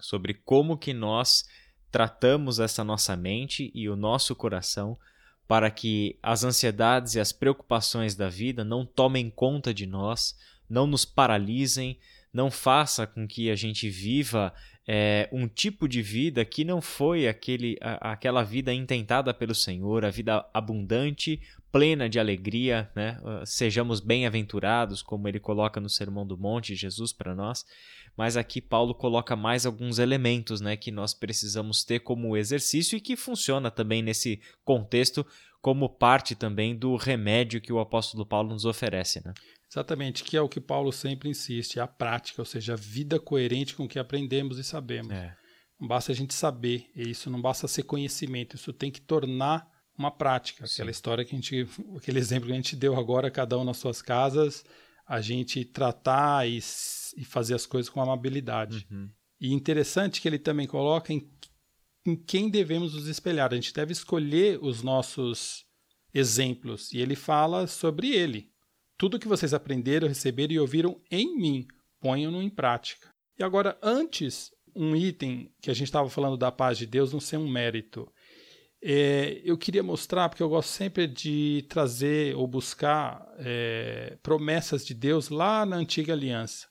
Sobre 0.01 0.33
como 0.33 0.77
que 0.77 0.93
nós 0.93 1.45
tratamos 1.89 2.59
essa 2.59 2.83
nossa 2.83 3.15
mente 3.15 3.71
e 3.73 3.87
o 3.87 3.95
nosso 3.95 4.35
coração 4.35 4.97
para 5.47 5.71
que 5.71 6.19
as 6.21 6.43
ansiedades 6.43 7.15
e 7.15 7.21
as 7.21 7.31
preocupações 7.31 8.13
da 8.13 8.27
vida 8.27 8.65
não 8.65 8.85
tomem 8.85 9.29
conta 9.29 9.73
de 9.73 9.85
nós, 9.85 10.37
não 10.69 10.85
nos 10.85 11.05
paralisem, 11.05 11.97
não 12.33 12.51
faça 12.51 13.07
com 13.07 13.25
que 13.25 13.49
a 13.49 13.55
gente 13.55 13.89
viva 13.89 14.53
é, 14.87 15.29
um 15.31 15.47
tipo 15.47 15.87
de 15.87 16.01
vida 16.01 16.43
que 16.43 16.63
não 16.63 16.81
foi 16.81 17.27
aquele, 17.27 17.77
a, 17.81 18.13
aquela 18.13 18.43
vida 18.43 18.73
intentada 18.73 19.33
pelo 19.33 19.53
Senhor, 19.53 20.03
a 20.03 20.09
vida 20.09 20.45
abundante, 20.53 21.39
plena 21.71 22.09
de 22.09 22.19
alegria, 22.19 22.91
né? 22.95 23.17
Uh, 23.21 23.45
sejamos 23.45 23.99
bem-aventurados, 23.99 25.01
como 25.01 25.27
ele 25.27 25.39
coloca 25.39 25.79
no 25.79 25.89
Sermão 25.89 26.27
do 26.27 26.37
Monte, 26.37 26.75
Jesus 26.75 27.13
para 27.13 27.33
nós. 27.33 27.63
Mas 28.17 28.35
aqui 28.35 28.59
Paulo 28.59 28.93
coloca 28.93 29.35
mais 29.35 29.65
alguns 29.65 29.97
elementos 29.97 30.59
né, 30.59 30.75
que 30.75 30.91
nós 30.91 31.13
precisamos 31.13 31.83
ter 31.85 32.01
como 32.01 32.35
exercício 32.35 32.97
e 32.97 33.01
que 33.01 33.15
funciona 33.15 33.71
também 33.71 34.01
nesse 34.01 34.41
contexto 34.65 35.25
como 35.61 35.87
parte 35.87 36.35
também 36.35 36.75
do 36.75 36.95
remédio 36.97 37.61
que 37.61 37.71
o 37.71 37.79
apóstolo 37.79 38.25
Paulo 38.25 38.49
nos 38.49 38.65
oferece. 38.65 39.25
Né? 39.25 39.33
Exatamente, 39.71 40.23
que 40.25 40.35
é 40.35 40.41
o 40.41 40.49
que 40.49 40.59
Paulo 40.59 40.91
sempre 40.91 41.29
insiste, 41.29 41.79
a 41.79 41.87
prática, 41.87 42.41
ou 42.41 42.45
seja, 42.45 42.73
a 42.73 42.75
vida 42.75 43.17
coerente 43.19 43.73
com 43.73 43.85
o 43.85 43.87
que 43.87 43.97
aprendemos 43.97 44.57
e 44.59 44.63
sabemos. 44.65 45.13
É. 45.13 45.33
Não 45.79 45.87
basta 45.87 46.11
a 46.11 46.15
gente 46.15 46.33
saber, 46.33 46.91
e 46.93 47.09
isso 47.09 47.29
não 47.29 47.41
basta 47.41 47.67
ser 47.69 47.83
conhecimento, 47.83 48.57
isso 48.57 48.73
tem 48.73 48.91
que 48.91 48.99
tornar 48.99 49.65
uma 49.97 50.11
prática. 50.11 50.67
Sim. 50.67 50.73
Aquela 50.73 50.91
história 50.91 51.23
que 51.23 51.33
a 51.33 51.39
gente, 51.39 51.67
aquele 51.95 52.19
exemplo 52.19 52.47
que 52.47 52.53
a 52.53 52.55
gente 52.55 52.75
deu 52.75 52.97
agora, 52.97 53.31
cada 53.31 53.57
um 53.57 53.63
nas 53.63 53.77
suas 53.77 54.01
casas, 54.01 54.65
a 55.07 55.21
gente 55.21 55.63
tratar 55.63 56.47
e, 56.47 56.57
e 57.17 57.23
fazer 57.23 57.55
as 57.55 57.65
coisas 57.65 57.89
com 57.89 58.01
amabilidade. 58.01 58.85
Uhum. 58.91 59.09
E 59.39 59.53
interessante 59.53 60.21
que 60.21 60.27
ele 60.27 60.37
também 60.37 60.67
coloca 60.67 61.13
em, 61.13 61.31
em 62.05 62.15
quem 62.15 62.49
devemos 62.49 62.93
nos 62.93 63.07
espelhar. 63.07 63.51
A 63.51 63.55
gente 63.55 63.73
deve 63.73 63.93
escolher 63.93 64.59
os 64.61 64.83
nossos 64.83 65.65
exemplos. 66.13 66.91
E 66.91 66.99
ele 66.99 67.15
fala 67.15 67.67
sobre 67.67 68.11
ele. 68.11 68.50
Tudo 69.01 69.17
que 69.17 69.27
vocês 69.27 69.51
aprenderam, 69.51 70.07
receberam 70.07 70.53
e 70.53 70.59
ouviram 70.59 71.01
em 71.09 71.35
mim, 71.35 71.67
ponham-no 71.99 72.39
em 72.39 72.51
prática. 72.51 73.09
E 73.35 73.41
agora, 73.41 73.75
antes, 73.81 74.51
um 74.75 74.95
item 74.95 75.51
que 75.59 75.71
a 75.71 75.73
gente 75.73 75.87
estava 75.87 76.07
falando 76.07 76.37
da 76.37 76.51
paz 76.51 76.77
de 76.77 76.85
Deus 76.85 77.11
não 77.11 77.19
ser 77.19 77.37
um 77.37 77.49
mérito. 77.49 78.07
É, 78.79 79.41
eu 79.43 79.57
queria 79.57 79.81
mostrar, 79.81 80.29
porque 80.29 80.43
eu 80.43 80.49
gosto 80.49 80.69
sempre 80.69 81.07
de 81.07 81.65
trazer 81.67 82.35
ou 82.35 82.45
buscar 82.45 83.27
é, 83.39 84.19
promessas 84.21 84.85
de 84.85 84.93
Deus 84.93 85.29
lá 85.29 85.65
na 85.65 85.77
antiga 85.77 86.13
aliança. 86.13 86.67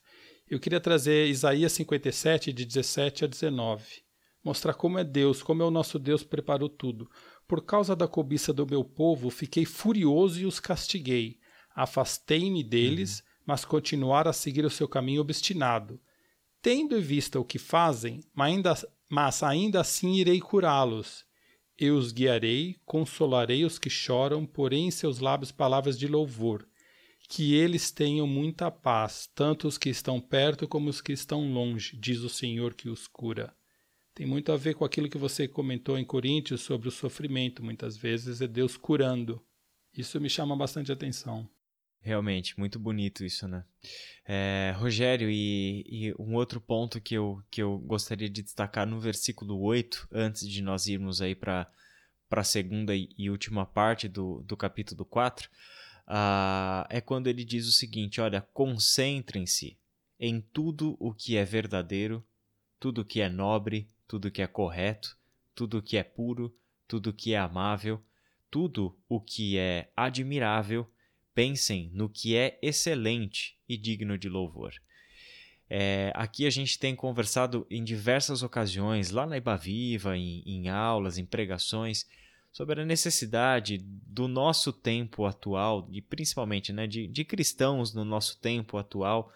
Eu 0.49 0.57
queria 0.57 0.79
trazer 0.79 1.27
Isaías 1.27 1.73
57, 1.73 2.53
de 2.53 2.63
17 2.63 3.25
a 3.25 3.27
19. 3.27 3.83
Mostrar 4.41 4.73
como 4.73 4.97
é 4.97 5.03
Deus, 5.03 5.43
como 5.43 5.63
é 5.63 5.65
o 5.65 5.69
nosso 5.69 5.99
Deus 5.99 6.23
preparou 6.23 6.69
tudo. 6.69 7.11
Por 7.45 7.65
causa 7.65 7.93
da 7.93 8.07
cobiça 8.07 8.53
do 8.53 8.65
meu 8.65 8.85
povo, 8.85 9.29
fiquei 9.29 9.65
furioso 9.65 10.39
e 10.39 10.45
os 10.45 10.61
castiguei. 10.61 11.40
Afastei-me 11.81 12.63
deles, 12.63 13.19
uhum. 13.19 13.25
mas 13.45 13.65
continuaram 13.65 14.29
a 14.29 14.33
seguir 14.33 14.65
o 14.65 14.69
seu 14.69 14.87
caminho 14.87 15.21
obstinado. 15.21 15.99
Tendo 16.61 16.97
em 16.97 17.01
vista 17.01 17.39
o 17.39 17.45
que 17.45 17.57
fazem, 17.57 18.21
mas 18.33 18.53
ainda, 18.53 18.87
mas 19.09 19.43
ainda 19.43 19.81
assim 19.81 20.15
irei 20.15 20.39
curá-los 20.39 21.25
eu 21.81 21.97
os 21.97 22.11
guiarei, 22.11 22.75
consolarei 22.85 23.65
os 23.65 23.79
que 23.79 23.89
choram, 23.89 24.45
porém 24.45 24.85
em 24.87 24.91
seus 24.91 25.17
lábios 25.17 25.51
palavras 25.51 25.97
de 25.97 26.07
louvor. 26.07 26.67
Que 27.27 27.55
eles 27.55 27.89
tenham 27.89 28.27
muita 28.27 28.69
paz, 28.69 29.27
tanto 29.33 29.67
os 29.67 29.79
que 29.79 29.89
estão 29.89 30.21
perto 30.21 30.67
como 30.67 30.91
os 30.91 31.01
que 31.01 31.11
estão 31.11 31.51
longe, 31.51 31.97
diz 31.97 32.19
o 32.19 32.29
Senhor 32.29 32.75
que 32.75 32.87
os 32.87 33.07
cura. 33.07 33.51
Tem 34.13 34.27
muito 34.27 34.51
a 34.51 34.57
ver 34.57 34.75
com 34.75 34.85
aquilo 34.85 35.09
que 35.09 35.17
você 35.17 35.47
comentou 35.47 35.97
em 35.97 36.05
Coríntios 36.05 36.61
sobre 36.61 36.87
o 36.87 36.91
sofrimento. 36.91 37.63
Muitas 37.63 37.97
vezes 37.97 38.41
é 38.41 38.47
Deus 38.47 38.77
curando. 38.77 39.41
Isso 39.97 40.21
me 40.21 40.29
chama 40.29 40.55
bastante 40.55 40.91
atenção. 40.91 41.49
Realmente, 42.03 42.59
muito 42.59 42.79
bonito 42.79 43.23
isso, 43.23 43.47
né? 43.47 43.63
É, 44.25 44.73
Rogério, 44.75 45.29
e, 45.29 45.85
e, 45.87 46.13
um 46.17 46.33
outro 46.33 46.59
ponto 46.59 46.99
que 46.99 47.13
eu, 47.13 47.43
que 47.51 47.61
eu 47.61 47.77
gostaria 47.77 48.27
de 48.27 48.41
destacar 48.41 48.87
no 48.87 48.99
versículo 48.99 49.61
8, 49.61 50.07
antes 50.11 50.49
de 50.49 50.63
nós 50.63 50.87
irmos 50.87 51.21
aí 51.21 51.35
para 51.35 51.69
a 52.31 52.43
segunda 52.43 52.95
e, 52.95 53.29
última 53.29 53.67
parte 53.67 54.07
do, 54.07 54.41
do 54.41 54.57
capítulo 54.57 55.05
4, 55.05 55.47
uh, 55.47 55.51
ah, 56.07 56.87
é 56.89 56.99
quando 56.99 57.27
ele 57.27 57.45
diz 57.45 57.67
o 57.67 57.71
seguinte: 57.71 58.19
olha, 58.19 58.41
concentrem-se 58.51 59.77
em 60.19 60.41
tudo 60.41 60.97
o 60.99 61.13
que 61.13 61.37
é 61.37 61.45
verdadeiro, 61.45 62.25
tudo 62.79 63.01
o 63.01 63.05
que 63.05 63.21
é 63.21 63.29
nobre, 63.29 63.87
tudo 64.07 64.27
o 64.27 64.31
que 64.31 64.41
é 64.41 64.47
correto, 64.47 65.15
tudo 65.53 65.77
o 65.77 65.83
que 65.83 65.97
é 65.97 66.03
puro, 66.03 66.51
tudo 66.87 67.11
o 67.11 67.13
que 67.13 67.35
é 67.35 67.37
amável, 67.37 68.03
tudo 68.49 68.97
o 69.07 69.21
que 69.21 69.55
é 69.55 69.91
admirável 69.95 70.91
pensem 71.33 71.89
no 71.93 72.09
que 72.09 72.35
é 72.35 72.57
excelente 72.61 73.57
e 73.67 73.77
digno 73.77 74.17
de 74.17 74.29
louvor. 74.29 74.73
É, 75.69 76.11
aqui 76.15 76.45
a 76.45 76.49
gente 76.49 76.77
tem 76.77 76.95
conversado 76.95 77.65
em 77.69 77.83
diversas 77.83 78.43
ocasiões, 78.43 79.09
lá 79.09 79.25
na 79.25 79.37
Iba 79.37 79.55
Viva, 79.55 80.17
em, 80.17 80.43
em 80.45 80.67
aulas, 80.67 81.17
em 81.17 81.25
pregações, 81.25 82.05
sobre 82.51 82.81
a 82.81 82.85
necessidade 82.85 83.77
do 83.77 84.27
nosso 84.27 84.73
tempo 84.73 85.25
atual, 85.25 85.87
e 85.89 86.01
principalmente 86.01 86.73
né, 86.73 86.85
de, 86.85 87.07
de 87.07 87.23
cristãos 87.23 87.93
no 87.93 88.03
nosso 88.03 88.37
tempo 88.39 88.77
atual, 88.77 89.31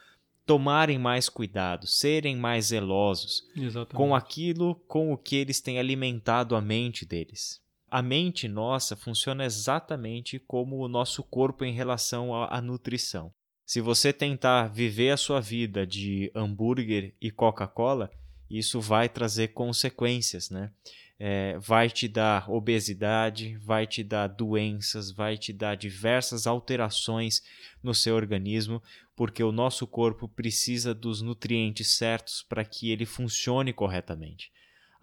tomarem 0.45 0.99
mais 0.99 1.29
cuidado, 1.29 1.87
serem 1.87 2.35
mais 2.35 2.65
zelosos 2.65 3.47
Exatamente. 3.55 3.95
com 3.95 4.13
aquilo 4.13 4.75
com 4.87 5.13
o 5.13 5.17
que 5.17 5.37
eles 5.37 5.61
têm 5.61 5.79
alimentado 5.79 6.55
a 6.55 6.61
mente 6.61 7.05
deles 7.05 7.63
a 7.95 8.01
mente 8.01 8.45
nossa 8.49 8.93
funciona 8.93 9.45
exatamente 9.45 10.37
como 10.37 10.83
o 10.83 10.87
nosso 10.89 11.23
corpo 11.23 11.63
em 11.63 11.71
relação 11.71 12.35
à, 12.43 12.61
nutrição. 12.61 13.33
Se 13.65 13.79
você 13.79 14.11
tentar 14.11 14.67
viver 14.67 15.11
a 15.11 15.17
sua 15.17 15.39
vida 15.39 15.87
de 15.87 16.29
hambúrguer 16.35 17.15
e 17.21 17.31
Coca-Cola, 17.31 18.11
isso 18.49 18.81
vai 18.81 19.07
trazer 19.07 19.53
consequências, 19.53 20.49
né? 20.49 20.73
É, 21.17 21.57
vai 21.57 21.89
te 21.89 22.09
dar 22.09 22.51
obesidade, 22.51 23.55
vai 23.59 23.87
te 23.87 24.03
dar 24.03 24.27
doenças, 24.27 25.09
vai 25.09 25.37
te 25.37 25.53
dar 25.53 25.75
diversas 25.75 26.45
alterações 26.45 27.41
no 27.81 27.95
seu 27.95 28.17
organismo, 28.17 28.83
porque 29.15 29.41
o 29.41 29.53
nosso 29.53 29.87
corpo 29.87 30.27
precisa 30.27 30.93
dos 30.93 31.21
nutrientes 31.21 31.95
certos 31.95 32.43
para 32.43 32.65
que 32.65 32.91
ele 32.91 33.05
funcione 33.05 33.71
corretamente 33.71 34.51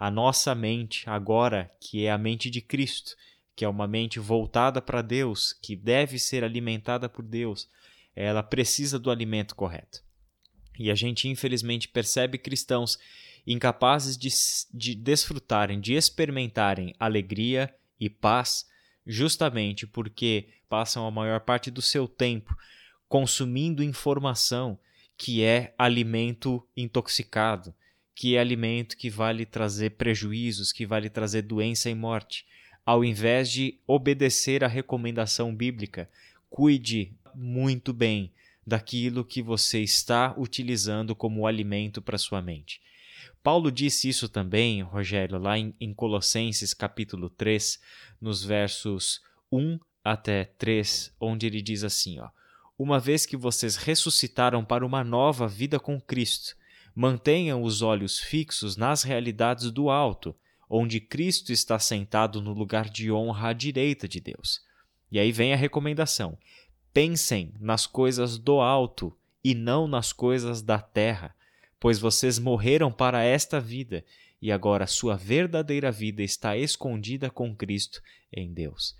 a 0.03 0.11
nossa 0.11 0.53
mente 0.53 1.09
agora, 1.09 1.71
que 1.79 2.07
é 2.07 2.11
a 2.11 2.19
mente 2.19 2.51
de 2.51 2.61
Cristo, 2.61 3.15
que 3.55 3.65
é 3.65 3.69
uma 3.69 3.87
mente 3.87 4.19
voltada 4.19 4.83
para 4.83 5.01
Deus, 5.01 5.53
que 5.63 5.77
deve 5.77 6.19
ser 6.19 6.43
alimentada 6.43 7.09
por 7.09 7.25
Deus, 7.25 7.69
ela 8.13 8.43
precisa 8.43 8.99
do 8.99 9.13
alimento 9.13 9.55
correto. 9.55 10.03
E 10.77 10.91
a 10.91 10.97
gente, 10.97 11.29
infelizmente, 11.29 11.87
percebe 11.87 12.37
cristãos 12.37 12.99
incapazes 13.47 14.19
de, 14.19 14.29
de 14.75 14.97
desfrutarem, 14.97 15.81
de 15.81 15.93
experimentarem 15.95 16.93
alegria 16.99 17.73
e 18.01 18.11
paz, 18.11 18.67
justamente 19.07 19.87
porque 19.87 20.49
passam 20.69 21.07
a 21.07 21.13
maior 21.13 21.39
parte 21.43 21.71
do 21.71 21.81
seu 21.81 22.09
tempo 22.09 22.57
consumindo 23.09 23.85
informação 23.85 24.77
que 25.17 25.45
é 25.45 25.73
alimento 25.79 26.67
intoxicado, 26.77 27.73
que 28.15 28.37
é 28.37 28.41
alimento 28.41 28.97
que 28.97 29.09
vai 29.09 29.33
lhe 29.33 29.47
trazer 29.47 29.91
prejuízos, 29.91 30.73
que 30.73 30.87
vai 30.87 31.01
lhe 31.01 31.11
trazer 31.11 31.43
doença 31.43 31.89
e 31.89 31.95
morte, 31.95 32.47
ao 32.85 33.05
invés 33.05 33.51
de 33.51 33.79
obedecer 33.87 34.63
à 34.65 34.69
recomendação 34.69 35.55
bíblica. 35.55 36.09
Cuide 36.51 37.13
muito 37.35 37.93
bem 37.93 38.31
daquilo 38.67 39.25
que 39.25 39.43
você 39.43 39.81
está 39.81 40.35
utilizando 40.37 41.15
como 41.15 41.47
alimento 41.47 42.01
para 42.01 42.19
sua 42.19 42.41
mente. 42.41 42.81
Paulo 43.43 43.73
disse 43.73 44.09
isso 44.09 44.29
também, 44.29 44.83
Rogério, 44.83 45.39
lá 45.39 45.59
em, 45.59 45.75
em, 45.81 45.93
Colossenses 45.93 46.73
capítulo 46.73 47.29
3, 47.29 47.81
nos 48.21 48.45
versos 48.45 49.21
1 49.51 49.81
até 50.05 50.45
3, 50.45 51.13
onde 51.19 51.47
ele 51.47 51.61
diz 51.61 51.83
assim, 51.83 52.21
ó: 52.21 52.29
Uma 52.79 53.01
vez 53.01 53.27
que 53.27 53.37
vocês 53.37 53.75
ressuscitaram 53.75 54.65
para 54.65 54.87
uma 54.87 55.03
nova 55.03 55.49
vida 55.49 55.81
com 55.81 56.01
Cristo, 56.01 56.57
mantenham 56.95 57.63
os 57.63 57.83
olhos 57.83 58.19
fixos 58.19 58.77
nas 58.77 59.03
realidades 59.03 59.71
do 59.71 59.91
alto, 59.91 60.35
onde 60.69 61.01
Cristo 61.01 61.53
está 61.53 61.79
sentado 61.79 62.41
no 62.41 62.53
lugar 62.53 62.89
de 62.89 63.11
honra 63.11 63.49
à 63.49 63.53
direita 63.53 64.09
de 64.09 64.21
Deus. 64.21 64.61
E 65.11 65.19
aí 65.19 65.33
vem 65.33 65.53
a 65.53 65.57
recomendação: 65.57 66.37
pensem 66.93 67.53
nas 67.61 67.87
coisas 67.87 68.39
do 68.39 68.61
alto 68.61 69.17
e 69.45 69.55
não 69.55 69.87
nas 69.87 70.13
coisas 70.13 70.63
da 70.63 70.79
terra, 70.79 71.35
pois 71.79 71.99
vocês 71.99 72.39
morreram 72.39 72.93
para 72.93 73.23
esta 73.23 73.61
vida 73.61 74.05
e 74.41 74.51
agora 74.51 74.87
sua 74.87 75.17
verdadeira 75.17 75.91
vida 75.91 76.23
está 76.23 76.57
escondida 76.57 77.31
com 77.31 77.55
Cristo 77.55 78.03
em 78.33 78.53
Deus. 78.53 78.97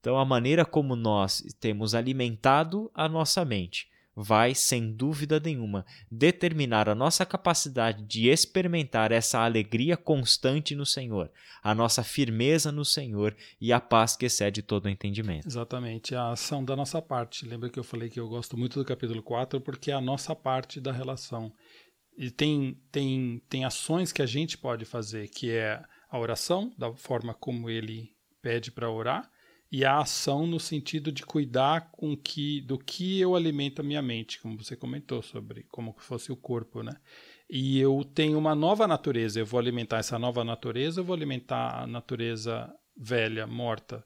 Então, 0.00 0.18
a 0.18 0.24
maneira 0.24 0.64
como 0.64 0.96
nós 0.96 1.42
temos 1.60 1.94
alimentado 1.94 2.90
a 2.92 3.08
nossa 3.08 3.44
mente 3.44 3.91
vai, 4.14 4.54
sem 4.54 4.92
dúvida 4.92 5.40
nenhuma, 5.40 5.84
determinar 6.10 6.88
a 6.88 6.94
nossa 6.94 7.24
capacidade 7.24 8.04
de 8.04 8.28
experimentar 8.28 9.10
essa 9.10 9.40
alegria 9.40 9.96
constante 9.96 10.74
no 10.74 10.84
Senhor, 10.84 11.30
a 11.62 11.74
nossa 11.74 12.02
firmeza 12.02 12.70
no 12.70 12.84
Senhor 12.84 13.34
e 13.60 13.72
a 13.72 13.80
paz 13.80 14.16
que 14.16 14.26
excede 14.26 14.62
todo 14.62 14.86
o 14.86 14.88
entendimento. 14.88 15.46
Exatamente, 15.46 16.14
a 16.14 16.30
ação 16.30 16.64
da 16.64 16.76
nossa 16.76 17.00
parte. 17.00 17.46
Lembra 17.46 17.70
que 17.70 17.78
eu 17.78 17.84
falei 17.84 18.08
que 18.08 18.20
eu 18.20 18.28
gosto 18.28 18.56
muito 18.56 18.78
do 18.78 18.84
capítulo 18.84 19.22
4 19.22 19.60
porque 19.60 19.90
é 19.90 19.94
a 19.94 20.00
nossa 20.00 20.34
parte 20.34 20.80
da 20.80 20.92
relação. 20.92 21.52
E 22.16 22.30
tem, 22.30 22.78
tem, 22.90 23.42
tem 23.48 23.64
ações 23.64 24.12
que 24.12 24.20
a 24.20 24.26
gente 24.26 24.58
pode 24.58 24.84
fazer, 24.84 25.28
que 25.28 25.50
é 25.50 25.82
a 26.10 26.18
oração, 26.18 26.70
da 26.76 26.92
forma 26.94 27.32
como 27.32 27.70
ele 27.70 28.10
pede 28.42 28.70
para 28.70 28.90
orar, 28.90 29.30
e 29.72 29.86
a 29.86 30.00
ação 30.00 30.46
no 30.46 30.60
sentido 30.60 31.10
de 31.10 31.24
cuidar 31.24 31.90
com 31.92 32.14
que 32.14 32.60
do 32.60 32.78
que 32.78 33.18
eu 33.18 33.34
alimento 33.34 33.80
a 33.80 33.82
minha 33.82 34.02
mente, 34.02 34.38
como 34.38 34.62
você 34.62 34.76
comentou 34.76 35.22
sobre 35.22 35.62
como 35.70 35.94
que 35.94 36.02
fosse 36.02 36.30
o 36.30 36.36
corpo, 36.36 36.82
né? 36.82 36.94
E 37.48 37.80
eu 37.80 38.04
tenho 38.14 38.38
uma 38.38 38.54
nova 38.54 38.86
natureza, 38.86 39.40
eu 39.40 39.46
vou 39.46 39.58
alimentar 39.58 39.96
essa 39.96 40.18
nova 40.18 40.44
natureza, 40.44 41.00
eu 41.00 41.04
vou 41.04 41.16
alimentar 41.16 41.82
a 41.82 41.86
natureza 41.86 42.70
velha, 42.94 43.46
morta. 43.46 44.04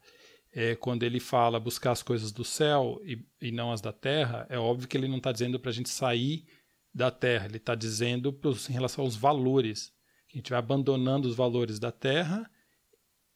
É, 0.52 0.76
quando 0.76 1.02
ele 1.02 1.18
fala 1.18 1.58
buscar 1.58 1.90
as 1.90 2.02
coisas 2.02 2.30
do 2.30 2.44
céu 2.44 3.00
e, 3.04 3.18
e 3.42 3.50
não 3.50 3.72
as 3.72 3.80
da 3.80 3.92
terra, 3.92 4.46
é 4.48 4.56
óbvio 4.56 4.86
que 4.86 4.96
ele 4.96 5.08
não 5.08 5.18
está 5.18 5.32
dizendo 5.32 5.58
para 5.58 5.70
a 5.70 5.74
gente 5.74 5.88
sair 5.88 6.44
da 6.94 7.10
terra, 7.10 7.46
ele 7.46 7.56
está 7.56 7.74
dizendo 7.74 8.32
pros, 8.32 8.70
em 8.70 8.72
relação 8.72 9.04
aos 9.04 9.16
valores. 9.16 9.92
A 10.32 10.36
gente 10.36 10.50
vai 10.50 10.60
abandonando 10.60 11.28
os 11.28 11.34
valores 11.34 11.80
da 11.80 11.90
terra 11.90 12.48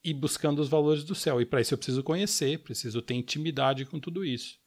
e 0.02 0.14
buscando 0.14 0.60
os 0.60 0.68
valores 0.68 1.04
do 1.04 1.14
céu. 1.14 1.40
E 1.40 1.46
para 1.46 1.60
isso 1.60 1.74
eu 1.74 1.78
preciso 1.78 2.02
conhecer, 2.02 2.62
preciso 2.62 3.02
ter 3.02 3.14
intimidade 3.14 3.84
com 3.84 4.00
tudo 4.00 4.24
isso. 4.24 4.58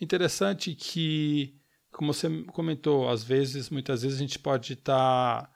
Interessante 0.00 0.74
que, 0.74 1.56
como 1.90 2.12
você 2.12 2.28
comentou, 2.44 3.08
às 3.08 3.22
vezes, 3.22 3.70
muitas 3.70 4.02
vezes 4.02 4.18
a 4.18 4.20
gente 4.20 4.38
pode 4.38 4.74
estar 4.74 5.42
tá 5.42 5.54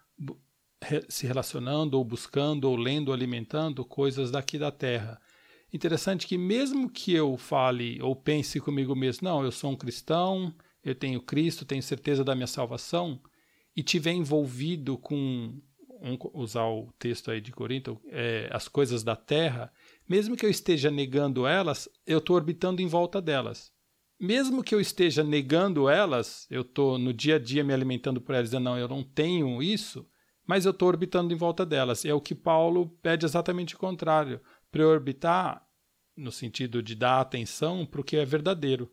se 1.09 1.27
relacionando 1.27 1.99
ou 1.99 2.05
buscando 2.05 2.65
ou 2.65 2.77
lendo, 2.77 3.13
alimentando 3.13 3.85
coisas 3.85 4.31
daqui 4.31 4.59
da 4.59 4.71
terra. 4.71 5.21
Interessante 5.73 6.27
que 6.27 6.39
mesmo 6.39 6.89
que 6.89 7.13
eu 7.13 7.37
fale 7.37 8.01
ou 8.01 8.17
pense 8.17 8.59
comigo 8.61 8.95
mesmo, 8.97 9.29
não, 9.29 9.45
eu 9.45 9.53
sou 9.53 9.71
um 9.71 9.77
cristão, 9.77 10.55
eu 10.83 10.95
tenho 10.95 11.21
Cristo, 11.21 11.65
tenho 11.65 11.83
certeza 11.83 12.25
da 12.25 12.35
minha 12.35 12.47
salvação, 12.47 13.21
e 13.77 13.83
tiver 13.83 14.13
envolvido 14.13 14.97
com 14.97 15.61
vamos 16.01 16.19
usar 16.35 16.65
o 16.67 16.93
texto 16.99 17.31
aí 17.31 17.41
de 17.41 17.53
Corinto, 17.53 18.01
é, 18.07 18.49
as 18.53 18.69
coisas 18.69 19.03
da 19.03 19.17
terra, 19.17 19.73
mesmo 20.09 20.37
que 20.37 20.47
eu 20.47 20.51
esteja 20.51 20.91
negando 20.91 21.47
elas, 21.47 21.89
eu 22.07 22.19
estou 22.19 22.37
orbitando 22.37 22.81
em 22.81 22.87
volta 22.87 23.21
delas. 23.21 23.73
Mesmo 24.21 24.65
que 24.65 24.75
eu 24.75 24.81
esteja 24.81 25.23
negando 25.23 25.89
elas, 25.89 26.47
eu 26.51 26.63
estou 26.63 26.99
no 26.99 27.13
dia 27.13 27.37
a 27.37 27.39
dia 27.39 27.63
me 27.63 27.73
alimentando 27.73 28.21
por 28.21 28.35
elas, 28.35 28.49
dizendo, 28.49 28.65
não, 28.65 28.79
eu 28.79 28.89
não 28.89 29.05
tenho 29.05 29.63
isso, 29.63 30.09
mas 30.47 30.65
eu 30.65 30.73
estou 30.73 30.89
orbitando 30.89 31.33
em 31.33 31.37
volta 31.37 31.65
delas. 31.65 32.05
É 32.05 32.13
o 32.13 32.21
que 32.21 32.35
Paulo 32.35 32.89
pede 33.01 33.25
exatamente 33.25 33.77
o 33.77 33.79
contrário, 33.79 34.41
para 34.71 34.87
orbitar 34.87 35.65
no 36.17 36.33
sentido 36.33 36.83
de 36.83 36.95
dar 36.95 37.21
atenção 37.21 37.87
para 37.87 38.01
o 38.01 38.05
que 38.05 38.17
é 38.17 38.25
verdadeiro. 38.25 38.91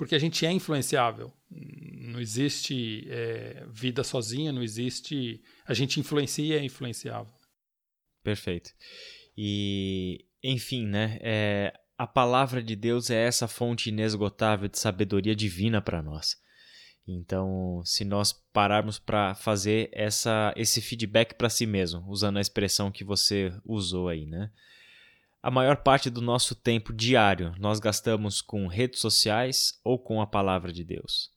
Porque 0.00 0.14
a 0.14 0.18
gente 0.18 0.46
é 0.46 0.50
influenciável. 0.50 1.30
Não 1.50 2.18
existe 2.18 3.06
é, 3.10 3.66
vida 3.70 4.02
sozinha, 4.02 4.50
não 4.50 4.62
existe. 4.62 5.42
A 5.66 5.74
gente 5.74 6.00
influencia 6.00 6.56
e 6.56 6.58
é 6.58 6.64
influenciável. 6.64 7.34
Perfeito. 8.22 8.70
E, 9.36 10.24
enfim, 10.42 10.86
né? 10.86 11.18
É, 11.20 11.74
a 11.98 12.06
palavra 12.06 12.62
de 12.62 12.74
Deus 12.74 13.10
é 13.10 13.26
essa 13.26 13.46
fonte 13.46 13.90
inesgotável 13.90 14.70
de 14.70 14.78
sabedoria 14.78 15.36
divina 15.36 15.82
para 15.82 16.02
nós. 16.02 16.34
Então, 17.06 17.82
se 17.84 18.02
nós 18.02 18.32
pararmos 18.54 18.98
para 18.98 19.34
fazer 19.34 19.90
essa, 19.92 20.50
esse 20.56 20.80
feedback 20.80 21.34
para 21.34 21.50
si 21.50 21.66
mesmo, 21.66 22.08
usando 22.08 22.38
a 22.38 22.40
expressão 22.40 22.90
que 22.90 23.04
você 23.04 23.52
usou 23.66 24.08
aí, 24.08 24.24
né? 24.24 24.50
A 25.42 25.50
maior 25.50 25.78
parte 25.78 26.10
do 26.10 26.20
nosso 26.20 26.54
tempo 26.54 26.92
diário 26.92 27.54
nós 27.58 27.80
gastamos 27.80 28.42
com 28.42 28.66
redes 28.66 29.00
sociais 29.00 29.78
ou 29.82 29.98
com 29.98 30.20
a 30.20 30.26
palavra 30.26 30.70
de 30.70 30.84
Deus. 30.84 31.30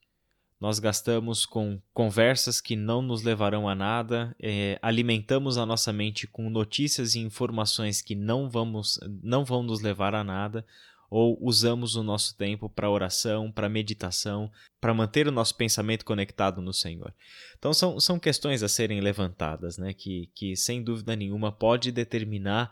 Nós 0.60 0.80
gastamos 0.80 1.46
com 1.46 1.82
conversas 1.94 2.60
que 2.60 2.76
não 2.76 3.02
nos 3.02 3.22
levarão 3.22 3.68
a 3.68 3.76
nada, 3.76 4.36
é, 4.42 4.78
alimentamos 4.82 5.58
a 5.58 5.66
nossa 5.66 5.92
mente 5.92 6.26
com 6.28 6.50
notícias 6.50 7.16
e 7.16 7.20
informações 7.20 8.02
que 8.02 8.16
não, 8.16 8.50
vamos, 8.50 9.00
não 9.22 9.44
vão 9.44 9.62
nos 9.62 9.82
levar 9.82 10.16
a 10.16 10.24
nada, 10.24 10.66
ou 11.10 11.38
usamos 11.42 11.96
o 11.96 12.04
nosso 12.04 12.36
tempo 12.36 12.70
para 12.70 12.90
oração, 12.90 13.52
para 13.52 13.70
meditação, 13.70 14.52
para 14.82 14.94
manter 14.94 15.28
o 15.28 15.32
nosso 15.32 15.56
pensamento 15.56 16.04
conectado 16.04 16.62
no 16.62 16.74
Senhor. 16.74 17.14
Então 17.58 17.74
são, 17.74 18.00
são 18.00 18.18
questões 18.18 18.64
a 18.64 18.68
serem 18.68 19.00
levantadas, 19.00 19.78
né, 19.78 19.94
que, 19.94 20.30
que 20.34 20.56
sem 20.56 20.82
dúvida 20.82 21.16
nenhuma 21.16 21.52
pode 21.52 21.92
determinar 21.92 22.72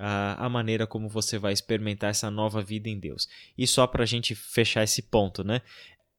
a, 0.00 0.46
a 0.46 0.48
maneira 0.48 0.86
como 0.86 1.08
você 1.08 1.38
vai 1.38 1.52
experimentar 1.52 2.10
essa 2.10 2.30
nova 2.30 2.62
vida 2.62 2.88
em 2.88 2.98
Deus. 2.98 3.28
E 3.56 3.66
só 3.66 3.86
para 3.86 4.02
a 4.02 4.06
gente 4.06 4.34
fechar 4.34 4.82
esse 4.82 5.02
ponto, 5.02 5.44
né? 5.44 5.60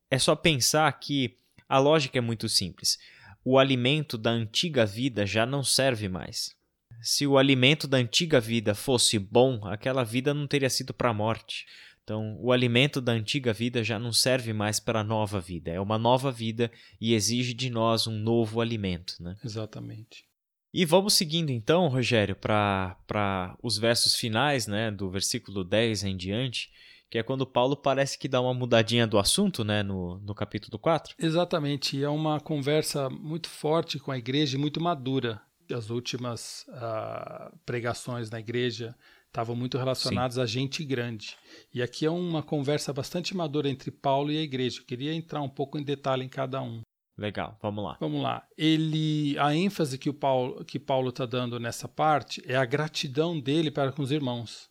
É 0.10 0.20
só 0.20 0.36
pensar 0.36 0.92
que 1.00 1.36
a 1.68 1.80
lógica 1.80 2.18
é 2.18 2.22
muito 2.22 2.48
simples. 2.48 3.00
O 3.44 3.58
alimento 3.58 4.18
da 4.18 4.30
antiga 4.30 4.86
vida 4.86 5.26
já 5.26 5.46
não 5.46 5.64
serve 5.64 6.08
mais. 6.08 6.56
Se 7.02 7.26
o 7.26 7.38
alimento 7.38 7.88
da 7.88 7.98
antiga 7.98 8.40
vida 8.40 8.76
fosse 8.76 9.18
bom, 9.18 9.66
aquela 9.66 10.04
vida 10.04 10.34
não 10.34 10.46
teria 10.46 10.70
sido 10.70 10.94
para 10.94 11.10
a 11.10 11.14
morte. 11.14 11.66
Então, 12.04 12.38
o 12.40 12.52
alimento 12.52 13.02
da 13.02 13.14
antiga 13.14 13.54
vida 13.54 13.84
já 13.84 13.98
não 13.98 14.12
serve 14.12 14.54
mais 14.54 14.80
para 14.80 15.00
a 15.00 15.04
nova 15.04 15.40
vida. 15.40 15.72
É 15.72 15.80
uma 15.80 15.98
nova 15.98 16.32
vida 16.32 16.72
e 17.00 17.14
exige 17.14 17.54
de 17.54 17.70
nós 17.70 18.06
um 18.06 18.18
novo 18.20 18.62
alimento. 18.62 19.16
Né? 19.20 19.36
Exatamente. 19.44 20.26
E 20.74 20.86
vamos 20.86 21.14
seguindo 21.16 21.50
então, 21.50 21.88
Rogério, 21.88 22.36
para 22.36 23.58
os 23.62 23.78
versos 23.78 24.16
finais, 24.16 24.68
né, 24.68 24.90
do 24.90 25.10
versículo 25.10 25.66
10 25.66 26.04
em 26.06 26.16
diante, 26.16 26.72
que 27.10 27.18
é 27.18 27.24
quando 27.24 27.46
Paulo 27.46 27.76
parece 27.76 28.18
que 28.18 28.30
dá 28.30 28.40
uma 28.40 28.54
mudadinha 28.54 29.06
do 29.06 29.20
assunto, 29.20 29.66
né, 29.66 29.84
no, 29.84 30.18
no 30.20 30.34
capítulo 30.34 30.80
4. 30.80 31.16
Exatamente, 31.20 32.02
é 32.02 32.08
uma 32.08 32.40
conversa 32.40 33.10
muito 33.10 33.50
forte 33.50 34.00
com 34.00 34.12
a 34.12 34.18
igreja 34.18 34.56
e 34.56 34.60
muito 34.60 34.82
madura. 34.82 35.42
As 35.70 35.90
últimas 35.90 36.66
uh, 36.70 37.58
pregações 37.66 38.30
na 38.30 38.40
igreja 38.40 38.96
estavam 39.28 39.56
muito 39.56 39.78
relacionadas 39.78 40.36
Sim. 40.36 40.42
a 40.42 40.46
gente 40.46 40.84
grande. 40.86 41.38
E 41.74 41.82
aqui 41.82 42.06
é 42.06 42.12
uma 42.12 42.44
conversa 42.44 42.94
bastante 42.94 43.36
madura 43.36 43.70
entre 43.70 43.92
Paulo 43.92 44.32
e 44.32 44.38
a 44.38 44.42
igreja. 44.42 44.80
Eu 44.80 44.86
queria 44.86 45.14
entrar 45.14 45.42
um 45.42 45.50
pouco 45.50 45.78
em 45.78 45.84
detalhe 45.84 46.24
em 46.24 46.30
cada 46.30 46.62
um. 46.62 46.82
Legal, 47.22 47.56
vamos 47.62 47.84
lá. 47.84 47.98
Vamos 48.00 48.20
lá. 48.20 48.44
Ele, 48.58 49.38
a 49.38 49.56
ênfase 49.56 50.00
que 50.00 50.10
o 50.10 50.14
Paulo 50.14 50.66
que 50.66 50.80
Paulo 50.80 51.10
está 51.10 51.24
dando 51.24 51.60
nessa 51.60 51.88
parte 51.88 52.42
é 52.48 52.56
a 52.56 52.66
gratidão 52.66 53.40
dele 53.40 53.70
para 53.70 53.92
com 53.92 54.02
os 54.02 54.12
irmãos. 54.12 54.68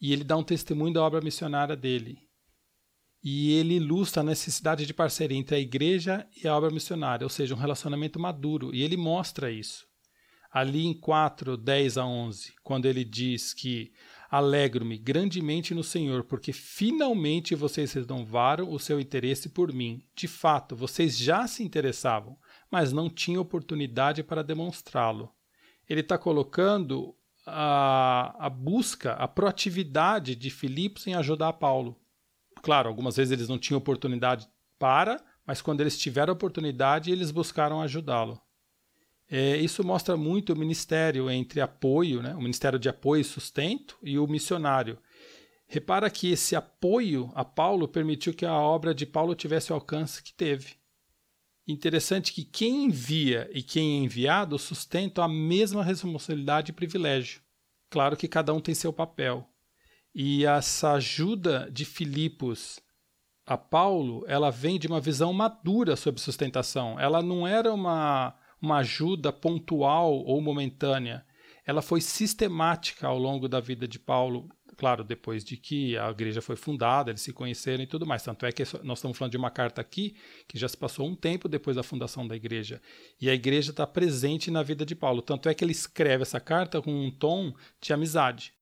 E 0.00 0.10
ele 0.10 0.24
dá 0.24 0.38
um 0.38 0.42
testemunho 0.42 0.94
da 0.94 1.02
obra 1.02 1.20
missionária 1.20 1.76
dele. 1.76 2.16
E 3.22 3.52
ele 3.52 3.74
ilustra 3.74 4.22
a 4.22 4.24
necessidade 4.24 4.86
de 4.86 4.94
parceria 4.94 5.36
entre 5.36 5.56
a 5.56 5.60
igreja 5.60 6.26
e 6.42 6.48
a 6.48 6.56
obra 6.56 6.70
missionária, 6.70 7.26
ou 7.26 7.30
seja, 7.30 7.54
um 7.54 7.58
relacionamento 7.58 8.18
maduro. 8.18 8.74
E 8.74 8.82
ele 8.82 8.96
mostra 8.96 9.50
isso. 9.50 9.84
Ali 10.50 10.86
em 10.86 10.98
4, 10.98 11.58
10 11.58 11.98
a 11.98 12.06
11, 12.06 12.54
quando 12.64 12.86
ele 12.86 13.04
diz 13.04 13.52
que 13.52 13.92
Alegro-me 14.36 14.98
grandemente 14.98 15.74
no 15.74 15.82
Senhor, 15.82 16.22
porque 16.24 16.52
finalmente 16.52 17.54
vocês 17.54 17.94
renovaram 17.94 18.70
o 18.70 18.78
seu 18.78 19.00
interesse 19.00 19.48
por 19.48 19.72
mim. 19.72 20.02
De 20.14 20.28
fato, 20.28 20.76
vocês 20.76 21.16
já 21.16 21.46
se 21.46 21.64
interessavam, 21.64 22.36
mas 22.70 22.92
não 22.92 23.08
tinham 23.08 23.40
oportunidade 23.40 24.22
para 24.22 24.44
demonstrá-lo. 24.44 25.32
Ele 25.88 26.02
está 26.02 26.18
colocando 26.18 27.16
a, 27.46 28.36
a 28.38 28.50
busca, 28.50 29.12
a 29.14 29.26
proatividade 29.26 30.36
de 30.36 30.50
Filipos 30.50 31.06
em 31.06 31.14
ajudar 31.14 31.54
Paulo. 31.54 31.98
Claro, 32.60 32.90
algumas 32.90 33.16
vezes 33.16 33.32
eles 33.32 33.48
não 33.48 33.58
tinham 33.58 33.78
oportunidade 33.78 34.46
para, 34.78 35.18
mas 35.46 35.62
quando 35.62 35.80
eles 35.80 35.96
tiveram 35.96 36.34
oportunidade, 36.34 37.10
eles 37.10 37.30
buscaram 37.30 37.80
ajudá-lo. 37.80 38.38
É, 39.28 39.56
isso 39.56 39.84
mostra 39.84 40.16
muito 40.16 40.52
o 40.52 40.56
ministério 40.56 41.28
entre 41.30 41.60
apoio, 41.60 42.22
né, 42.22 42.34
o 42.34 42.40
ministério 42.40 42.78
de 42.78 42.88
apoio 42.88 43.20
e 43.20 43.24
sustento, 43.24 43.98
e 44.02 44.18
o 44.18 44.26
missionário. 44.26 44.98
Repara 45.66 46.08
que 46.08 46.30
esse 46.30 46.54
apoio 46.54 47.30
a 47.34 47.44
Paulo 47.44 47.88
permitiu 47.88 48.32
que 48.32 48.46
a 48.46 48.54
obra 48.54 48.94
de 48.94 49.04
Paulo 49.04 49.34
tivesse 49.34 49.72
o 49.72 49.74
alcance 49.74 50.22
que 50.22 50.32
teve. 50.32 50.74
Interessante 51.66 52.32
que 52.32 52.44
quem 52.44 52.84
envia 52.84 53.50
e 53.52 53.60
quem 53.60 53.98
é 53.98 54.04
enviado 54.04 54.56
sustentam 54.58 55.24
a 55.24 55.28
mesma 55.28 55.82
responsabilidade 55.82 56.70
e 56.70 56.74
privilégio. 56.74 57.40
Claro 57.90 58.16
que 58.16 58.28
cada 58.28 58.54
um 58.54 58.60
tem 58.60 58.74
seu 58.74 58.92
papel. 58.92 59.48
E 60.14 60.46
essa 60.46 60.92
ajuda 60.92 61.68
de 61.70 61.84
Filipos 61.84 62.78
a 63.44 63.56
Paulo, 63.56 64.24
ela 64.26 64.50
vem 64.50 64.78
de 64.78 64.86
uma 64.86 65.00
visão 65.00 65.32
madura 65.32 65.96
sobre 65.96 66.20
sustentação. 66.20 66.98
Ela 66.98 67.22
não 67.22 67.46
era 67.46 67.72
uma, 67.72 68.34
uma 68.66 68.78
ajuda 68.78 69.32
pontual 69.32 70.12
ou 70.12 70.40
momentânea. 70.40 71.24
Ela 71.64 71.80
foi 71.80 72.00
sistemática 72.00 73.06
ao 73.06 73.18
longo 73.18 73.48
da 73.48 73.60
vida 73.60 73.88
de 73.88 73.98
Paulo 73.98 74.48
claro, 74.76 75.02
depois 75.02 75.42
de 75.42 75.56
que 75.56 75.96
a 75.96 76.10
igreja 76.10 76.42
foi 76.42 76.54
fundada, 76.54 77.10
eles 77.10 77.22
se 77.22 77.32
conheceram 77.32 77.82
e 77.82 77.86
tudo 77.86 78.06
mais. 78.06 78.22
Tanto 78.22 78.44
é 78.44 78.52
que 78.52 78.62
nós 78.82 78.98
estamos 78.98 79.16
falando 79.16 79.32
de 79.32 79.36
uma 79.36 79.50
carta 79.50 79.80
aqui 79.80 80.14
que 80.46 80.58
já 80.58 80.68
se 80.68 80.76
passou 80.76 81.08
um 81.08 81.16
tempo 81.16 81.48
depois 81.48 81.76
da 81.76 81.82
fundação 81.82 82.28
da 82.28 82.36
igreja. 82.36 82.80
E 83.20 83.30
a 83.30 83.34
igreja 83.34 83.70
está 83.70 83.86
presente 83.86 84.50
na 84.50 84.62
vida 84.62 84.84
de 84.84 84.94
Paulo. 84.94 85.22
Tanto 85.22 85.48
é 85.48 85.54
que 85.54 85.64
ele 85.64 85.72
escreve 85.72 86.22
essa 86.22 86.38
carta 86.38 86.82
com 86.82 86.92
um 86.92 87.10
tom 87.10 87.54
de 87.80 87.92
amizade. 87.92 88.52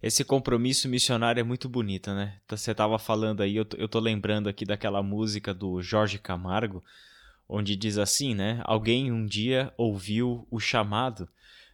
Esse 0.00 0.24
compromisso 0.24 0.88
missionário 0.88 1.40
é 1.40 1.44
muito 1.44 1.68
bonito, 1.68 2.12
né? 2.14 2.38
Você 2.48 2.70
estava 2.70 2.96
falando 2.96 3.42
aí, 3.42 3.56
eu 3.56 3.88
tô 3.88 3.98
lembrando 3.98 4.48
aqui 4.48 4.64
daquela 4.64 5.02
música 5.02 5.52
do 5.52 5.82
Jorge 5.82 6.16
Camargo, 6.16 6.84
onde 7.48 7.76
diz 7.76 7.98
assim, 7.98 8.34
né? 8.34 8.60
Alguém 8.64 9.12
um 9.12 9.24
dia 9.26 9.72
ouviu 9.76 10.46
o 10.50 10.58
chamado, 10.58 11.28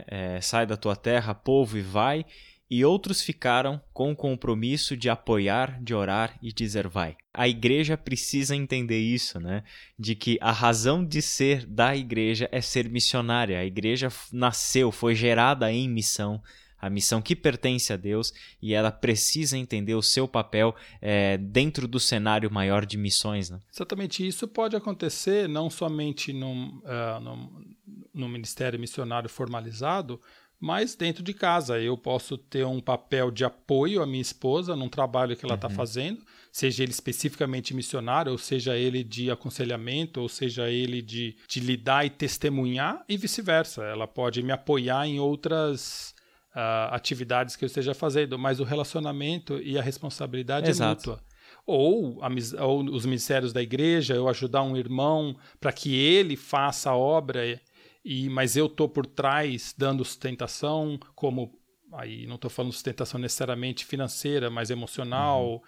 é, 0.07 0.41
sai 0.41 0.67
da 0.67 0.77
tua 0.77 0.97
terra, 0.97 1.35
povo, 1.35 1.79
e 1.79 1.83
vai, 1.83 2.25
e 2.71 2.85
outros 2.85 3.21
ficaram 3.21 3.81
com 3.93 4.13
o 4.13 4.17
compromisso 4.17 4.97
de 4.97 5.11
apoiar, 5.11 5.83
de 5.83 5.93
orar 5.93 6.39
e 6.41 6.53
dizer 6.53 6.87
vai. 6.87 7.17
A 7.35 7.49
igreja 7.49 7.97
precisa 7.97 8.55
entender 8.55 9.01
isso, 9.01 9.41
né? 9.41 9.65
De 9.99 10.15
que 10.15 10.39
a 10.41 10.53
razão 10.53 11.05
de 11.05 11.21
ser 11.21 11.67
da 11.67 11.97
igreja 11.97 12.49
é 12.53 12.61
ser 12.61 12.89
missionária. 12.89 13.59
A 13.59 13.65
igreja 13.65 14.09
nasceu, 14.33 14.93
foi 14.93 15.17
gerada 15.17 15.73
em 15.73 15.89
missão, 15.89 16.41
a 16.81 16.89
missão 16.89 17.21
que 17.21 17.37
pertence 17.37 17.93
a 17.93 17.97
Deus 17.97 18.33
e 18.61 18.75
ela 18.75 18.91
precisa 18.91 19.59
entender 19.59 19.95
o 19.95 20.03
seu 20.03 20.27
papel 20.27 20.75
é, 21.01 21.37
dentro 21.37 21.87
do 21.87 22.01
cenário 22.01 22.51
maior 22.51 22.87
de 22.87 22.97
missões. 22.97 23.51
Né? 23.51 23.61
Exatamente. 23.73 24.27
Isso 24.27 24.49
pode 24.49 24.77
acontecer 24.77 25.49
não 25.49 25.69
somente 25.69 26.33
num, 26.33 26.79
uh, 26.79 27.21
num, 27.21 27.75
num 28.15 28.29
ministério 28.29 28.79
missionário 28.79 29.29
formalizado, 29.29 30.21
mas 30.61 30.95
dentro 30.95 31.23
de 31.23 31.33
casa. 31.33 31.81
Eu 31.81 31.97
posso 31.97 32.37
ter 32.37 32.67
um 32.67 32.81
papel 32.81 33.31
de 33.31 33.45
apoio 33.45 34.03
à 34.03 34.07
minha 34.07 34.21
esposa 34.21 34.77
num 34.77 34.89
trabalho 34.89 35.35
que 35.35 35.45
ela 35.45 35.55
está 35.55 35.69
uhum. 35.69 35.75
fazendo, 35.75 36.23
seja 36.53 36.83
ele 36.83 36.93
especificamente 36.93 37.73
missionário, 37.75 38.31
ou 38.31 38.39
seja 38.39 38.77
ele 38.77 39.03
de 39.03 39.31
aconselhamento, 39.31 40.21
ou 40.21 40.29
seja 40.29 40.69
ele 40.69 41.01
de, 41.01 41.37
de 41.49 41.61
lidar 41.61 42.05
e 42.05 42.11
testemunhar, 42.11 43.03
e 43.09 43.17
vice-versa. 43.17 43.83
Ela 43.85 44.07
pode 44.07 44.43
me 44.43 44.53
apoiar 44.53 45.07
em 45.07 45.19
outras 45.19 46.15
uh, 46.55 46.95
atividades 46.95 47.57
que 47.57 47.65
eu 47.65 47.67
esteja 47.67 47.95
fazendo, 47.95 48.39
mas 48.39 48.61
o 48.61 48.65
relacionamento 48.65 49.59
e 49.59 49.79
a 49.79 49.83
responsabilidade 49.83 50.67
é 50.67 50.71
Exato. 50.71 51.11
é 51.11 51.13
mútua. 51.13 51.25
Ou, 51.67 52.21
a, 52.23 52.65
ou 52.65 52.85
os 52.91 53.05
ministérios 53.05 53.53
da 53.53 53.63
igreja, 53.63 54.15
eu 54.15 54.29
ajudar 54.29 54.63
um 54.63 54.77
irmão 54.77 55.37
para 55.61 55.73
que 55.73 55.95
ele 55.95 56.37
faça 56.37 56.91
a 56.91 56.97
obra 56.97 57.61
e 58.05 58.31
mas 58.31 58.57
eu 58.57 58.69
tô 58.69 58.89
por 58.89 59.07
trás 59.07 59.75
dando 59.77 60.05
sustentação, 60.05 60.99
como 61.15 61.53
aí 61.93 62.27
não 62.27 62.37
estou 62.37 62.51
falando 62.51 62.73
sustentação 62.73 63.21
necessariamente 63.21 63.85
financeira, 63.85 64.49
mas 64.49 64.71
emocional. 64.71 65.53
Uhum. 65.53 65.61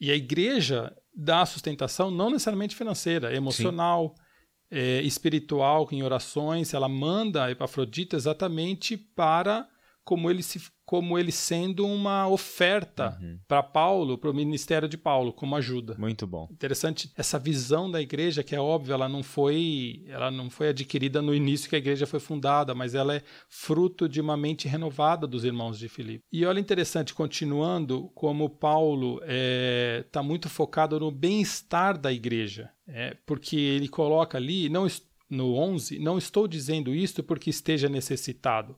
E 0.00 0.10
a 0.10 0.14
igreja 0.14 0.94
dá 1.14 1.44
sustentação 1.44 2.10
não 2.10 2.30
necessariamente 2.30 2.76
financeira, 2.76 3.34
emocional, 3.34 4.14
é, 4.70 5.00
espiritual, 5.02 5.88
em 5.90 6.02
orações. 6.02 6.72
Ela 6.72 6.88
manda 6.88 7.44
a 7.44 7.50
Epafrodita 7.50 8.16
exatamente 8.16 8.96
para 8.96 9.68
como 10.04 10.30
ele, 10.30 10.42
se, 10.42 10.60
como 10.84 11.18
ele 11.18 11.30
sendo 11.30 11.86
uma 11.86 12.26
oferta 12.28 13.16
uhum. 13.20 13.38
para 13.46 13.62
Paulo, 13.62 14.18
para 14.18 14.30
o 14.30 14.34
ministério 14.34 14.88
de 14.88 14.98
Paulo, 14.98 15.32
como 15.32 15.54
ajuda. 15.56 15.96
Muito 15.98 16.26
bom. 16.26 16.48
Interessante 16.50 17.10
essa 17.16 17.38
visão 17.38 17.90
da 17.90 18.00
igreja, 18.00 18.42
que 18.42 18.54
é 18.54 18.60
óbvio, 18.60 18.92
ela 18.92 19.08
não 19.08 19.22
foi, 19.22 20.04
ela 20.08 20.30
não 20.30 20.50
foi 20.50 20.68
adquirida 20.68 21.22
no 21.22 21.34
início 21.34 21.68
que 21.68 21.76
a 21.76 21.78
igreja 21.78 22.06
foi 22.06 22.20
fundada, 22.20 22.74
mas 22.74 22.94
ela 22.94 23.14
é 23.14 23.22
fruto 23.48 24.08
de 24.08 24.20
uma 24.20 24.36
mente 24.36 24.66
renovada 24.66 25.26
dos 25.26 25.44
irmãos 25.44 25.78
de 25.78 25.88
Filipe. 25.88 26.24
E 26.32 26.44
olha 26.44 26.60
interessante, 26.60 27.14
continuando, 27.14 28.10
como 28.14 28.50
Paulo 28.50 29.16
está 29.18 29.26
é, 29.28 30.04
tá 30.10 30.22
muito 30.22 30.48
focado 30.48 30.98
no 30.98 31.10
bem-estar 31.10 31.96
da 31.96 32.12
igreja, 32.12 32.70
é, 32.86 33.16
porque 33.24 33.56
ele 33.56 33.88
coloca 33.88 34.36
ali, 34.36 34.68
não 34.68 34.86
no 35.30 35.54
11, 35.54 35.98
não 35.98 36.18
estou 36.18 36.46
dizendo 36.46 36.94
isto 36.94 37.22
porque 37.22 37.48
esteja 37.48 37.88
necessitado 37.88 38.76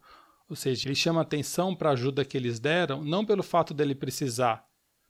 ou 0.48 0.56
seja, 0.56 0.88
ele 0.88 0.94
chama 0.94 1.20
atenção 1.20 1.74
para 1.74 1.90
a 1.90 1.92
ajuda 1.92 2.24
que 2.24 2.36
eles 2.36 2.58
deram, 2.60 3.02
não 3.02 3.24
pelo 3.24 3.42
fato 3.42 3.72
dele 3.72 3.94
precisar, 3.94 4.64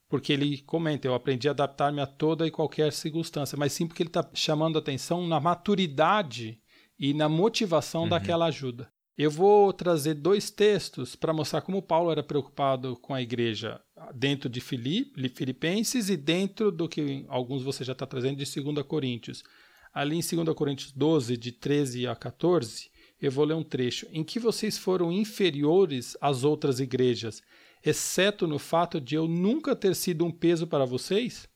porque 0.07 0.31
ele 0.31 0.61
comenta, 0.61 1.07
eu 1.07 1.13
aprendi 1.13 1.47
a 1.47 1.51
adaptar-me 1.51 2.01
a 2.01 2.07
toda 2.07 2.47
e 2.47 2.51
qualquer 2.51 2.91
circunstância, 2.93 3.57
mas 3.57 3.73
sim 3.73 3.87
porque 3.87 4.03
ele 4.03 4.09
está 4.09 4.29
chamando 4.33 4.77
atenção 4.77 5.27
na 5.27 5.39
maturidade 5.39 6.61
e 6.97 7.13
na 7.13 7.27
motivação 7.27 8.03
uhum. 8.03 8.09
daquela 8.09 8.45
ajuda. 8.45 8.89
Eu 9.17 9.31
vou 9.31 9.71
trazer 9.71 10.15
dois 10.15 10.51
textos 10.51 11.15
para 11.15 11.31
mostrar 11.33 11.61
como 11.61 11.81
Paulo 11.81 12.11
era 12.11 12.21
preocupado 12.21 12.97
com 12.97 13.13
a 13.13 13.21
igreja 13.21 13.79
dentro 14.13 14.49
de 14.49 14.59
Filipenses 14.59 16.09
e 16.09 16.17
dentro 16.17 16.69
do 16.69 16.89
que 16.89 17.25
alguns 17.29 17.63
você 17.63 17.83
já 17.85 17.93
está 17.93 18.05
trazendo 18.05 18.37
de 18.37 18.61
2 18.61 18.85
Coríntios. 18.85 19.41
Ali 19.93 20.17
em 20.17 20.43
2 20.43 20.53
Coríntios 20.53 20.91
12, 20.91 21.37
de 21.37 21.53
13 21.53 22.07
a 22.07 22.15
14, 22.15 22.89
eu 23.21 23.31
vou 23.31 23.45
ler 23.45 23.53
um 23.53 23.63
trecho. 23.63 24.07
Em 24.11 24.23
que 24.23 24.39
vocês 24.39 24.77
foram 24.77 25.11
inferiores 25.11 26.17
às 26.19 26.43
outras 26.43 26.79
igrejas, 26.79 27.41
exceto 27.83 28.47
no 28.47 28.59
fato 28.59 28.99
de 28.99 29.15
eu 29.15 29.27
nunca 29.27 29.75
ter 29.75 29.95
sido 29.95 30.25
um 30.25 30.31
peso 30.31 30.67
para 30.67 30.85
vocês? 30.85 31.47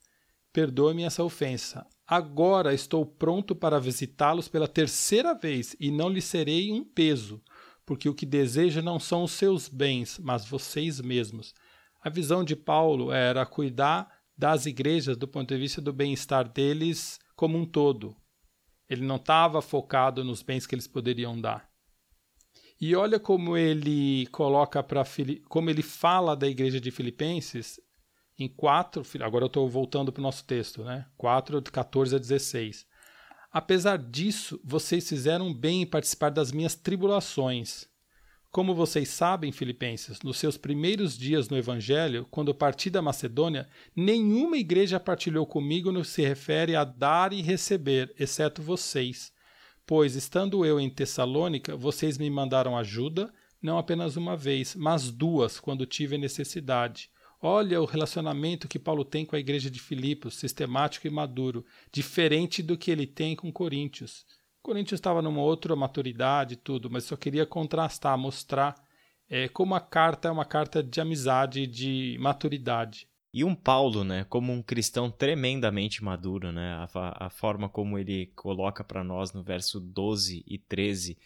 Perdoe-me 0.54 1.04
essa 1.04 1.24
ofensa. 1.24 1.86
Agora 2.08 2.74
estou 2.74 3.06
pronto 3.06 3.56
para 3.56 3.80
visitá-los 3.80 4.48
pela 4.48 4.68
terceira 4.68 5.34
vez 5.34 5.76
e 5.80 5.92
não 5.92 6.10
lhes 6.10 6.26
serei 6.26 6.72
um 6.72 6.84
peso, 6.84 7.42
porque 7.86 8.10
o 8.10 8.16
que 8.16 8.26
deseja 8.26 8.82
não 8.82 9.00
são 9.00 9.24
os 9.24 9.32
seus 9.32 9.68
bens, 9.68 10.20
mas 10.20 10.46
vocês 10.46 11.00
mesmos. 11.00 11.54
A 12.02 12.10
visão 12.10 12.44
de 12.44 12.56
Paulo 12.56 13.12
era 13.12 13.46
cuidar 13.46 14.10
das 14.36 14.66
igrejas 14.66 15.18
do 15.18 15.28
ponto 15.28 15.54
de 15.54 15.60
vista 15.60 15.82
do 15.82 15.92
bem-estar 15.92 16.48
deles 16.48 17.20
como 17.36 17.58
um 17.58 17.66
todo, 17.66 18.16
ele 18.90 19.06
não 19.06 19.18
estava 19.18 19.62
focado 19.62 20.24
nos 20.24 20.42
bens 20.42 20.66
que 20.66 20.74
eles 20.74 20.88
poderiam 20.88 21.40
dar. 21.40 21.70
E 22.82 22.96
olha 22.96 23.20
como 23.20 23.58
ele 23.58 24.26
coloca 24.28 24.82
para 24.82 25.04
como 25.50 25.70
ele 25.70 25.84
fala 25.84 26.36
da 26.36 26.48
igreja 26.48 26.80
de 26.80 26.92
Filipenses 26.92 27.80
em 28.38 28.48
4, 28.48 29.04
agora 29.22 29.44
eu 29.44 29.48
estou 29.48 29.70
voltando 29.70 30.14
para 30.14 30.22
o 30.22 30.24
nosso 30.24 30.46
texto, 30.46 30.82
né? 30.84 31.06
4, 31.18 31.60
de 31.62 31.70
14 31.70 32.16
a 32.16 32.20
16. 32.20 32.88
Apesar 33.52 33.98
disso, 33.98 34.62
vocês 34.64 35.10
fizeram 35.10 35.54
bem 35.54 35.82
em 35.82 35.86
participar 35.86 36.30
das 36.30 36.52
minhas 36.54 36.74
tribulações, 36.74 37.89
como 38.52 38.74
vocês 38.74 39.10
sabem, 39.10 39.52
Filipenses, 39.52 40.22
nos 40.24 40.38
seus 40.38 40.58
primeiros 40.58 41.16
dias 41.16 41.50
no 41.50 41.58
Evangelho, 41.58 42.26
quando 42.32 42.54
parti 42.54 42.90
da 42.90 43.00
Macedônia, 43.00 43.70
nenhuma 43.96 44.58
igreja 44.58 45.00
partilhou 45.00 45.46
comigo 45.46 45.92
no 45.92 46.02
que 46.02 46.08
se 46.08 46.24
refere 46.24 46.76
a 46.76 46.84
dar 46.84 47.32
e 47.32 47.44
receber, 47.44 48.12
exceto 48.18 48.64
vocês. 48.64 49.32
Pois, 49.86 50.16
estando 50.16 50.66
eu 50.66 50.80
em 50.80 50.90
Tessalônica, 50.90 51.78
vocês 51.78 52.18
me 52.18 52.28
mandaram 52.28 52.76
ajuda, 52.76 53.32
não 53.62 53.78
apenas 53.78 54.18
uma 54.18 54.36
vez, 54.36 54.74
mas 54.74 55.12
duas, 55.12 55.60
quando 55.60 55.86
tive 55.86 56.18
necessidade. 56.18 57.12
Olha 57.40 57.80
o 57.80 57.86
relacionamento 57.86 58.68
que 58.68 58.80
Paulo 58.80 59.06
tem 59.06 59.26
com 59.26 59.36
a 59.36 59.40
igreja 59.40 59.70
de 59.70 59.80
Filipos, 59.80 60.36
sistemático 60.36 61.06
e 61.06 61.12
maduro, 61.12 61.64
diferente 61.92 62.64
do 62.64 62.78
que 62.78 62.90
ele 62.90 63.06
tem 63.06 63.36
com 63.36 63.52
Coríntios. 63.52 64.26
Corinthians 64.70 65.00
estava 65.00 65.20
numa 65.20 65.42
outra 65.42 65.76
maturidade 65.76 66.54
e 66.54 66.58
tudo, 66.58 66.92
mas 66.92 67.04
só 67.04 67.16
queria 67.16 67.44
contrastar, 67.44 68.16
mostrar 68.16 68.76
é, 69.28 69.48
como 69.48 69.74
a 69.74 69.80
carta 69.80 70.28
é 70.28 70.32
uma 70.32 70.46
carta 70.46 70.84
de 70.84 71.02
amizade, 71.02 71.66
de 71.66 72.16
maturidade. 72.20 73.08
E 73.34 73.44
um 73.44 73.56
Paulo, 73.56 74.04
né, 74.04 74.28
como 74.30 74.54
um 74.54 74.62
cristão 74.62 75.10
tremendamente 75.10 76.04
maduro, 76.04 76.52
né, 76.52 76.88
a, 76.94 77.26
a 77.26 77.30
forma 77.32 77.68
como 77.68 77.98
ele 77.98 78.28
coloca 78.36 78.84
para 78.84 79.04
nós 79.04 79.34
no 79.34 79.42
verso 79.42 79.80
12 79.80 80.46
e 80.48 80.60
13, 80.60 81.18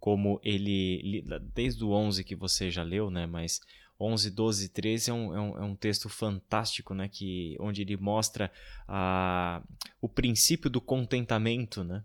como 0.00 0.40
ele, 0.42 1.22
desde 1.54 1.84
o 1.84 1.90
11 1.90 2.24
que 2.24 2.34
você 2.34 2.70
já 2.70 2.82
leu, 2.82 3.10
né, 3.10 3.26
mas 3.26 3.60
11, 4.00 4.30
12 4.30 4.68
13 4.70 5.10
é 5.10 5.12
um, 5.12 5.34
é 5.34 5.40
um, 5.40 5.58
é 5.58 5.64
um 5.64 5.76
texto 5.76 6.08
fantástico, 6.08 6.92
né? 6.92 7.08
Que, 7.08 7.56
onde 7.58 7.80
ele 7.80 7.96
mostra 7.96 8.52
a, 8.86 9.62
o 10.02 10.08
princípio 10.08 10.68
do 10.68 10.82
contentamento, 10.82 11.82
né? 11.82 12.04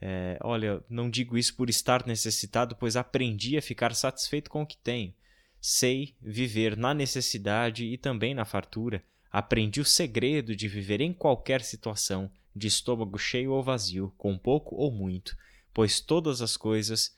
É, 0.00 0.38
olha, 0.42 0.82
não 0.88 1.08
digo 1.08 1.38
isso 1.38 1.54
por 1.56 1.70
estar 1.70 2.06
necessitado, 2.06 2.76
pois 2.76 2.96
aprendi 2.96 3.56
a 3.56 3.62
ficar 3.62 3.94
satisfeito 3.94 4.50
com 4.50 4.62
o 4.62 4.66
que 4.66 4.76
tenho. 4.76 5.14
Sei 5.60 6.14
viver 6.20 6.76
na 6.76 6.92
necessidade 6.92 7.84
e 7.84 7.96
também 7.96 8.34
na 8.34 8.44
fartura. 8.44 9.02
Aprendi 9.32 9.80
o 9.80 9.84
segredo 9.84 10.54
de 10.54 10.68
viver 10.68 11.00
em 11.00 11.12
qualquer 11.12 11.62
situação, 11.62 12.30
de 12.54 12.68
estômago 12.68 13.18
cheio 13.18 13.52
ou 13.52 13.62
vazio, 13.62 14.12
com 14.16 14.38
pouco 14.38 14.74
ou 14.76 14.90
muito, 14.90 15.36
pois 15.74 16.00
todas 16.00 16.40
as 16.40 16.56
coisas, 16.56 17.16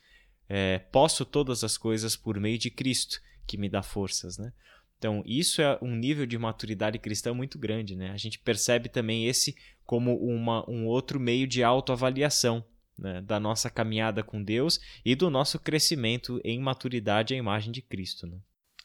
é, 0.48 0.78
posso 0.78 1.24
todas 1.24 1.62
as 1.62 1.76
coisas 1.76 2.16
por 2.16 2.40
meio 2.40 2.58
de 2.58 2.70
Cristo, 2.70 3.20
que 3.46 3.56
me 3.56 3.68
dá 3.68 3.82
forças, 3.82 4.36
né? 4.36 4.52
Então, 4.98 5.22
isso 5.24 5.62
é 5.62 5.78
um 5.80 5.94
nível 5.94 6.26
de 6.26 6.36
maturidade 6.36 6.98
cristã 6.98 7.32
muito 7.32 7.56
grande, 7.56 7.94
né? 7.94 8.10
A 8.10 8.16
gente 8.16 8.36
percebe 8.38 8.88
também 8.88 9.28
esse 9.28 9.56
como 9.88 10.14
uma, 10.18 10.68
um 10.70 10.84
outro 10.84 11.18
meio 11.18 11.46
de 11.46 11.64
autoavaliação 11.64 12.62
né? 12.98 13.22
da 13.22 13.40
nossa 13.40 13.70
caminhada 13.70 14.22
com 14.22 14.44
Deus 14.44 14.78
e 15.02 15.14
do 15.14 15.30
nosso 15.30 15.58
crescimento 15.58 16.38
em 16.44 16.60
maturidade 16.60 17.32
à 17.32 17.38
imagem 17.38 17.72
de 17.72 17.80
Cristo, 17.80 18.26
né? 18.26 18.38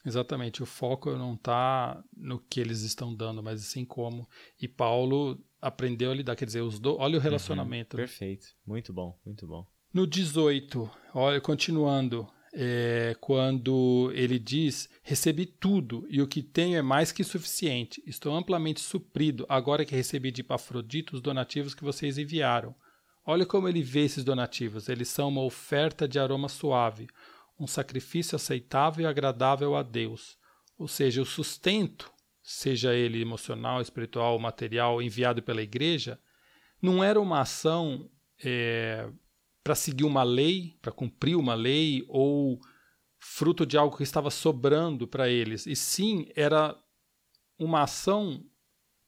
Exatamente, 0.05 0.63
o 0.63 0.65
foco 0.65 1.11
não 1.17 1.33
está 1.33 2.01
no 2.15 2.39
que 2.39 2.61
eles 2.61 2.83
estão 2.83 3.13
dando, 3.13 3.43
mas 3.43 3.61
assim 3.61 3.83
como. 3.83 4.29
E 4.61 4.67
Paulo 4.67 5.37
aprendeu 5.61 6.11
a 6.11 6.13
lidar, 6.13 6.37
quer 6.37 6.45
dizer, 6.45 6.61
os 6.61 6.79
do... 6.79 6.97
olha 6.97 7.15
o 7.15 7.17
uhum, 7.17 7.23
relacionamento. 7.23 7.97
Uhum, 7.97 8.03
perfeito, 8.03 8.47
muito 8.65 8.93
bom, 8.93 9.19
muito 9.25 9.45
bom. 9.45 9.67
No 9.93 10.07
18, 10.07 10.89
olha, 11.13 11.41
continuando, 11.41 12.27
é, 12.53 13.15
quando 13.19 14.11
ele 14.13 14.37
diz: 14.37 14.89
Recebi 15.01 15.45
tudo 15.45 16.05
e 16.09 16.21
o 16.21 16.27
que 16.27 16.43
tenho 16.43 16.77
é 16.77 16.81
mais 16.81 17.11
que 17.11 17.23
suficiente. 17.23 18.01
Estou 18.05 18.35
amplamente 18.35 18.79
suprido 18.79 19.45
agora 19.49 19.83
que 19.83 19.95
recebi 19.95 20.31
de 20.31 20.41
Epafrodito 20.41 21.15
os 21.15 21.21
donativos 21.21 21.73
que 21.73 21.83
vocês 21.83 22.17
enviaram. 22.17 22.75
Olha 23.25 23.45
como 23.45 23.67
ele 23.67 23.81
vê 23.81 24.01
esses 24.01 24.23
donativos. 24.23 24.87
Eles 24.87 25.07
são 25.07 25.29
uma 25.29 25.41
oferta 25.41 26.07
de 26.07 26.19
aroma 26.19 26.49
suave, 26.49 27.07
um 27.59 27.65
sacrifício 27.65 28.35
aceitável 28.35 29.03
e 29.03 29.07
agradável 29.07 29.75
a 29.75 29.81
Deus. 29.81 30.37
Ou 30.77 30.87
seja, 30.87 31.21
o 31.21 31.25
sustento, 31.25 32.11
seja 32.41 32.93
ele 32.93 33.21
emocional, 33.21 33.81
espiritual, 33.81 34.37
material, 34.37 35.01
enviado 35.01 35.41
pela 35.41 35.61
igreja, 35.61 36.19
não 36.81 37.03
era 37.03 37.19
uma 37.19 37.39
ação 37.39 38.09
é, 38.43 39.09
para 39.63 39.75
seguir 39.75 40.03
uma 40.03 40.23
lei, 40.23 40.75
para 40.81 40.91
cumprir 40.91 41.35
uma 41.35 41.55
lei, 41.55 42.03
ou 42.07 42.59
fruto 43.19 43.65
de 43.65 43.77
algo 43.77 43.95
que 43.95 44.03
estava 44.03 44.29
sobrando 44.29 45.07
para 45.07 45.29
eles, 45.29 45.65
e 45.65 45.75
sim 45.75 46.27
era 46.35 46.77
uma 47.57 47.83
ação 47.83 48.43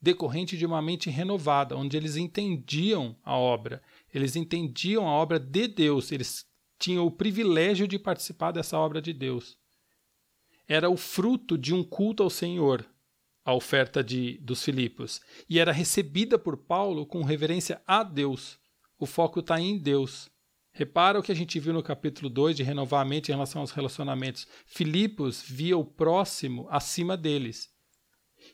decorrente 0.02 0.58
de 0.58 0.66
uma 0.66 0.82
mente 0.82 1.10
renovada, 1.10 1.76
onde 1.76 1.98
eles 1.98 2.16
entendiam 2.16 3.18
a 3.24 3.36
obra, 3.36 3.82
eles 4.14 4.36
entendiam 4.36 5.08
a 5.08 5.12
obra 5.12 5.40
de 5.40 5.68
Deus, 5.68 6.12
eles 6.12 6.46
tinham 6.80 7.06
o 7.06 7.12
privilégio 7.12 7.88
de 7.88 7.98
participar 7.98 8.52
dessa 8.52 8.78
obra 8.78 9.02
de 9.02 9.12
Deus. 9.12 9.58
Era 10.68 10.90
o 10.90 10.98
fruto 10.98 11.58
de 11.58 11.74
um 11.74 11.84
culto 11.84 12.24
ao 12.24 12.30
Senhor, 12.30 12.86
a 13.44 13.54
oferta 13.54 14.04
de, 14.04 14.38
dos 14.40 14.64
Filipos, 14.64 15.22
e 15.50 15.60
era 15.60 15.72
recebida 15.72 16.38
por 16.40 16.58
Paulo 16.58 17.06
com 17.06 17.24
reverência 17.24 17.82
a 17.86 18.04
Deus. 18.04 18.60
O 18.98 19.06
foco 19.06 19.40
está 19.40 19.60
em 19.60 19.78
Deus. 19.78 20.30
Repara 20.78 21.18
o 21.18 21.24
que 21.24 21.32
a 21.32 21.36
gente 21.36 21.58
viu 21.58 21.72
no 21.72 21.82
capítulo 21.82 22.30
2 22.30 22.58
de 22.58 22.62
renovar 22.62 23.02
a 23.02 23.06
mente 23.06 23.30
em 23.30 23.32
relação 23.32 23.62
aos 23.62 23.72
relacionamentos. 23.72 24.46
Filipos 24.66 25.42
via 25.42 25.78
o 25.78 25.86
próximo 25.86 26.68
acima 26.70 27.16
deles. 27.16 27.70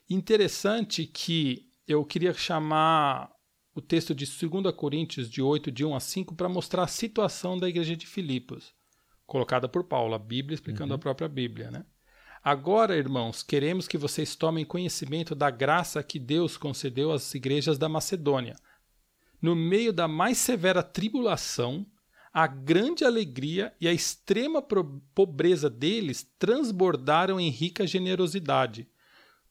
Interessante 0.07 1.07
que 1.07 1.67
eu 1.87 2.05
queria 2.05 2.31
chamar 2.31 3.31
o 3.73 3.81
texto 3.81 4.13
de 4.13 4.25
2 4.25 4.71
Coríntios, 4.75 5.31
de 5.31 5.41
8, 5.41 5.71
de 5.71 5.83
1 5.83 5.95
a 5.95 5.99
5, 5.99 6.35
para 6.35 6.47
mostrar 6.47 6.83
a 6.83 6.87
situação 6.87 7.57
da 7.57 7.67
igreja 7.67 7.97
de 7.97 8.05
Filipos, 8.05 8.71
colocada 9.25 9.67
por 9.67 9.85
Paulo, 9.85 10.13
a 10.13 10.19
Bíblia 10.19 10.53
explicando 10.53 10.93
uhum. 10.93 10.97
a 10.97 10.99
própria 10.99 11.27
Bíblia. 11.27 11.71
Né? 11.71 11.83
Agora, 12.43 12.95
irmãos, 12.95 13.41
queremos 13.41 13.87
que 13.87 13.97
vocês 13.97 14.35
tomem 14.35 14.63
conhecimento 14.63 15.33
da 15.33 15.49
graça 15.49 16.03
que 16.03 16.19
Deus 16.19 16.55
concedeu 16.55 17.11
às 17.11 17.33
igrejas 17.33 17.79
da 17.79 17.89
Macedônia. 17.89 18.55
No 19.41 19.55
meio 19.55 19.91
da 19.91 20.07
mais 20.07 20.37
severa 20.37 20.83
tribulação, 20.83 21.83
a 22.33 22.47
grande 22.47 23.03
alegria 23.03 23.73
e 23.79 23.87
a 23.87 23.93
extrema 23.93 24.61
pobreza 25.13 25.69
deles 25.69 26.25
transbordaram 26.37 27.39
em 27.39 27.49
rica 27.49 27.85
generosidade 27.85 28.87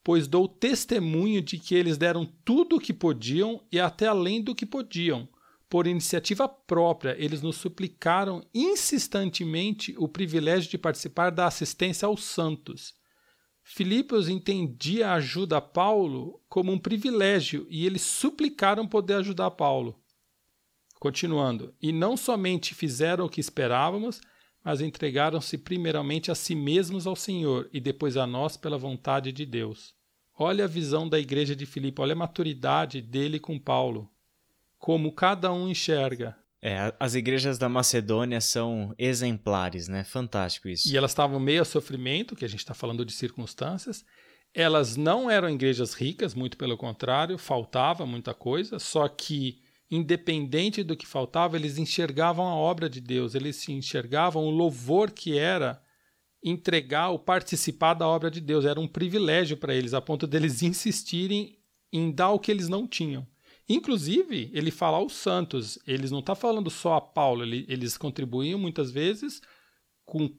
pois 0.03 0.27
dou 0.27 0.49
testemunho 0.49 1.43
de 1.43 1.59
que 1.59 1.75
eles 1.75 1.99
deram 1.99 2.27
tudo 2.45 2.77
o 2.77 2.81
que 2.81 2.93
podiam 2.93 3.63
e 3.71 3.79
até 3.79 4.07
além 4.07 4.43
do 4.43 4.55
que 4.55 4.65
podiam. 4.65 5.29
Por 5.69 5.87
iniciativa 5.87 6.49
própria, 6.49 7.15
eles 7.19 7.43
nos 7.43 7.57
suplicaram 7.57 8.45
insistentemente 8.53 9.95
o 9.99 10.09
privilégio 10.09 10.71
de 10.71 10.79
participar 10.79 11.31
da 11.31 11.47
assistência 11.47 12.07
aos 12.07 12.25
santos. 12.25 12.95
Filipos 13.63 14.29
entendia 14.29 15.11
a 15.11 15.15
ajuda 15.15 15.59
a 15.59 15.61
Paulo 15.61 16.41
como 16.49 16.73
um 16.73 16.79
privilégio 16.79 17.67
e 17.71 17.87
eles 17.87 18.03
suplicaram 18.03 18.87
poder 18.87 19.15
ajudar 19.15 19.53
Paulo. 19.53 20.01
Continuando, 21.01 21.75
e 21.81 21.93
não 21.93 22.15
somente 22.15 22.75
fizeram 22.75 23.25
o 23.25 23.29
que 23.31 23.41
esperávamos, 23.41 24.21
mas 24.63 24.83
entregaram-se 24.83 25.57
primeiramente 25.57 26.31
a 26.31 26.35
si 26.35 26.55
mesmos 26.55 27.07
ao 27.07 27.17
Senhor 27.17 27.71
e 27.73 27.81
depois 27.81 28.19
a 28.19 28.27
nós 28.27 28.59
pela 28.59 28.77
vontade 28.77 29.33
de 29.33 29.47
Deus. 29.47 29.95
Olha 30.39 30.65
a 30.65 30.69
visão 30.69 31.09
da 31.09 31.19
igreja 31.19 31.57
de 31.57 31.65
Filipe, 31.65 32.03
olha 32.03 32.13
a 32.13 32.17
maturidade 32.17 33.01
dele 33.01 33.41
com 33.41 33.59
Paulo. 33.59 34.11
Como 34.79 35.11
cada 35.11 35.51
um 35.51 35.71
enxerga. 35.71 36.37
É, 36.61 36.95
as 37.01 37.15
igrejas 37.15 37.57
da 37.57 37.67
Macedônia 37.67 38.43
são 38.43 38.95
exemplares, 38.99 39.89
né? 39.89 40.05
Fantástico 40.05 40.69
isso. 40.69 40.93
E 40.93 40.99
elas 40.99 41.13
estavam 41.13 41.41
meio 41.41 41.63
a 41.63 41.65
sofrimento, 41.65 42.37
que 42.37 42.45
a 42.45 42.49
gente 42.49 42.61
está 42.61 42.75
falando 42.75 43.07
de 43.07 43.13
circunstâncias. 43.13 44.05
Elas 44.53 44.99
não 44.99 45.31
eram 45.31 45.49
igrejas 45.49 45.95
ricas, 45.95 46.35
muito 46.35 46.59
pelo 46.59 46.77
contrário, 46.77 47.39
faltava 47.39 48.05
muita 48.05 48.35
coisa, 48.35 48.79
só 48.79 49.09
que 49.09 49.63
independente 49.91 50.85
do 50.85 50.97
que 50.97 51.07
faltava, 51.07 51.57
eles 51.57 51.77
enxergavam 51.77 52.47
a 52.47 52.55
obra 52.55 52.89
de 52.89 53.01
Deus, 53.01 53.35
eles 53.35 53.69
enxergavam 53.69 54.45
o 54.45 54.51
louvor 54.51 55.11
que 55.11 55.37
era 55.37 55.83
entregar 56.43 57.11
ou 57.11 57.19
participar 57.19 57.95
da 57.95 58.07
obra 58.07 58.31
de 58.31 58.41
Deus. 58.41 58.65
Era 58.65 58.81
um 58.81 58.89
privilégio 58.89 59.57
para 59.57 59.75
eles, 59.75 59.93
a 59.93 60.01
ponto 60.01 60.27
deles 60.27 60.63
insistirem 60.63 61.59
em 61.93 62.11
dar 62.11 62.31
o 62.31 62.39
que 62.39 62.51
eles 62.51 62.69
não 62.69 62.87
tinham. 62.87 63.27
Inclusive, 63.69 64.51
ele 64.53 64.71
fala 64.71 64.97
aos 64.97 65.13
santos, 65.13 65.79
eles 65.87 66.11
não 66.11 66.19
está 66.21 66.35
falando 66.35 66.71
só 66.71 66.95
a 66.95 67.01
Paulo, 67.01 67.45
ele, 67.45 67.65
eles 67.69 67.97
contribuíam 67.97 68.59
muitas 68.59 68.91
vezes 68.91 69.41
com, 70.05 70.35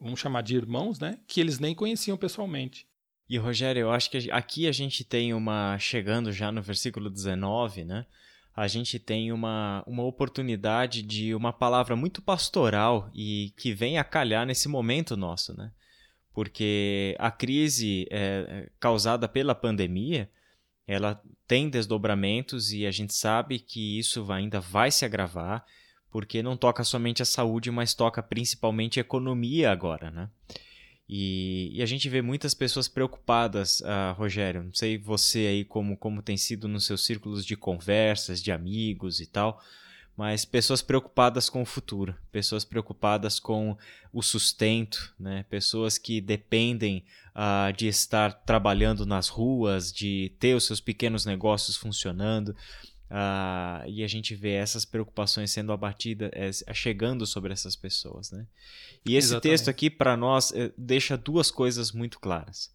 vamos 0.00 0.20
chamar 0.20 0.42
de 0.42 0.54
irmãos, 0.54 1.00
né, 1.00 1.18
que 1.26 1.40
eles 1.40 1.58
nem 1.58 1.74
conheciam 1.74 2.16
pessoalmente. 2.16 2.86
E 3.28 3.36
Rogério, 3.36 3.80
eu 3.80 3.90
acho 3.90 4.10
que 4.10 4.30
aqui 4.30 4.68
a 4.68 4.72
gente 4.72 5.04
tem 5.04 5.34
uma, 5.34 5.76
chegando 5.78 6.30
já 6.30 6.52
no 6.52 6.62
versículo 6.62 7.10
19, 7.10 7.84
né, 7.84 8.06
a 8.58 8.66
gente 8.66 8.98
tem 8.98 9.30
uma, 9.30 9.84
uma 9.86 10.02
oportunidade 10.02 11.00
de 11.00 11.32
uma 11.32 11.52
palavra 11.52 11.94
muito 11.94 12.20
pastoral 12.20 13.08
e 13.14 13.54
que 13.56 13.72
vem 13.72 13.98
a 13.98 14.02
calhar 14.02 14.44
nesse 14.44 14.68
momento 14.68 15.16
nosso, 15.16 15.56
né? 15.56 15.70
Porque 16.34 17.14
a 17.20 17.30
crise 17.30 18.08
é, 18.10 18.68
causada 18.80 19.28
pela 19.28 19.54
pandemia, 19.54 20.28
ela 20.88 21.22
tem 21.46 21.70
desdobramentos 21.70 22.72
e 22.72 22.84
a 22.84 22.90
gente 22.90 23.14
sabe 23.14 23.60
que 23.60 23.96
isso 23.96 24.30
ainda 24.32 24.58
vai 24.58 24.90
se 24.90 25.04
agravar, 25.04 25.64
porque 26.10 26.42
não 26.42 26.56
toca 26.56 26.82
somente 26.82 27.22
a 27.22 27.26
saúde, 27.26 27.70
mas 27.70 27.94
toca 27.94 28.20
principalmente 28.20 28.98
a 28.98 29.02
economia 29.02 29.70
agora, 29.70 30.10
né? 30.10 30.28
E, 31.08 31.70
e, 31.72 31.82
a 31.82 31.86
gente 31.86 32.06
vê 32.08 32.20
muitas 32.20 32.52
pessoas 32.52 32.86
preocupadas, 32.86 33.80
uh, 33.80 34.12
Rogério. 34.14 34.62
Não 34.62 34.74
sei 34.74 34.98
você 34.98 35.38
aí 35.38 35.64
como, 35.64 35.96
como 35.96 36.20
tem 36.20 36.36
sido 36.36 36.68
nos 36.68 36.84
seus 36.84 37.06
círculos 37.06 37.46
de 37.46 37.56
conversas, 37.56 38.42
de 38.42 38.52
amigos 38.52 39.18
e 39.18 39.26
tal, 39.26 39.62
mas 40.14 40.44
pessoas 40.44 40.82
preocupadas 40.82 41.48
com 41.48 41.62
o 41.62 41.64
futuro, 41.64 42.14
pessoas 42.30 42.64
preocupadas 42.64 43.40
com 43.40 43.78
o 44.12 44.20
sustento, 44.20 45.14
né? 45.18 45.46
pessoas 45.48 45.96
que 45.96 46.20
dependem 46.20 47.04
uh, 47.34 47.72
de 47.72 47.86
estar 47.86 48.32
trabalhando 48.32 49.06
nas 49.06 49.28
ruas, 49.28 49.90
de 49.90 50.32
ter 50.38 50.54
os 50.54 50.66
seus 50.66 50.80
pequenos 50.80 51.24
negócios 51.24 51.76
funcionando. 51.76 52.54
Uh, 53.10 53.88
e 53.88 54.04
a 54.04 54.06
gente 54.06 54.34
vê 54.34 54.52
essas 54.52 54.84
preocupações 54.84 55.50
sendo 55.50 55.72
abatidas, 55.72 56.30
é, 56.32 56.74
chegando 56.74 57.26
sobre 57.26 57.52
essas 57.52 57.74
pessoas. 57.74 58.30
Né? 58.30 58.46
E 59.06 59.16
esse 59.16 59.28
Exatamente. 59.28 59.50
texto 59.50 59.68
aqui, 59.68 59.88
para 59.88 60.16
nós, 60.16 60.52
é, 60.52 60.72
deixa 60.76 61.16
duas 61.16 61.50
coisas 61.50 61.90
muito 61.90 62.18
claras. 62.18 62.70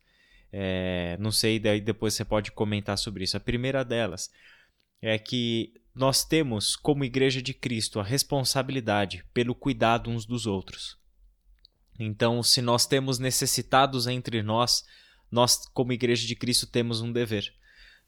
É, 0.52 1.18
não 1.20 1.32
sei, 1.32 1.60
daí 1.60 1.80
depois 1.80 2.14
você 2.14 2.26
pode 2.26 2.52
comentar 2.52 2.98
sobre 2.98 3.24
isso. 3.24 3.38
A 3.38 3.40
primeira 3.40 3.84
delas 3.84 4.30
é 5.02 5.18
que 5.20 5.74
nós 5.94 6.26
temos, 6.26 6.76
como 6.76 7.04
Igreja 7.04 7.42
de 7.42 7.54
Cristo, 7.54 8.00
a 8.00 8.04
responsabilidade 8.04 9.24
pelo 9.34 9.54
cuidado 9.54 10.10
uns 10.10 10.26
dos 10.26 10.48
outros. 10.48 10.98
Então, 12.00 12.42
se 12.42 12.62
nós 12.62 12.88
temos 12.88 13.20
necessitados 13.20 14.08
entre 14.08 14.42
nós, 14.42 14.84
nós, 15.30 15.68
como 15.74 15.94
Igreja 15.94 16.26
de 16.26 16.36
Cristo, 16.36 16.66
temos 16.66 17.02
um 17.02 17.12
dever. 17.12 17.54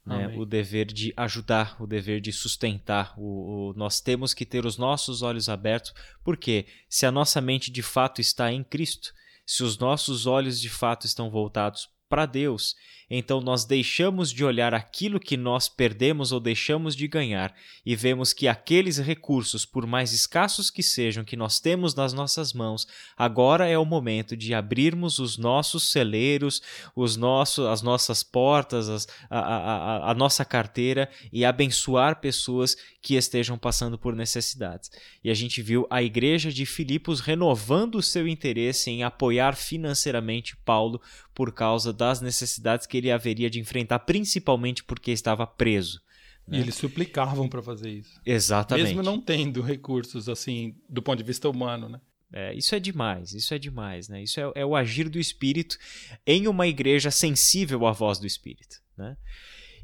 Né? 0.06 0.28
O 0.36 0.46
dever 0.46 0.86
de 0.86 1.12
ajudar, 1.16 1.76
o 1.82 1.86
dever 1.86 2.20
de 2.20 2.32
sustentar. 2.32 3.12
O, 3.18 3.70
o, 3.70 3.74
nós 3.74 4.00
temos 4.00 4.32
que 4.32 4.46
ter 4.46 4.64
os 4.64 4.78
nossos 4.78 5.20
olhos 5.20 5.48
abertos, 5.48 5.92
porque 6.22 6.66
se 6.88 7.04
a 7.04 7.10
nossa 7.10 7.40
mente 7.40 7.72
de 7.72 7.82
fato 7.82 8.20
está 8.20 8.52
em 8.52 8.62
Cristo, 8.62 9.12
se 9.44 9.64
os 9.64 9.76
nossos 9.78 10.24
olhos 10.24 10.60
de 10.60 10.70
fato 10.70 11.06
estão 11.06 11.28
voltados 11.28 11.88
para 12.08 12.24
Deus, 12.24 12.76
então 13.08 13.40
nós 13.40 13.64
deixamos 13.64 14.32
de 14.32 14.44
olhar 14.44 14.74
aquilo 14.74 15.20
que 15.20 15.36
nós 15.36 15.68
perdemos 15.68 16.32
ou 16.32 16.40
deixamos 16.40 16.96
de 16.96 17.06
ganhar 17.06 17.54
e 17.84 17.94
vemos 17.94 18.32
que 18.32 18.48
aqueles 18.48 18.98
recursos, 18.98 19.64
por 19.64 19.86
mais 19.86 20.12
escassos 20.12 20.70
que 20.70 20.82
sejam, 20.82 21.24
que 21.24 21.36
nós 21.36 21.60
temos 21.60 21.94
nas 21.94 22.12
nossas 22.12 22.52
mãos, 22.52 22.86
agora 23.16 23.68
é 23.68 23.78
o 23.78 23.84
momento 23.84 24.36
de 24.36 24.52
abrirmos 24.52 25.20
os 25.20 25.38
nossos 25.38 25.90
celeiros, 25.90 26.60
os 26.96 27.16
nossos, 27.16 27.66
as 27.66 27.80
nossas 27.80 28.24
portas, 28.24 28.88
as, 28.88 29.06
a, 29.30 29.38
a, 29.38 30.10
a 30.10 30.14
nossa 30.14 30.44
carteira 30.44 31.08
e 31.32 31.44
abençoar 31.44 32.20
pessoas 32.20 32.76
que 33.00 33.14
estejam 33.14 33.56
passando 33.56 33.96
por 33.96 34.16
necessidades. 34.16 34.90
E 35.22 35.30
a 35.30 35.34
gente 35.34 35.62
viu 35.62 35.86
a 35.88 36.02
igreja 36.02 36.50
de 36.50 36.66
Filipos 36.66 37.20
renovando 37.20 37.94
o 37.96 38.02
seu 38.02 38.26
interesse 38.26 38.90
em 38.90 39.04
apoiar 39.04 39.54
financeiramente 39.54 40.56
Paulo 40.56 41.00
por 41.32 41.52
causa 41.52 41.92
das 41.92 42.20
necessidades 42.20 42.86
que 42.86 42.95
ele 42.96 43.10
haveria 43.10 43.50
de 43.50 43.60
enfrentar, 43.60 44.00
principalmente 44.00 44.82
porque 44.82 45.10
estava 45.10 45.46
preso. 45.46 46.00
Né? 46.46 46.58
E 46.58 46.60
eles 46.60 46.76
suplicavam 46.76 47.48
para 47.48 47.62
fazer 47.62 47.90
isso. 47.90 48.20
Exatamente. 48.24 48.86
Mesmo 48.86 49.02
não 49.02 49.20
tendo 49.20 49.60
recursos, 49.60 50.28
assim, 50.28 50.74
do 50.88 51.02
ponto 51.02 51.18
de 51.18 51.24
vista 51.24 51.48
humano, 51.48 51.88
né? 51.88 52.00
É, 52.32 52.54
isso 52.54 52.74
é 52.74 52.80
demais, 52.80 53.32
isso 53.32 53.54
é 53.54 53.58
demais, 53.58 54.08
né? 54.08 54.22
Isso 54.22 54.40
é, 54.40 54.52
é, 54.56 54.66
o 54.66 54.74
agir 54.74 55.08
do 55.08 55.18
Espírito 55.18 55.78
em 56.26 56.48
uma 56.48 56.66
igreja 56.66 57.10
sensível 57.10 57.86
à 57.86 57.92
voz 57.92 58.18
do 58.18 58.26
Espírito, 58.26 58.80
né? 58.96 59.16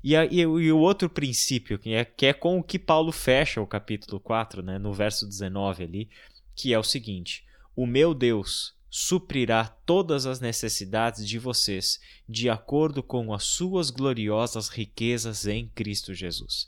E, 0.03 0.17
a, 0.17 0.25
e, 0.25 0.41
e, 0.41 0.73
o 0.73 0.79
outro 0.79 1.09
princípio, 1.09 1.79
que 1.79 1.95
é, 1.95 2.05
que 2.05 2.27
é 2.27 2.33
com 2.33 2.59
o 2.59 2.63
que 2.63 2.79
Paulo 2.79 3.13
fecha 3.13 3.61
o 3.61 3.67
capítulo 3.67 4.19
4, 4.19 4.61
né, 4.61 4.77
no 4.77 4.93
verso 4.93 5.29
19 5.29 5.85
ali, 5.85 6.11
que 6.57 6.75
é 6.75 6.79
o 6.79 6.83
seguinte: 6.83 7.45
O 7.77 7.87
meu 7.87 8.13
Deus 8.13 8.75
suprirá 8.95 9.65
todas 9.65 10.27
as 10.27 10.39
necessidades 10.39 11.27
de 11.27 11.39
vocês, 11.39 11.99
de 12.29 12.51
acordo 12.51 13.03
com 13.03 13.33
as 13.33 13.45
suas 13.45 13.89
gloriosas 13.89 14.69
riquezas 14.69 15.47
em 15.47 15.67
Cristo 15.69 16.13
Jesus. 16.13 16.67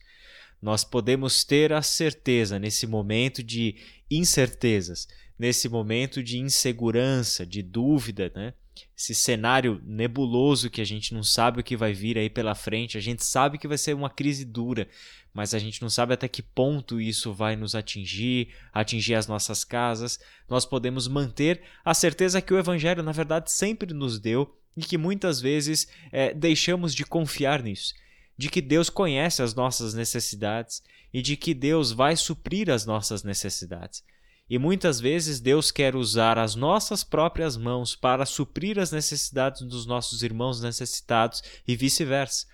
Nós 0.60 0.84
podemos 0.84 1.44
ter 1.44 1.70
a 1.70 1.82
certeza 1.82 2.58
nesse 2.58 2.86
momento 2.86 3.42
de 3.42 3.76
incertezas, 4.10 5.06
nesse 5.38 5.68
momento 5.68 6.22
de 6.22 6.38
insegurança, 6.38 7.44
de 7.44 7.62
dúvida, 7.62 8.32
né? 8.34 8.54
Esse 8.96 9.14
cenário 9.14 9.80
nebuloso 9.84 10.70
que 10.70 10.80
a 10.80 10.84
gente 10.84 11.12
não 11.12 11.22
sabe 11.22 11.60
o 11.60 11.64
que 11.64 11.76
vai 11.76 11.92
vir 11.92 12.18
aí 12.18 12.30
pela 12.30 12.54
frente. 12.54 12.96
A 12.96 13.00
gente 13.00 13.24
sabe 13.24 13.58
que 13.58 13.68
vai 13.68 13.78
ser 13.78 13.94
uma 13.94 14.10
crise 14.10 14.44
dura, 14.44 14.88
mas 15.32 15.52
a 15.52 15.58
gente 15.58 15.82
não 15.82 15.90
sabe 15.90 16.14
até 16.14 16.28
que 16.28 16.42
ponto 16.42 17.00
isso 17.00 17.32
vai 17.32 17.56
nos 17.56 17.74
atingir, 17.74 18.54
atingir 18.72 19.14
as 19.14 19.26
nossas 19.26 19.64
casas. 19.64 20.18
Nós 20.48 20.64
podemos 20.64 21.08
manter 21.08 21.62
a 21.84 21.92
certeza 21.92 22.40
que 22.40 22.54
o 22.54 22.58
Evangelho, 22.58 23.02
na 23.02 23.12
verdade, 23.12 23.50
sempre 23.50 23.92
nos 23.92 24.18
deu 24.20 24.56
e 24.76 24.82
que 24.82 24.96
muitas 24.96 25.40
vezes 25.40 25.88
é, 26.12 26.32
deixamos 26.32 26.94
de 26.94 27.04
confiar 27.04 27.62
nisso. 27.62 27.94
De 28.36 28.48
que 28.48 28.60
Deus 28.60 28.90
conhece 28.90 29.42
as 29.42 29.54
nossas 29.54 29.94
necessidades 29.94 30.82
e 31.12 31.22
de 31.22 31.36
que 31.36 31.54
Deus 31.54 31.92
vai 31.92 32.16
suprir 32.16 32.70
as 32.70 32.84
nossas 32.84 33.22
necessidades. 33.22 34.02
E 34.48 34.58
muitas 34.58 35.00
vezes 35.00 35.40
Deus 35.40 35.70
quer 35.70 35.96
usar 35.96 36.38
as 36.38 36.54
nossas 36.54 37.02
próprias 37.02 37.56
mãos 37.56 37.96
para 37.96 38.26
suprir 38.26 38.78
as 38.78 38.92
necessidades 38.92 39.62
dos 39.62 39.86
nossos 39.86 40.22
irmãos 40.22 40.60
necessitados 40.60 41.42
e 41.66 41.74
vice-versa. 41.74 42.46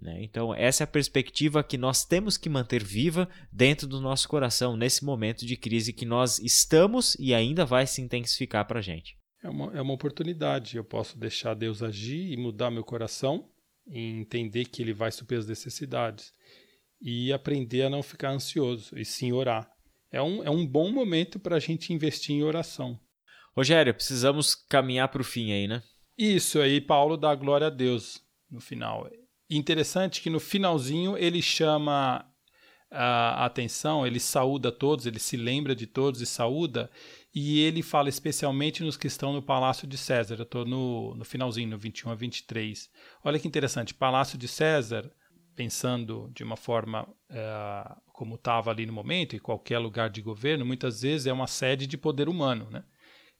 Né? 0.00 0.22
Então, 0.22 0.54
essa 0.54 0.82
é 0.82 0.84
a 0.84 0.88
perspectiva 0.88 1.64
que 1.64 1.78
nós 1.78 2.04
temos 2.04 2.36
que 2.36 2.48
manter 2.48 2.84
viva 2.84 3.28
dentro 3.50 3.86
do 3.86 4.00
nosso 4.00 4.28
coração 4.28 4.76
nesse 4.76 5.04
momento 5.04 5.46
de 5.46 5.56
crise 5.56 5.92
que 5.92 6.04
nós 6.04 6.38
estamos 6.38 7.16
e 7.18 7.34
ainda 7.34 7.64
vai 7.64 7.86
se 7.86 8.02
intensificar 8.02 8.66
para 8.66 8.78
a 8.78 8.82
gente. 8.82 9.16
É 9.42 9.48
uma, 9.48 9.72
é 9.76 9.80
uma 9.80 9.94
oportunidade. 9.94 10.76
Eu 10.76 10.84
posso 10.84 11.18
deixar 11.18 11.54
Deus 11.54 11.82
agir 11.82 12.32
e 12.32 12.36
mudar 12.36 12.70
meu 12.70 12.84
coração 12.84 13.48
e 13.86 13.98
entender 13.98 14.66
que 14.66 14.82
Ele 14.82 14.92
vai 14.92 15.10
suprir 15.10 15.38
as 15.38 15.46
necessidades 15.46 16.32
e 17.00 17.32
aprender 17.32 17.82
a 17.82 17.90
não 17.90 18.02
ficar 18.02 18.30
ansioso 18.30 18.96
e 18.98 19.06
sim 19.06 19.32
orar 19.32 19.70
é 20.10 20.20
um, 20.20 20.42
é 20.44 20.50
um 20.50 20.66
bom 20.66 20.90
momento 20.90 21.38
para 21.38 21.56
a 21.56 21.60
gente 21.60 21.92
investir 21.92 22.34
em 22.34 22.42
oração. 22.42 22.98
Rogério, 23.54 23.94
precisamos 23.94 24.54
caminhar 24.54 25.08
para 25.08 25.20
o 25.22 25.24
fim 25.24 25.52
aí, 25.52 25.68
né? 25.68 25.82
Isso 26.16 26.60
aí, 26.60 26.80
Paulo 26.80 27.16
dá 27.16 27.34
glória 27.34 27.68
a 27.68 27.70
Deus 27.70 28.22
no 28.50 28.60
final. 28.60 29.08
Interessante 29.48 30.20
que 30.20 30.30
no 30.30 30.40
finalzinho 30.40 31.16
ele 31.16 31.40
chama 31.40 32.24
a 32.90 33.44
atenção, 33.44 34.04
ele 34.04 34.18
saúda 34.18 34.72
todos, 34.72 35.06
ele 35.06 35.20
se 35.20 35.36
lembra 35.36 35.76
de 35.76 35.86
todos 35.86 36.20
e 36.20 36.26
saúda, 36.26 36.90
e 37.32 37.60
ele 37.60 37.82
fala 37.82 38.08
especialmente 38.08 38.82
nos 38.82 38.96
que 38.96 39.06
estão 39.06 39.32
no 39.32 39.40
Palácio 39.40 39.86
de 39.86 39.96
César. 39.96 40.34
Eu 40.36 40.42
estou 40.42 40.64
no, 40.64 41.14
no 41.14 41.24
finalzinho, 41.24 41.70
no 41.70 41.78
21 41.78 42.10
a 42.10 42.14
23. 42.14 42.90
Olha 43.24 43.38
que 43.38 43.46
interessante, 43.46 43.94
Palácio 43.94 44.36
de 44.36 44.48
César, 44.48 45.10
pensando 45.54 46.30
de 46.34 46.42
uma 46.42 46.56
forma 46.56 47.08
é, 47.28 47.96
como 48.20 48.34
estava 48.34 48.70
ali 48.70 48.84
no 48.84 48.92
momento, 48.92 49.34
em 49.34 49.38
qualquer 49.38 49.78
lugar 49.78 50.10
de 50.10 50.20
governo, 50.20 50.66
muitas 50.66 51.00
vezes 51.00 51.26
é 51.26 51.32
uma 51.32 51.46
sede 51.46 51.86
de 51.86 51.96
poder 51.96 52.28
humano, 52.28 52.68
né? 52.70 52.84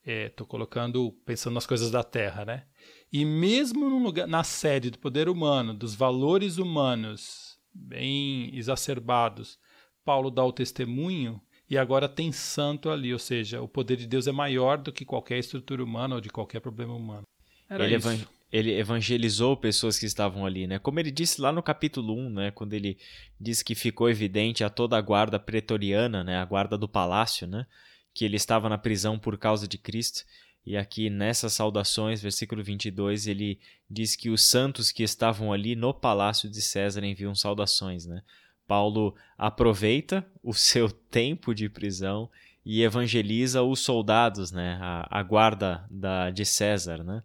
Estou 0.03 0.47
é, 0.47 0.49
colocando, 0.49 1.13
pensando 1.27 1.53
nas 1.53 1.67
coisas 1.67 1.91
da 1.91 2.03
Terra, 2.03 2.47
né? 2.47 2.65
E 3.13 3.23
mesmo 3.23 3.91
no 3.91 3.99
lugar, 3.99 4.27
na 4.27 4.43
sede 4.43 4.89
do 4.89 4.99
poder 4.99 5.29
humano, 5.29 5.75
dos 5.75 5.95
valores 5.95 6.57
humanos 6.57 7.61
bem 7.75 8.57
exacerbados, 8.57 9.59
Paulo 10.03 10.31
dá 10.31 10.43
o 10.43 10.51
testemunho 10.51 11.39
e 11.69 11.77
agora 11.77 12.09
tem 12.09 12.33
santo 12.33 12.89
ali, 12.89 13.13
ou 13.13 13.19
seja, 13.19 13.61
o 13.61 13.69
poder 13.69 13.97
de 13.97 14.07
Deus 14.07 14.27
é 14.27 14.33
maior 14.33 14.79
do 14.79 14.91
que 14.91 15.05
qualquer 15.05 15.37
estrutura 15.37 15.85
humana 15.85 16.15
ou 16.15 16.23
de 16.23 16.31
qualquer 16.31 16.61
problema 16.61 16.95
humano. 16.95 17.25
Era 17.69 17.85
ele 17.85 17.97
isso 17.97 18.27
ele 18.53 18.77
evangelizou 18.77 19.57
pessoas 19.57 19.99
que 19.99 20.07
estavam 20.07 20.45
ali, 20.45 20.67
né? 20.67 20.79
Como 20.79 20.99
ele 20.99 21.11
disse 21.11 21.41
lá 21.41 21.53
no 21.53 21.63
capítulo 21.63 22.17
1, 22.17 22.31
né, 22.31 22.51
quando 22.51 22.73
ele 22.73 22.99
disse 23.41 23.65
que 23.65 23.75
ficou 23.75 24.11
evidente 24.11 24.65
a 24.65 24.71
toda 24.71 24.97
a 24.97 25.01
guarda 25.01 25.39
pretoriana, 25.39 26.25
né, 26.25 26.37
a 26.37 26.45
guarda 26.45 26.77
do 26.77 26.89
palácio, 26.89 27.47
né, 27.47 27.65
que 28.13 28.25
ele 28.25 28.37
estava 28.37 28.69
na 28.69 28.77
prisão 28.77 29.19
por 29.19 29.39
causa 29.39 29.69
de 29.69 29.79
Cristo. 29.79 30.25
E 30.67 30.77
aqui 30.77 31.09
nessas 31.09 31.53
saudações, 31.53 32.21
versículo 32.21 32.63
22, 32.63 33.29
ele 33.29 33.61
diz 33.89 34.17
que 34.17 34.29
os 34.29 34.43
santos 34.43 34.91
que 34.91 35.03
estavam 35.03 35.53
ali 35.53 35.77
no 35.77 35.95
palácio 35.95 36.51
de 36.51 36.61
César 36.61 37.05
enviam 37.05 37.35
saudações, 37.35 38.05
né? 38.05 38.23
Paulo 38.67 39.15
aproveita 39.39 40.27
o 40.43 40.53
seu 40.53 40.91
tempo 40.91 41.55
de 41.55 41.69
prisão 41.69 42.29
e 42.65 42.83
evangeliza 42.83 43.63
os 43.63 43.81
soldados, 43.81 44.53
né, 44.53 44.77
a, 44.83 45.21
a 45.21 45.23
guarda 45.23 45.87
da, 45.89 46.31
de 46.31 46.45
César, 46.45 47.03
né? 47.05 47.23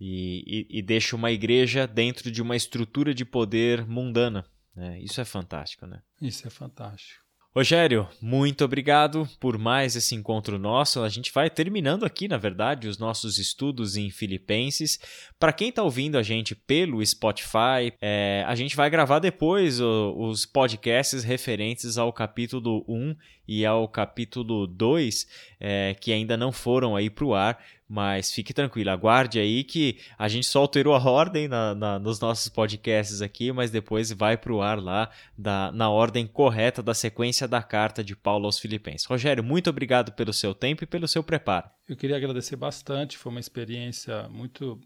E, 0.00 0.66
e, 0.70 0.78
e 0.78 0.82
deixa 0.82 1.14
uma 1.14 1.30
igreja 1.30 1.86
dentro 1.86 2.30
de 2.30 2.40
uma 2.40 2.56
estrutura 2.56 3.12
de 3.12 3.24
poder 3.24 3.86
mundana. 3.86 4.44
Né? 4.74 5.00
Isso 5.00 5.20
é 5.20 5.24
fantástico, 5.24 5.86
né? 5.86 6.00
Isso 6.22 6.46
é 6.46 6.50
fantástico. 6.50 7.20
Rogério, 7.52 8.08
muito 8.22 8.64
obrigado 8.64 9.28
por 9.40 9.58
mais 9.58 9.96
esse 9.96 10.14
encontro 10.14 10.56
nosso. 10.56 11.02
A 11.02 11.08
gente 11.08 11.32
vai 11.32 11.50
terminando 11.50 12.04
aqui, 12.04 12.28
na 12.28 12.36
verdade, 12.36 12.86
os 12.86 12.96
nossos 12.96 13.38
estudos 13.38 13.96
em 13.96 14.08
Filipenses. 14.08 15.00
Para 15.36 15.52
quem 15.52 15.70
está 15.70 15.82
ouvindo 15.82 16.16
a 16.16 16.22
gente 16.22 16.54
pelo 16.54 17.04
Spotify, 17.04 17.92
é, 18.00 18.44
a 18.46 18.54
gente 18.54 18.76
vai 18.76 18.88
gravar 18.88 19.18
depois 19.18 19.80
o, 19.80 20.14
os 20.16 20.46
podcasts 20.46 21.24
referentes 21.24 21.98
ao 21.98 22.12
capítulo 22.12 22.84
1 22.88 23.16
e 23.48 23.66
ao 23.66 23.88
capítulo 23.88 24.64
2, 24.68 25.26
é, 25.60 25.94
que 25.94 26.12
ainda 26.12 26.36
não 26.36 26.50
foram 26.50 26.96
aí 26.96 27.10
para 27.10 27.24
o 27.24 27.34
ar. 27.34 27.62
Mas 27.92 28.30
fique 28.30 28.54
tranquilo, 28.54 28.88
aguarde 28.90 29.40
aí 29.40 29.64
que 29.64 29.98
a 30.16 30.28
gente 30.28 30.46
só 30.46 30.60
alterou 30.60 30.94
a 30.94 31.02
ordem 31.02 31.48
na, 31.48 31.74
na, 31.74 31.98
nos 31.98 32.20
nossos 32.20 32.48
podcasts 32.48 33.20
aqui, 33.20 33.50
mas 33.50 33.72
depois 33.72 34.12
vai 34.12 34.36
para 34.36 34.52
o 34.52 34.62
ar 34.62 34.80
lá 34.80 35.10
da, 35.36 35.72
na 35.72 35.90
ordem 35.90 36.24
correta 36.24 36.84
da 36.84 36.94
sequência 36.94 37.48
da 37.48 37.60
carta 37.60 38.04
de 38.04 38.14
Paulo 38.14 38.46
aos 38.46 38.60
Filipenses. 38.60 39.06
Rogério, 39.06 39.42
muito 39.42 39.68
obrigado 39.68 40.12
pelo 40.12 40.32
seu 40.32 40.54
tempo 40.54 40.84
e 40.84 40.86
pelo 40.86 41.08
seu 41.08 41.20
preparo. 41.20 41.68
Eu 41.88 41.96
queria 41.96 42.16
agradecer 42.16 42.54
bastante, 42.54 43.18
foi 43.18 43.32
uma 43.32 43.40
experiência 43.40 44.28
muito 44.28 44.80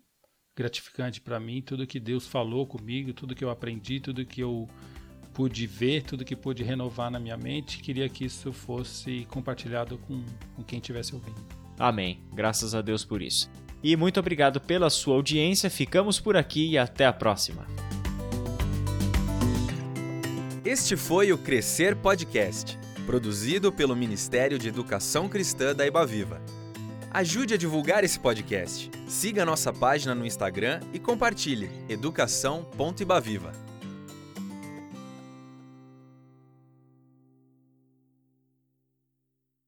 gratificante 0.56 1.20
para 1.20 1.38
mim, 1.38 1.60
tudo 1.60 1.86
que 1.86 2.00
Deus 2.00 2.26
falou 2.26 2.66
comigo, 2.66 3.12
tudo 3.12 3.34
que 3.34 3.44
eu 3.44 3.50
aprendi, 3.50 4.00
tudo 4.00 4.24
que 4.24 4.40
eu 4.40 4.66
pude 5.34 5.66
ver, 5.66 6.04
tudo 6.04 6.24
que 6.24 6.36
pude 6.36 6.62
renovar 6.62 7.10
na 7.10 7.18
minha 7.18 7.36
mente. 7.36 7.78
Queria 7.78 8.08
que 8.08 8.24
isso 8.24 8.52
fosse 8.52 9.26
compartilhado 9.28 9.98
com, 9.98 10.22
com 10.54 10.62
quem 10.62 10.78
estivesse 10.78 11.14
ouvindo. 11.14 11.36
Amém. 11.78 12.20
Graças 12.32 12.74
a 12.74 12.80
Deus 12.80 13.04
por 13.04 13.20
isso. 13.20 13.50
E 13.82 13.96
muito 13.96 14.18
obrigado 14.18 14.60
pela 14.60 14.88
sua 14.88 15.16
audiência. 15.16 15.68
Ficamos 15.68 16.20
por 16.20 16.36
aqui 16.36 16.70
e 16.70 16.78
até 16.78 17.04
a 17.04 17.12
próxima. 17.12 17.66
Este 20.64 20.96
foi 20.96 21.30
o 21.30 21.36
Crescer 21.36 21.94
Podcast, 21.94 22.78
produzido 23.04 23.70
pelo 23.70 23.94
Ministério 23.94 24.58
de 24.58 24.68
Educação 24.68 25.28
Cristã 25.28 25.74
da 25.74 25.86
Ibaviva. 25.86 26.40
Ajude 27.10 27.54
a 27.54 27.56
divulgar 27.58 28.02
esse 28.02 28.18
podcast. 28.18 28.90
Siga 29.06 29.44
nossa 29.44 29.72
página 29.72 30.14
no 30.14 30.24
Instagram 30.24 30.80
e 30.92 30.98
compartilhe 30.98 31.70
educação.ibaviva. 31.88 33.63